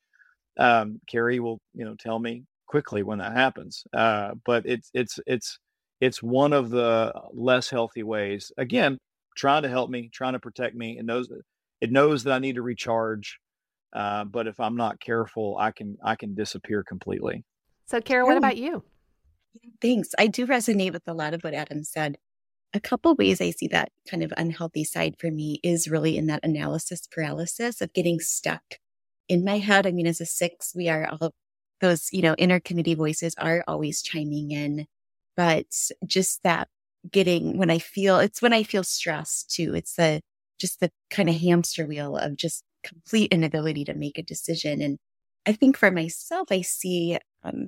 um, 0.57 1.01
Carrie 1.07 1.41
will 1.41 1.59
you 1.73 1.85
know 1.85 1.95
tell 1.95 2.19
me 2.19 2.45
quickly 2.67 3.03
when 3.03 3.19
that 3.19 3.33
happens. 3.33 3.83
Uh, 3.93 4.35
but 4.45 4.65
it's 4.65 4.89
it's 4.93 5.19
it's 5.27 5.59
it's 5.99 6.21
one 6.21 6.53
of 6.53 6.69
the 6.69 7.13
less 7.33 7.69
healthy 7.69 8.03
ways. 8.03 8.51
Again, 8.57 8.97
trying 9.35 9.63
to 9.63 9.69
help 9.69 9.89
me, 9.89 10.09
trying 10.13 10.33
to 10.33 10.39
protect 10.39 10.75
me, 10.75 10.97
and 10.97 11.07
knows 11.07 11.29
it 11.81 11.91
knows 11.91 12.23
that 12.23 12.33
I 12.33 12.39
need 12.39 12.55
to 12.55 12.61
recharge. 12.61 13.39
Uh, 13.93 14.25
but 14.25 14.47
if 14.47 14.59
I'm 14.59 14.75
not 14.75 14.99
careful, 14.99 15.57
I 15.59 15.71
can 15.71 15.97
I 16.03 16.15
can 16.15 16.35
disappear 16.35 16.83
completely. 16.83 17.43
So, 17.85 18.01
Kara, 18.01 18.25
what 18.25 18.37
about 18.37 18.57
you? 18.57 18.83
Thanks. 19.81 20.09
I 20.17 20.27
do 20.27 20.45
resonate 20.45 20.93
with 20.93 21.07
a 21.07 21.13
lot 21.13 21.33
of 21.33 21.43
what 21.43 21.53
Adam 21.53 21.83
said. 21.83 22.17
A 22.73 22.79
couple 22.79 23.15
ways 23.15 23.39
I 23.39 23.51
see 23.51 23.67
that 23.69 23.91
kind 24.09 24.23
of 24.23 24.33
unhealthy 24.35 24.83
side 24.83 25.15
for 25.17 25.31
me 25.31 25.59
is 25.63 25.87
really 25.87 26.17
in 26.17 26.27
that 26.27 26.41
analysis 26.43 27.07
paralysis 27.09 27.81
of 27.81 27.93
getting 27.93 28.19
stuck 28.19 28.61
in 29.29 29.45
my 29.45 29.59
head. 29.59 29.87
I 29.87 29.91
mean, 29.91 30.05
as 30.05 30.19
a 30.19 30.25
six, 30.25 30.73
we 30.75 30.89
are 30.89 31.07
all 31.09 31.33
those, 31.79 32.09
you 32.11 32.21
know, 32.21 32.35
inner 32.37 32.59
committee 32.59 32.93
voices 32.93 33.35
are 33.37 33.63
always 33.67 34.01
chiming 34.01 34.51
in, 34.51 34.87
but 35.37 35.67
just 36.05 36.43
that 36.43 36.67
getting 37.11 37.57
when 37.57 37.69
I 37.69 37.79
feel 37.79 38.19
it's 38.19 38.41
when 38.41 38.53
I 38.53 38.63
feel 38.63 38.83
stressed 38.83 39.51
too. 39.51 39.73
It's 39.75 39.95
the 39.95 40.21
just 40.59 40.79
the 40.79 40.91
kind 41.09 41.29
of 41.29 41.35
hamster 41.35 41.85
wheel 41.85 42.17
of 42.17 42.35
just 42.35 42.63
complete 42.83 43.31
inability 43.31 43.85
to 43.85 43.93
make 43.93 44.17
a 44.17 44.23
decision. 44.23 44.81
And 44.81 44.97
I 45.45 45.53
think 45.53 45.77
for 45.77 45.91
myself, 45.91 46.47
I 46.51 46.61
see 46.61 47.17
um, 47.43 47.67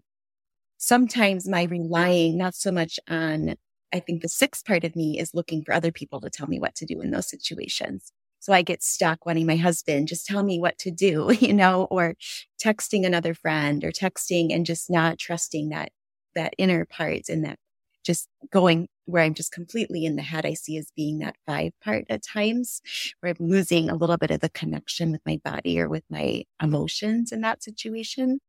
sometimes 0.77 1.47
my 1.47 1.63
relying 1.63 2.37
not 2.37 2.55
so 2.55 2.71
much 2.71 2.99
on, 3.07 3.55
I 3.93 3.99
think 3.99 4.21
the 4.21 4.29
sixth 4.29 4.65
part 4.65 4.83
of 4.83 4.95
me 4.95 5.19
is 5.19 5.33
looking 5.33 5.63
for 5.63 5.73
other 5.73 5.91
people 5.91 6.21
to 6.21 6.29
tell 6.29 6.47
me 6.47 6.59
what 6.59 6.75
to 6.75 6.85
do 6.85 7.01
in 7.01 7.11
those 7.11 7.29
situations. 7.29 8.11
So 8.39 8.53
I 8.53 8.61
get 8.61 8.81
stuck 8.81 9.25
wanting 9.25 9.45
my 9.45 9.57
husband 9.57 10.07
just 10.07 10.25
tell 10.25 10.43
me 10.43 10.59
what 10.59 10.77
to 10.79 10.91
do, 10.91 11.31
you 11.39 11.53
know, 11.53 11.87
or 11.91 12.15
texting 12.63 13.05
another 13.05 13.33
friend 13.33 13.83
or 13.83 13.91
texting 13.91 14.53
and 14.53 14.65
just 14.65 14.89
not 14.89 15.19
trusting 15.19 15.69
that, 15.69 15.91
that 16.35 16.53
inner 16.57 16.85
part 16.85 17.29
and 17.29 17.43
that 17.45 17.57
just 18.03 18.27
going 18.51 18.87
where 19.05 19.23
I'm 19.23 19.33
just 19.33 19.51
completely 19.51 20.05
in 20.05 20.15
the 20.15 20.21
head. 20.21 20.45
I 20.45 20.53
see 20.53 20.77
as 20.77 20.91
being 20.95 21.19
that 21.19 21.35
five 21.45 21.71
part 21.83 22.05
at 22.09 22.23
times 22.23 22.81
where 23.19 23.33
I'm 23.37 23.47
losing 23.47 23.89
a 23.89 23.95
little 23.95 24.17
bit 24.17 24.31
of 24.31 24.39
the 24.39 24.49
connection 24.49 25.11
with 25.11 25.21
my 25.25 25.39
body 25.43 25.79
or 25.79 25.89
with 25.89 26.03
my 26.09 26.43
emotions 26.61 27.31
in 27.31 27.41
that 27.41 27.63
situation. 27.63 28.39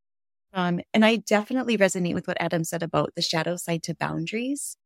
Um, 0.52 0.80
and 0.92 1.04
I 1.04 1.16
definitely 1.16 1.78
resonate 1.78 2.14
with 2.14 2.26
what 2.26 2.36
Adam 2.40 2.64
said 2.64 2.82
about 2.82 3.14
the 3.14 3.22
shadow 3.22 3.56
side 3.56 3.82
to 3.84 3.94
boundaries. 3.94 4.76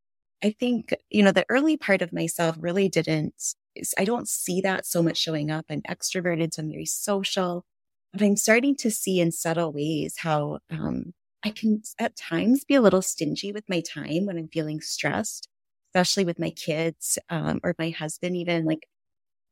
I 0.43 0.51
think, 0.51 0.95
you 1.11 1.23
know, 1.23 1.33
the 1.33 1.47
early 1.49 1.77
part 1.77 2.03
of 2.03 2.13
myself 2.13 2.57
really 2.61 2.89
didn't, 2.89 3.55
I 3.97 4.05
don't 4.05 4.29
see 4.29 4.61
that 4.61 4.87
so 4.87 5.03
much 5.03 5.17
showing 5.17 5.51
up. 5.51 5.65
I'm 5.71 5.83
extroverted, 5.83 6.55
so 6.55 6.63
I'm 6.63 6.71
very 6.71 6.85
social, 6.85 7.65
but 8.13 8.23
I'm 8.23 8.37
starting 8.37 8.77
to 8.77 8.91
see 8.91 9.21
in 9.21 9.33
subtle 9.33 9.73
ways 9.73 10.17
how, 10.19 10.59
um, 10.71 11.15
I 11.45 11.51
can 11.51 11.83
at 11.99 12.17
times 12.17 12.65
be 12.65 12.75
a 12.75 12.81
little 12.81 13.03
stingy 13.03 13.53
with 13.53 13.69
my 13.69 13.81
time 13.81 14.27
when 14.27 14.39
I'm 14.39 14.49
feeling 14.49 14.81
stressed, 14.81 15.49
especially 15.91 16.25
with 16.25 16.39
my 16.39 16.51
kids, 16.51 17.19
um, 17.29 17.61
or 17.63 17.75
my 17.79 17.91
husband, 17.91 18.37
even 18.37 18.65
like, 18.65 18.87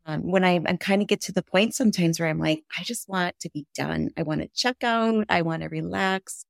um, 0.06 0.22
when 0.30 0.42
I, 0.42 0.58
kind 0.80 1.02
of 1.02 1.08
get 1.08 1.20
to 1.22 1.32
the 1.32 1.42
point 1.42 1.74
sometimes 1.74 2.18
where 2.18 2.28
I'm 2.28 2.38
like, 2.38 2.64
I 2.76 2.82
just 2.82 3.08
want 3.08 3.38
to 3.40 3.50
be 3.50 3.66
done. 3.74 4.10
I 4.16 4.22
want 4.22 4.40
to 4.40 4.48
check 4.54 4.82
out. 4.82 5.26
I 5.28 5.42
want 5.42 5.62
to 5.62 5.68
relax. 5.68 6.44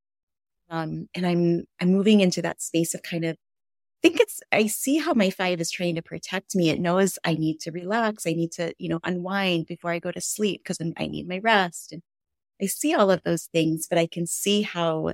Um, 0.71 1.09
and 1.15 1.27
I'm, 1.27 1.65
I'm 1.81 1.93
moving 1.93 2.21
into 2.21 2.41
that 2.43 2.63
space 2.63 2.95
of 2.95 3.03
kind 3.03 3.25
of, 3.25 3.33
I 3.33 4.09
think 4.09 4.21
it's, 4.21 4.41
I 4.53 4.69
see 4.69 4.99
how 4.99 5.13
my 5.13 5.31
five 5.31 5.61
is 5.61 5.71
trying 5.71 5.97
to 5.97 6.03
protect 6.03 6.55
me. 6.55 6.71
It 6.71 6.81
knows 6.81 7.19
I 7.25 7.35
need 7.35 7.61
to 7.61 7.73
relax. 7.73 8.27
I 8.27 8.33
need 8.33 8.53
to, 8.53 8.73
you 8.79 8.89
know, 8.89 9.01
unwind 9.05 9.67
before 9.67 9.91
I 9.91 9.99
go 9.99 10.13
to 10.13 10.21
sleep 10.21 10.63
because 10.63 10.79
I 10.97 11.07
need 11.07 11.29
my 11.29 11.39
rest. 11.39 11.93
And 11.93 12.03
I 12.61 12.67
see 12.67 12.95
all 12.95 13.11
of 13.11 13.23
those 13.25 13.45
things, 13.53 13.87
but 13.89 13.99
I 13.99 14.07
can 14.07 14.27
see 14.27 14.63
how 14.63 15.13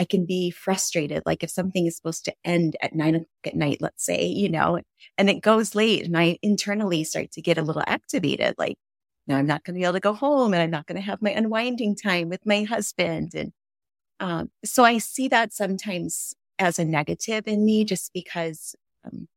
I 0.00 0.04
can 0.06 0.26
be 0.26 0.50
frustrated. 0.50 1.22
Like 1.26 1.44
if 1.44 1.50
something 1.50 1.86
is 1.86 1.96
supposed 1.96 2.24
to 2.24 2.34
end 2.44 2.76
at 2.82 2.94
nine 2.94 3.16
o'clock 3.16 3.28
at 3.46 3.54
night, 3.56 3.78
let's 3.82 4.04
say, 4.04 4.24
you 4.26 4.48
know, 4.48 4.80
and 5.18 5.30
it 5.30 5.42
goes 5.42 5.74
late 5.74 6.06
and 6.06 6.16
I 6.18 6.38
internally 6.42 7.04
start 7.04 7.32
to 7.32 7.42
get 7.42 7.58
a 7.58 7.62
little 7.62 7.84
activated. 7.86 8.54
Like, 8.58 8.78
no, 9.28 9.36
I'm 9.36 9.46
not 9.46 9.62
going 9.64 9.74
to 9.74 9.78
be 9.80 9.84
able 9.84 9.94
to 9.94 10.00
go 10.00 10.14
home 10.14 10.54
and 10.54 10.62
I'm 10.62 10.70
not 10.70 10.86
going 10.86 10.96
to 10.96 11.06
have 11.06 11.22
my 11.22 11.32
unwinding 11.32 11.96
time 11.96 12.30
with 12.30 12.46
my 12.46 12.62
husband. 12.64 13.34
And 13.34 13.52
um, 14.20 14.50
so 14.64 14.84
I 14.84 14.98
see 14.98 15.28
that 15.28 15.52
sometimes 15.52 16.34
as 16.58 16.78
a 16.78 16.84
negative 16.86 17.48
in 17.48 17.64
me 17.64 17.84
just 17.84 18.12
because 18.14 18.76
um, 19.04 19.28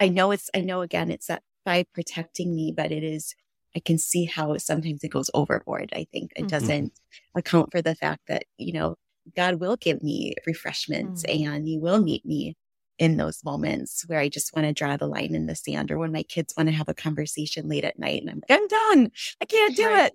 I 0.00 0.08
know 0.08 0.30
it's, 0.32 0.50
I 0.54 0.60
know 0.60 0.80
again, 0.82 1.10
it's 1.10 1.26
that 1.28 1.42
by 1.64 1.84
protecting 1.94 2.54
me, 2.54 2.72
but 2.76 2.92
it 2.92 3.02
is, 3.04 3.34
I 3.76 3.80
can 3.80 3.98
see 3.98 4.24
how 4.24 4.56
sometimes 4.58 5.02
it 5.04 5.08
goes 5.08 5.30
overboard. 5.34 5.92
I 5.94 6.06
think 6.12 6.32
it 6.36 6.46
Mhm. 6.46 6.48
doesn't 6.48 7.00
account 7.34 7.70
for 7.72 7.82
the 7.82 7.94
fact 7.94 8.22
that, 8.28 8.44
you 8.58 8.72
know, 8.72 8.96
God 9.36 9.56
will 9.56 9.76
give 9.76 10.02
me 10.02 10.34
refreshments 10.46 11.24
and 11.24 11.66
he 11.66 11.78
will 11.78 12.00
meet 12.02 12.24
me 12.26 12.56
in 12.98 13.16
those 13.16 13.42
moments 13.44 14.04
where 14.06 14.20
I 14.20 14.28
just 14.28 14.54
want 14.54 14.66
to 14.68 14.72
draw 14.72 14.96
the 14.96 15.06
line 15.08 15.34
in 15.34 15.46
the 15.46 15.56
sand 15.56 15.90
or 15.90 15.98
when 15.98 16.12
my 16.12 16.22
kids 16.22 16.54
want 16.56 16.68
to 16.68 16.74
have 16.74 16.88
a 16.88 16.94
conversation 16.94 17.68
late 17.68 17.84
at 17.84 17.98
night 17.98 18.20
and 18.22 18.30
I'm 18.30 18.36
like, 18.48 18.60
I'm 18.60 18.68
done. 18.68 19.10
I 19.40 19.44
can't 19.46 19.74
do 19.76 19.86
Right. 19.88 20.12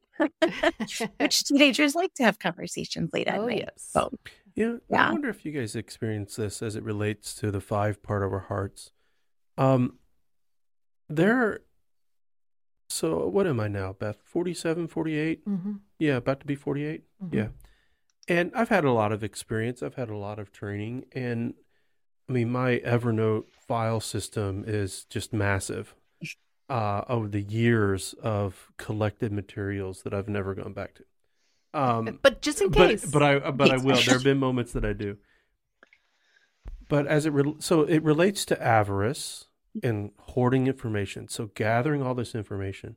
it. 0.50 0.64
Which 1.20 1.44
teenagers 1.44 1.96
like 1.96 2.14
to 2.16 2.24
have 2.24 2.40
conversations 2.40 3.10
late 3.12 3.28
at 3.28 3.40
oh, 3.40 3.48
night. 3.48 3.66
yes. 3.68 3.90
So 3.92 4.12
Yeah, 4.56 4.78
I 4.94 5.12
wonder 5.12 5.30
if 5.30 5.44
you 5.46 5.52
guys 5.52 5.76
experience 5.76 6.36
this 6.38 6.62
as 6.62 6.76
it 6.76 6.84
relates 6.84 7.34
to 7.36 7.52
the 7.52 7.62
five 7.62 8.02
part 8.02 8.24
of 8.24 8.32
our 8.32 8.40
hearts. 8.40 8.92
Um, 9.58 9.98
there. 11.10 11.60
So 12.90 13.28
what 13.28 13.46
am 13.46 13.60
I 13.60 13.68
now, 13.68 13.94
Beth? 13.94 14.18
47, 14.24 14.88
48? 14.88 15.42
hmm 15.46 15.74
Yeah, 16.00 16.16
about 16.18 16.40
to 16.40 16.46
be 16.46 16.56
48. 16.56 17.04
Mhm. 17.24 17.34
Yeah. 17.34 17.48
And 18.30 18.52
I've 18.56 18.70
had 18.70 18.86
a 18.86 18.92
lot 18.92 19.12
of 19.12 19.24
experience. 19.24 19.84
I've 19.84 19.96
had 19.96 20.10
a 20.10 20.16
lot 20.16 20.40
of 20.40 20.52
training. 20.52 21.06
And 21.12 21.56
I 22.30 22.32
mean, 22.32 22.52
my 22.52 22.78
Evernote 22.86 23.50
file 23.50 24.00
system 24.00 24.64
is 24.66 25.04
just 25.06 25.34
massive. 25.34 25.96
uh, 26.70 27.04
over 27.10 27.28
the 27.28 27.42
years 27.42 28.14
of 28.22 28.72
collected 28.78 29.32
materials 29.32 30.04
that 30.04 30.14
I've 30.14 30.30
never 30.30 30.54
gone 30.54 30.74
back 30.74 30.96
to. 30.96 31.04
Um, 31.74 32.20
but 32.22 32.42
just 32.42 32.62
in 32.62 32.70
but, 32.70 32.90
case, 32.90 33.06
but 33.06 33.24
I 33.24 33.52
but 33.52 33.72
I 33.72 33.78
will. 33.84 33.96
There 33.96 34.16
have 34.16 34.24
been 34.24 34.38
moments 34.48 34.74
that 34.74 34.86
I 34.86 34.94
do. 34.94 35.18
But 36.88 37.06
as 37.08 37.26
it 37.26 37.34
re- 37.34 37.56
so 37.60 37.82
it 37.82 38.04
relates 38.04 38.46
to 38.46 38.62
avarice 38.62 39.46
and 39.84 40.12
hoarding 40.20 40.68
information. 40.68 41.28
So 41.28 41.52
gathering 41.54 42.02
all 42.02 42.16
this 42.16 42.34
information. 42.34 42.96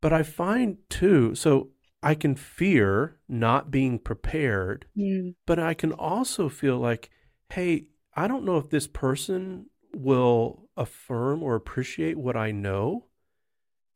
But 0.00 0.12
I 0.12 0.22
find 0.22 0.78
too. 0.88 1.34
So 1.34 1.70
I 2.06 2.14
can 2.14 2.34
fear 2.36 3.16
not 3.28 3.70
being 3.70 3.98
prepared, 3.98 4.86
Mm. 4.96 5.34
but 5.46 5.58
I 5.58 5.74
can 5.74 5.92
also 5.92 6.48
feel 6.48 6.78
like, 6.78 7.10
hey, 7.50 7.86
I 8.14 8.28
don't 8.28 8.44
know 8.44 8.56
if 8.58 8.70
this 8.70 8.86
person 8.86 9.66
will 9.94 10.68
affirm 10.76 11.42
or 11.42 11.54
appreciate 11.54 12.16
what 12.18 12.36
I 12.36 12.50
know. 12.52 13.06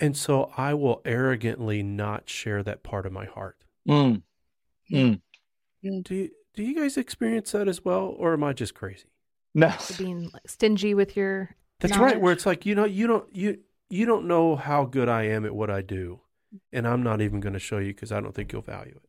And 0.00 0.16
so 0.16 0.50
I 0.56 0.74
will 0.74 1.02
arrogantly 1.04 1.82
not 1.82 2.28
share 2.28 2.62
that 2.62 2.82
part 2.82 3.06
of 3.06 3.12
my 3.12 3.26
heart. 3.26 3.64
Mm. 3.88 4.22
Mm. 4.90 5.20
Do 5.82 6.14
you, 6.14 6.30
do 6.54 6.62
you 6.62 6.74
guys 6.74 6.96
experience 6.96 7.52
that 7.52 7.68
as 7.68 7.84
well, 7.84 8.14
or 8.18 8.32
am 8.32 8.42
I 8.44 8.52
just 8.52 8.74
crazy? 8.74 9.06
No. 9.54 9.72
Being 9.98 10.30
stingy 10.46 10.94
with 10.94 11.16
your 11.16 11.50
That's 11.80 11.94
knowledge. 11.94 12.12
right. 12.14 12.20
Where 12.20 12.32
it's 12.32 12.46
like 12.46 12.64
you 12.66 12.74
know 12.74 12.84
you 12.86 13.06
don't 13.06 13.34
you 13.34 13.58
you 13.88 14.06
don't 14.06 14.26
know 14.26 14.56
how 14.56 14.84
good 14.84 15.08
I 15.08 15.24
am 15.24 15.44
at 15.44 15.54
what 15.54 15.70
I 15.70 15.82
do, 15.82 16.20
and 16.72 16.86
I'm 16.86 17.02
not 17.02 17.20
even 17.20 17.40
going 17.40 17.52
to 17.52 17.58
show 17.58 17.78
you 17.78 17.92
because 17.94 18.12
I 18.12 18.20
don't 18.20 18.34
think 18.34 18.52
you'll 18.52 18.62
value 18.62 18.94
it. 18.96 19.08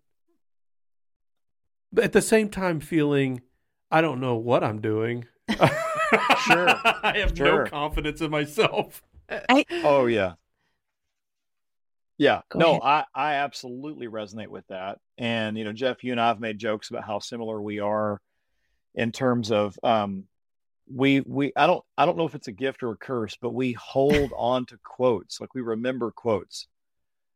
But 1.92 2.06
at 2.06 2.14
the 2.14 2.22
same 2.22 2.50
time, 2.50 2.80
feeling 2.80 3.42
I 3.90 4.02
don't 4.02 4.20
know 4.22 4.36
what 4.36 4.64
I'm 4.64 4.82
doing. 4.82 5.26
Sure. 6.46 6.68
I 7.04 7.20
have 7.20 7.38
Sure. 7.38 7.64
no 7.64 7.70
confidence 7.70 8.20
in 8.22 8.32
myself. 8.32 9.02
I 9.30 9.66
Oh 9.72 10.08
yeah. 10.08 10.34
Yeah. 12.18 12.42
Go 12.50 12.60
no, 12.60 12.70
ahead. 12.72 12.82
I, 12.84 13.06
I 13.16 13.34
absolutely 13.36 14.08
resonate 14.08 14.48
with 14.50 14.66
that. 14.68 15.00
And 15.18 15.58
you 15.58 15.64
know, 15.64 15.72
Jeff, 15.74 16.04
you 16.04 16.12
and 16.12 16.20
I 16.22 16.28
have 16.28 16.40
made 16.40 16.58
jokes 16.58 16.90
about 16.90 17.04
how 17.06 17.20
similar 17.20 17.62
we 17.62 17.80
are 17.80 18.20
in 18.96 19.12
terms 19.12 19.52
of 19.52 19.78
um 19.84 20.26
we 20.94 21.22
we 21.22 21.54
I 21.56 21.68
don't 21.68 21.84
I 21.98 22.06
don't 22.06 22.18
know 22.18 22.26
if 22.26 22.36
it's 22.36 22.48
a 22.50 22.52
gift 22.54 22.84
or 22.84 22.92
a 22.92 22.98
curse, 22.98 23.38
but 23.42 23.54
we 23.54 23.74
hold 23.74 24.32
on 24.38 24.66
to 24.68 24.80
quotes. 24.84 25.40
Like 25.40 25.54
we 25.56 25.62
remember 25.62 26.12
quotes. 26.12 26.68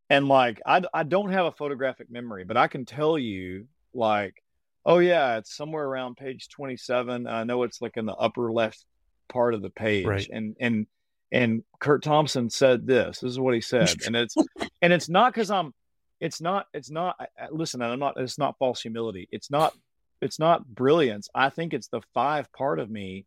And 0.09 0.27
like 0.27 0.61
I 0.65 0.81
I 0.93 1.03
don't 1.03 1.31
have 1.31 1.45
a 1.45 1.51
photographic 1.51 2.11
memory, 2.11 2.43
but 2.43 2.57
I 2.57 2.67
can 2.67 2.85
tell 2.85 3.17
you 3.17 3.67
like 3.93 4.41
oh 4.85 4.99
yeah, 4.99 5.37
it's 5.37 5.55
somewhere 5.55 5.85
around 5.85 6.15
page 6.15 6.47
27. 6.49 7.27
I 7.27 7.43
know 7.43 7.63
it's 7.63 7.81
like 7.81 7.97
in 7.97 8.05
the 8.05 8.13
upper 8.13 8.51
left 8.51 8.85
part 9.27 9.53
of 9.53 9.61
the 9.61 9.69
page. 9.69 10.05
Right. 10.05 10.29
And 10.31 10.55
and 10.59 10.87
and 11.31 11.63
Curt 11.79 12.03
Thompson 12.03 12.49
said 12.49 12.85
this. 12.85 13.19
This 13.19 13.31
is 13.31 13.39
what 13.39 13.55
he 13.55 13.61
said. 13.61 13.93
And 14.05 14.15
it's 14.15 14.35
and 14.81 14.93
it's 14.93 15.09
not 15.09 15.33
because 15.33 15.49
I'm 15.49 15.73
it's 16.19 16.39
not 16.39 16.67
it's 16.73 16.91
not 16.91 17.17
listen, 17.51 17.81
I'm 17.81 17.99
not 17.99 18.15
it's 18.17 18.37
not 18.37 18.57
false 18.57 18.81
humility. 18.81 19.27
It's 19.31 19.49
not 19.49 19.73
it's 20.21 20.39
not 20.39 20.65
brilliance. 20.65 21.29
I 21.33 21.49
think 21.49 21.73
it's 21.73 21.87
the 21.87 22.01
five 22.13 22.51
part 22.53 22.79
of 22.79 22.89
me 22.89 23.25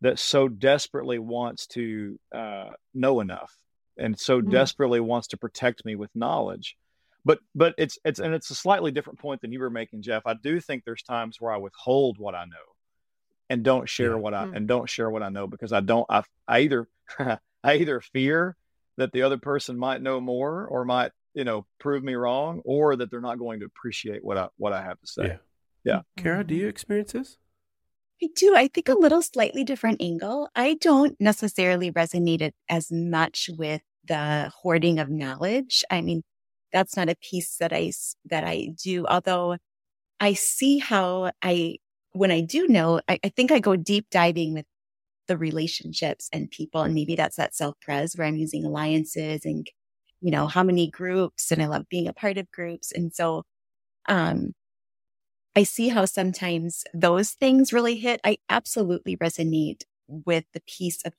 that 0.00 0.18
so 0.18 0.48
desperately 0.48 1.18
wants 1.18 1.66
to 1.68 2.18
uh, 2.34 2.70
know 2.94 3.20
enough 3.20 3.56
and 3.96 4.18
so 4.18 4.40
Mm. 4.40 4.50
desperately 4.50 5.00
wants 5.00 5.28
to 5.28 5.36
protect 5.36 5.84
me 5.84 5.94
with 5.94 6.10
knowledge. 6.14 6.76
But 7.24 7.38
but 7.54 7.74
it's 7.78 7.98
it's 8.04 8.18
and 8.18 8.34
it's 8.34 8.50
a 8.50 8.54
slightly 8.54 8.90
different 8.90 9.18
point 9.20 9.40
than 9.40 9.52
you 9.52 9.60
were 9.60 9.70
making, 9.70 10.02
Jeff. 10.02 10.22
I 10.26 10.34
do 10.34 10.60
think 10.60 10.84
there's 10.84 11.02
times 11.02 11.36
where 11.40 11.52
I 11.52 11.56
withhold 11.58 12.18
what 12.18 12.34
I 12.34 12.44
know 12.46 12.76
and 13.48 13.62
don't 13.62 13.88
share 13.88 14.10
Yeah. 14.10 14.16
what 14.16 14.34
I 14.34 14.44
Mm. 14.46 14.56
and 14.56 14.68
don't 14.68 14.88
share 14.90 15.08
what 15.10 15.22
I 15.22 15.28
know 15.28 15.46
because 15.46 15.72
I 15.72 15.80
don't 15.80 16.06
I 16.08 16.24
I 16.48 16.60
either 16.60 16.88
I 17.64 17.74
either 17.76 18.00
fear 18.00 18.56
that 18.96 19.12
the 19.12 19.22
other 19.22 19.38
person 19.38 19.78
might 19.78 20.02
know 20.02 20.20
more 20.20 20.66
or 20.66 20.84
might 20.84 21.12
you 21.34 21.44
know 21.44 21.64
prove 21.78 22.02
me 22.02 22.14
wrong 22.14 22.60
or 22.64 22.96
that 22.96 23.10
they're 23.10 23.20
not 23.20 23.38
going 23.38 23.60
to 23.60 23.66
appreciate 23.66 24.24
what 24.24 24.36
I 24.36 24.48
what 24.56 24.72
I 24.72 24.82
have 24.82 24.98
to 25.00 25.06
say. 25.06 25.26
Yeah. 25.26 25.36
Yeah. 25.84 26.02
Kara, 26.16 26.42
do 26.44 26.54
you 26.54 26.66
experience 26.68 27.12
this? 27.12 27.38
I 28.22 28.28
do. 28.36 28.54
I 28.54 28.68
think 28.68 28.88
a 28.88 28.94
little 28.94 29.22
slightly 29.22 29.64
different 29.64 30.00
angle. 30.00 30.48
I 30.54 30.74
don't 30.74 31.20
necessarily 31.20 31.90
resonate 31.90 32.40
it 32.40 32.54
as 32.68 32.90
much 32.92 33.50
with 33.58 33.82
the 34.06 34.50
hoarding 34.62 34.98
of 34.98 35.08
knowledge. 35.10 35.84
I 35.90 36.00
mean, 36.02 36.22
that's 36.72 36.96
not 36.96 37.08
a 37.08 37.16
piece 37.16 37.56
that 37.58 37.72
I 37.72 37.92
that 38.26 38.44
I 38.44 38.68
do. 38.82 39.06
Although 39.06 39.56
I 40.20 40.34
see 40.34 40.78
how 40.78 41.32
I, 41.42 41.78
when 42.12 42.30
I 42.32 42.42
do 42.42 42.68
know, 42.68 43.00
I, 43.08 43.20
I 43.24 43.30
think 43.30 43.52
I 43.52 43.60
go 43.60 43.76
deep 43.76 44.08
diving 44.10 44.54
with 44.54 44.66
the 45.28 45.38
relationships 45.38 46.28
and 46.32 46.50
people, 46.50 46.82
and 46.82 46.94
maybe 46.94 47.16
that's 47.16 47.36
that 47.36 47.54
self 47.54 47.76
pres 47.82 48.16
where 48.16 48.26
I'm 48.28 48.36
using 48.36 48.64
alliances 48.64 49.44
and 49.46 49.66
you 50.22 50.30
know 50.32 50.46
how 50.48 50.62
many 50.64 50.90
groups, 50.90 51.52
and 51.52 51.62
I 51.62 51.66
love 51.66 51.88
being 51.90 52.08
a 52.08 52.14
part 52.14 52.38
of 52.38 52.50
groups, 52.52 52.92
and 52.92 53.14
so 53.14 53.44
um 54.08 54.54
I 55.54 55.64
see 55.64 55.88
how 55.88 56.06
sometimes 56.06 56.84
those 56.94 57.32
things 57.32 57.72
really 57.72 57.96
hit. 57.96 58.20
I 58.24 58.38
absolutely 58.48 59.16
resonate 59.16 59.82
with 60.08 60.44
the 60.54 60.62
piece 60.66 61.02
of 61.04 61.12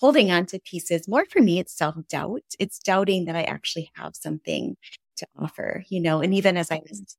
holding 0.00 0.30
on 0.30 0.46
to 0.46 0.58
pieces. 0.60 1.08
More 1.08 1.24
for 1.26 1.40
me, 1.40 1.58
it's 1.58 1.76
self 1.76 1.96
doubt. 2.08 2.42
It's 2.58 2.78
doubting 2.78 3.24
that 3.26 3.36
I 3.36 3.42
actually 3.42 3.90
have 3.94 4.16
something 4.16 4.76
to 5.16 5.26
offer, 5.38 5.84
you 5.88 6.00
know, 6.00 6.20
and 6.20 6.34
even 6.34 6.56
as 6.56 6.70
I 6.70 6.82
was 6.88 7.00
mm. 7.00 7.14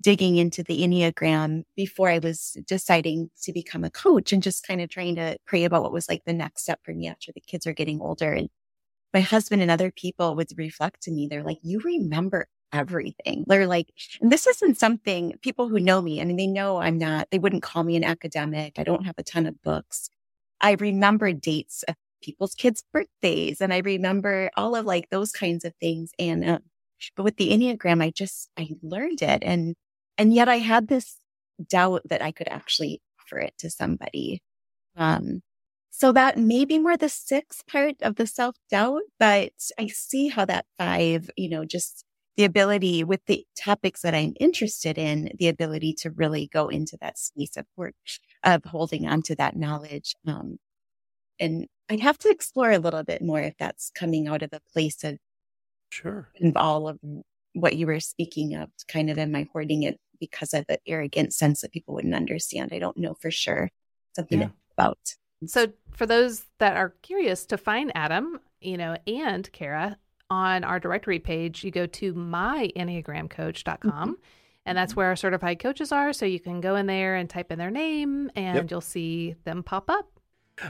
digging 0.00 0.36
into 0.36 0.62
the 0.62 0.82
Enneagram 0.82 1.62
before 1.76 2.10
I 2.10 2.18
was 2.18 2.56
deciding 2.66 3.30
to 3.42 3.52
become 3.52 3.84
a 3.84 3.90
coach 3.90 4.32
and 4.32 4.42
just 4.42 4.66
kind 4.66 4.80
of 4.80 4.90
trying 4.90 5.16
to 5.16 5.38
pray 5.46 5.64
about 5.64 5.82
what 5.82 5.92
was 5.92 6.08
like 6.08 6.24
the 6.24 6.32
next 6.32 6.62
step 6.62 6.80
for 6.84 6.92
me 6.92 7.08
after 7.08 7.32
the 7.32 7.40
kids 7.40 7.66
are 7.66 7.72
getting 7.72 8.00
older. 8.00 8.32
And 8.32 8.48
my 9.14 9.20
husband 9.20 9.62
and 9.62 9.70
other 9.70 9.90
people 9.90 10.36
would 10.36 10.50
reflect 10.56 11.02
to 11.04 11.10
me. 11.10 11.26
They're 11.26 11.42
like, 11.42 11.58
you 11.62 11.80
remember 11.80 12.48
everything. 12.72 13.44
They're 13.46 13.66
like, 13.66 13.88
and 14.20 14.30
this 14.30 14.46
isn't 14.46 14.78
something 14.78 15.34
people 15.42 15.68
who 15.68 15.80
know 15.80 16.00
me, 16.02 16.20
I 16.20 16.24
mean, 16.24 16.36
they 16.36 16.46
know 16.46 16.78
I'm 16.78 16.98
not, 16.98 17.28
they 17.30 17.38
wouldn't 17.38 17.62
call 17.62 17.84
me 17.84 17.96
an 17.96 18.04
academic. 18.04 18.78
I 18.78 18.84
don't 18.84 19.06
have 19.06 19.16
a 19.18 19.22
ton 19.22 19.46
of 19.46 19.62
books. 19.62 20.10
I 20.60 20.72
remember 20.72 21.32
dates 21.32 21.82
of 21.84 21.94
people's 22.22 22.54
kids' 22.54 22.84
birthdays 22.92 23.60
and 23.60 23.72
I 23.72 23.78
remember 23.78 24.50
all 24.56 24.74
of 24.74 24.84
like 24.86 25.10
those 25.10 25.32
kinds 25.32 25.64
of 25.64 25.74
things. 25.80 26.10
And, 26.18 26.44
uh, 26.44 26.58
but 27.16 27.22
with 27.22 27.36
the 27.36 27.50
Enneagram, 27.50 28.02
I 28.02 28.10
just, 28.10 28.50
I 28.58 28.68
learned 28.82 29.22
it. 29.22 29.42
And, 29.42 29.76
and 30.16 30.34
yet 30.34 30.48
I 30.48 30.58
had 30.58 30.88
this 30.88 31.16
doubt 31.68 32.02
that 32.08 32.22
I 32.22 32.32
could 32.32 32.48
actually 32.48 33.00
offer 33.20 33.38
it 33.38 33.54
to 33.58 33.70
somebody. 33.70 34.42
Um, 34.96 35.42
so 35.90 36.12
that 36.12 36.38
may 36.38 36.64
be 36.64 36.78
more 36.78 36.96
the 36.96 37.08
sixth 37.08 37.66
part 37.66 37.96
of 38.02 38.16
the 38.16 38.26
self 38.26 38.56
doubt, 38.70 39.02
but 39.18 39.52
I 39.78 39.88
see 39.88 40.28
how 40.28 40.44
that 40.44 40.66
five, 40.76 41.30
you 41.36 41.48
know, 41.48 41.64
just 41.64 42.04
the 42.38 42.44
ability 42.44 43.02
with 43.02 43.20
the 43.26 43.44
topics 43.56 44.02
that 44.02 44.14
I'm 44.14 44.32
interested 44.38 44.96
in, 44.96 45.32
the 45.40 45.48
ability 45.48 45.92
to 45.94 46.10
really 46.12 46.46
go 46.46 46.68
into 46.68 46.96
that 47.00 47.18
space 47.18 47.56
of 47.56 47.66
work, 47.76 47.96
of 48.44 48.64
holding 48.64 49.08
on 49.08 49.22
to 49.22 49.34
that 49.34 49.56
knowledge. 49.56 50.14
Um, 50.24 50.60
and 51.40 51.66
I'd 51.90 51.98
have 51.98 52.16
to 52.18 52.30
explore 52.30 52.70
a 52.70 52.78
little 52.78 53.02
bit 53.02 53.22
more 53.22 53.40
if 53.40 53.54
that's 53.58 53.90
coming 53.90 54.28
out 54.28 54.42
of 54.42 54.50
the 54.50 54.62
place 54.72 55.02
of 55.02 55.18
Sure. 55.90 56.28
of 56.40 56.56
all 56.56 56.86
of 56.86 57.00
what 57.54 57.74
you 57.74 57.88
were 57.88 57.98
speaking 57.98 58.54
of, 58.54 58.70
kind 58.86 59.10
of 59.10 59.18
am 59.18 59.34
I 59.34 59.48
hoarding 59.52 59.82
it 59.82 59.98
because 60.20 60.54
of 60.54 60.64
the 60.68 60.78
arrogant 60.86 61.34
sense 61.34 61.62
that 61.62 61.72
people 61.72 61.94
wouldn't 61.94 62.14
understand? 62.14 62.72
I 62.72 62.78
don't 62.78 62.98
know 62.98 63.14
for 63.14 63.32
sure. 63.32 63.70
Something 64.14 64.42
Yeah. 64.42 64.50
about. 64.76 65.16
So, 65.46 65.72
for 65.90 66.06
those 66.06 66.44
that 66.58 66.76
are 66.76 66.90
curious 67.02 67.46
to 67.46 67.58
find 67.58 67.90
Adam, 67.96 68.38
you 68.60 68.76
know, 68.76 68.96
and 69.08 69.50
Kara 69.50 69.98
on 70.30 70.64
our 70.64 70.78
directory 70.78 71.18
page, 71.18 71.64
you 71.64 71.70
go 71.70 71.86
to 71.86 72.14
myenneagramcoach.com. 72.14 73.90
Mm-hmm. 73.90 74.12
And 74.66 74.76
that's 74.76 74.92
mm-hmm. 74.92 75.00
where 75.00 75.08
our 75.08 75.16
certified 75.16 75.58
coaches 75.60 75.92
are. 75.92 76.12
So 76.12 76.26
you 76.26 76.40
can 76.40 76.60
go 76.60 76.76
in 76.76 76.86
there 76.86 77.16
and 77.16 77.28
type 77.28 77.50
in 77.50 77.58
their 77.58 77.70
name 77.70 78.30
and 78.36 78.56
Yep. 78.56 78.70
you'll 78.70 78.80
see 78.80 79.34
them 79.44 79.62
pop 79.62 79.88
up. 79.88 80.10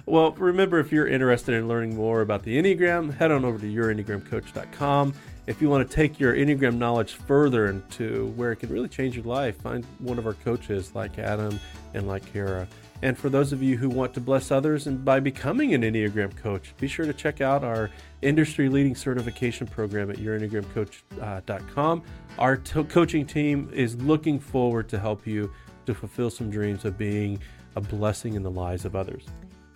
Well, 0.06 0.32
remember, 0.32 0.78
if 0.78 0.92
you're 0.92 1.08
interested 1.08 1.54
in 1.54 1.66
learning 1.66 1.96
more 1.96 2.20
about 2.20 2.42
the 2.42 2.60
Enneagram, 2.60 3.14
head 3.14 3.30
on 3.30 3.44
over 3.44 3.58
to 3.58 3.66
yourenneagramcoach.com. 3.66 5.14
If 5.46 5.62
you 5.62 5.70
want 5.70 5.88
to 5.88 5.94
take 5.94 6.20
your 6.20 6.34
Enneagram 6.34 6.76
knowledge 6.76 7.14
further 7.14 7.68
into 7.68 8.26
where 8.36 8.52
it 8.52 8.56
can 8.56 8.68
really 8.68 8.88
change 8.88 9.16
your 9.16 9.24
life, 9.24 9.56
find 9.62 9.86
one 9.98 10.18
of 10.18 10.26
our 10.26 10.34
coaches 10.34 10.94
like 10.94 11.18
Adam 11.18 11.58
and 11.94 12.06
like 12.06 12.30
Kara. 12.32 12.68
And 13.02 13.16
for 13.16 13.28
those 13.28 13.52
of 13.52 13.62
you 13.62 13.76
who 13.76 13.88
want 13.88 14.12
to 14.14 14.20
bless 14.20 14.50
others 14.50 14.88
and 14.88 15.04
by 15.04 15.20
becoming 15.20 15.72
an 15.72 15.82
Enneagram 15.82 16.36
coach, 16.36 16.74
be 16.78 16.88
sure 16.88 17.06
to 17.06 17.12
check 17.12 17.40
out 17.40 17.62
our 17.62 17.90
industry 18.22 18.68
leading 18.68 18.96
certification 18.96 19.66
program 19.68 20.10
at 20.10 20.16
yourenneagramcoach.com. 20.16 22.02
Our 22.38 22.56
coaching 22.56 23.24
team 23.24 23.70
is 23.72 23.94
looking 23.96 24.40
forward 24.40 24.88
to 24.88 24.98
help 24.98 25.26
you 25.26 25.52
to 25.86 25.94
fulfill 25.94 26.30
some 26.30 26.50
dreams 26.50 26.84
of 26.84 26.98
being 26.98 27.40
a 27.76 27.80
blessing 27.80 28.34
in 28.34 28.42
the 28.42 28.50
lives 28.50 28.84
of 28.84 28.96
others. 28.96 29.26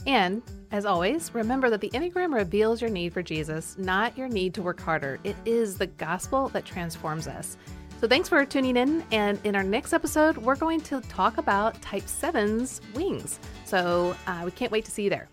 And 0.05 0.43
as 0.73 0.85
always, 0.85 1.33
remember 1.33 1.71
that 1.71 1.81
the 1.81 1.91
Enneagram 1.91 2.35
reveals 2.35 2.81
your 2.81 2.91
need 2.91 3.13
for 3.13 3.23
Jesus, 3.23 3.77
not 3.79 4.19
your 4.19 4.27
need 4.27 4.53
to 4.55 4.63
work 4.63 4.81
harder. 4.81 5.21
It 5.23 5.37
is 5.45 5.79
the 5.79 5.87
gospel 5.87 6.49
that 6.49 6.65
transforms 6.65 7.29
us. 7.29 7.57
So 8.03 8.09
thanks 8.09 8.29
for 8.29 8.45
tuning 8.45 8.77
in. 8.77 9.05
And 9.13 9.39
in 9.45 9.55
our 9.55 9.63
next 9.63 9.93
episode, 9.93 10.37
we're 10.37 10.57
going 10.57 10.81
to 10.81 11.01
talk 11.03 11.39
about 11.39 11.81
Type 11.81 12.03
7's 12.03 12.81
wings. 12.97 13.39
So 13.65 14.17
uh, 14.27 14.43
we 14.45 14.51
can't 14.51 14.73
wait 14.73 14.85
to 14.87 14.91
see 14.91 15.05
you 15.05 15.11
there. 15.11 15.29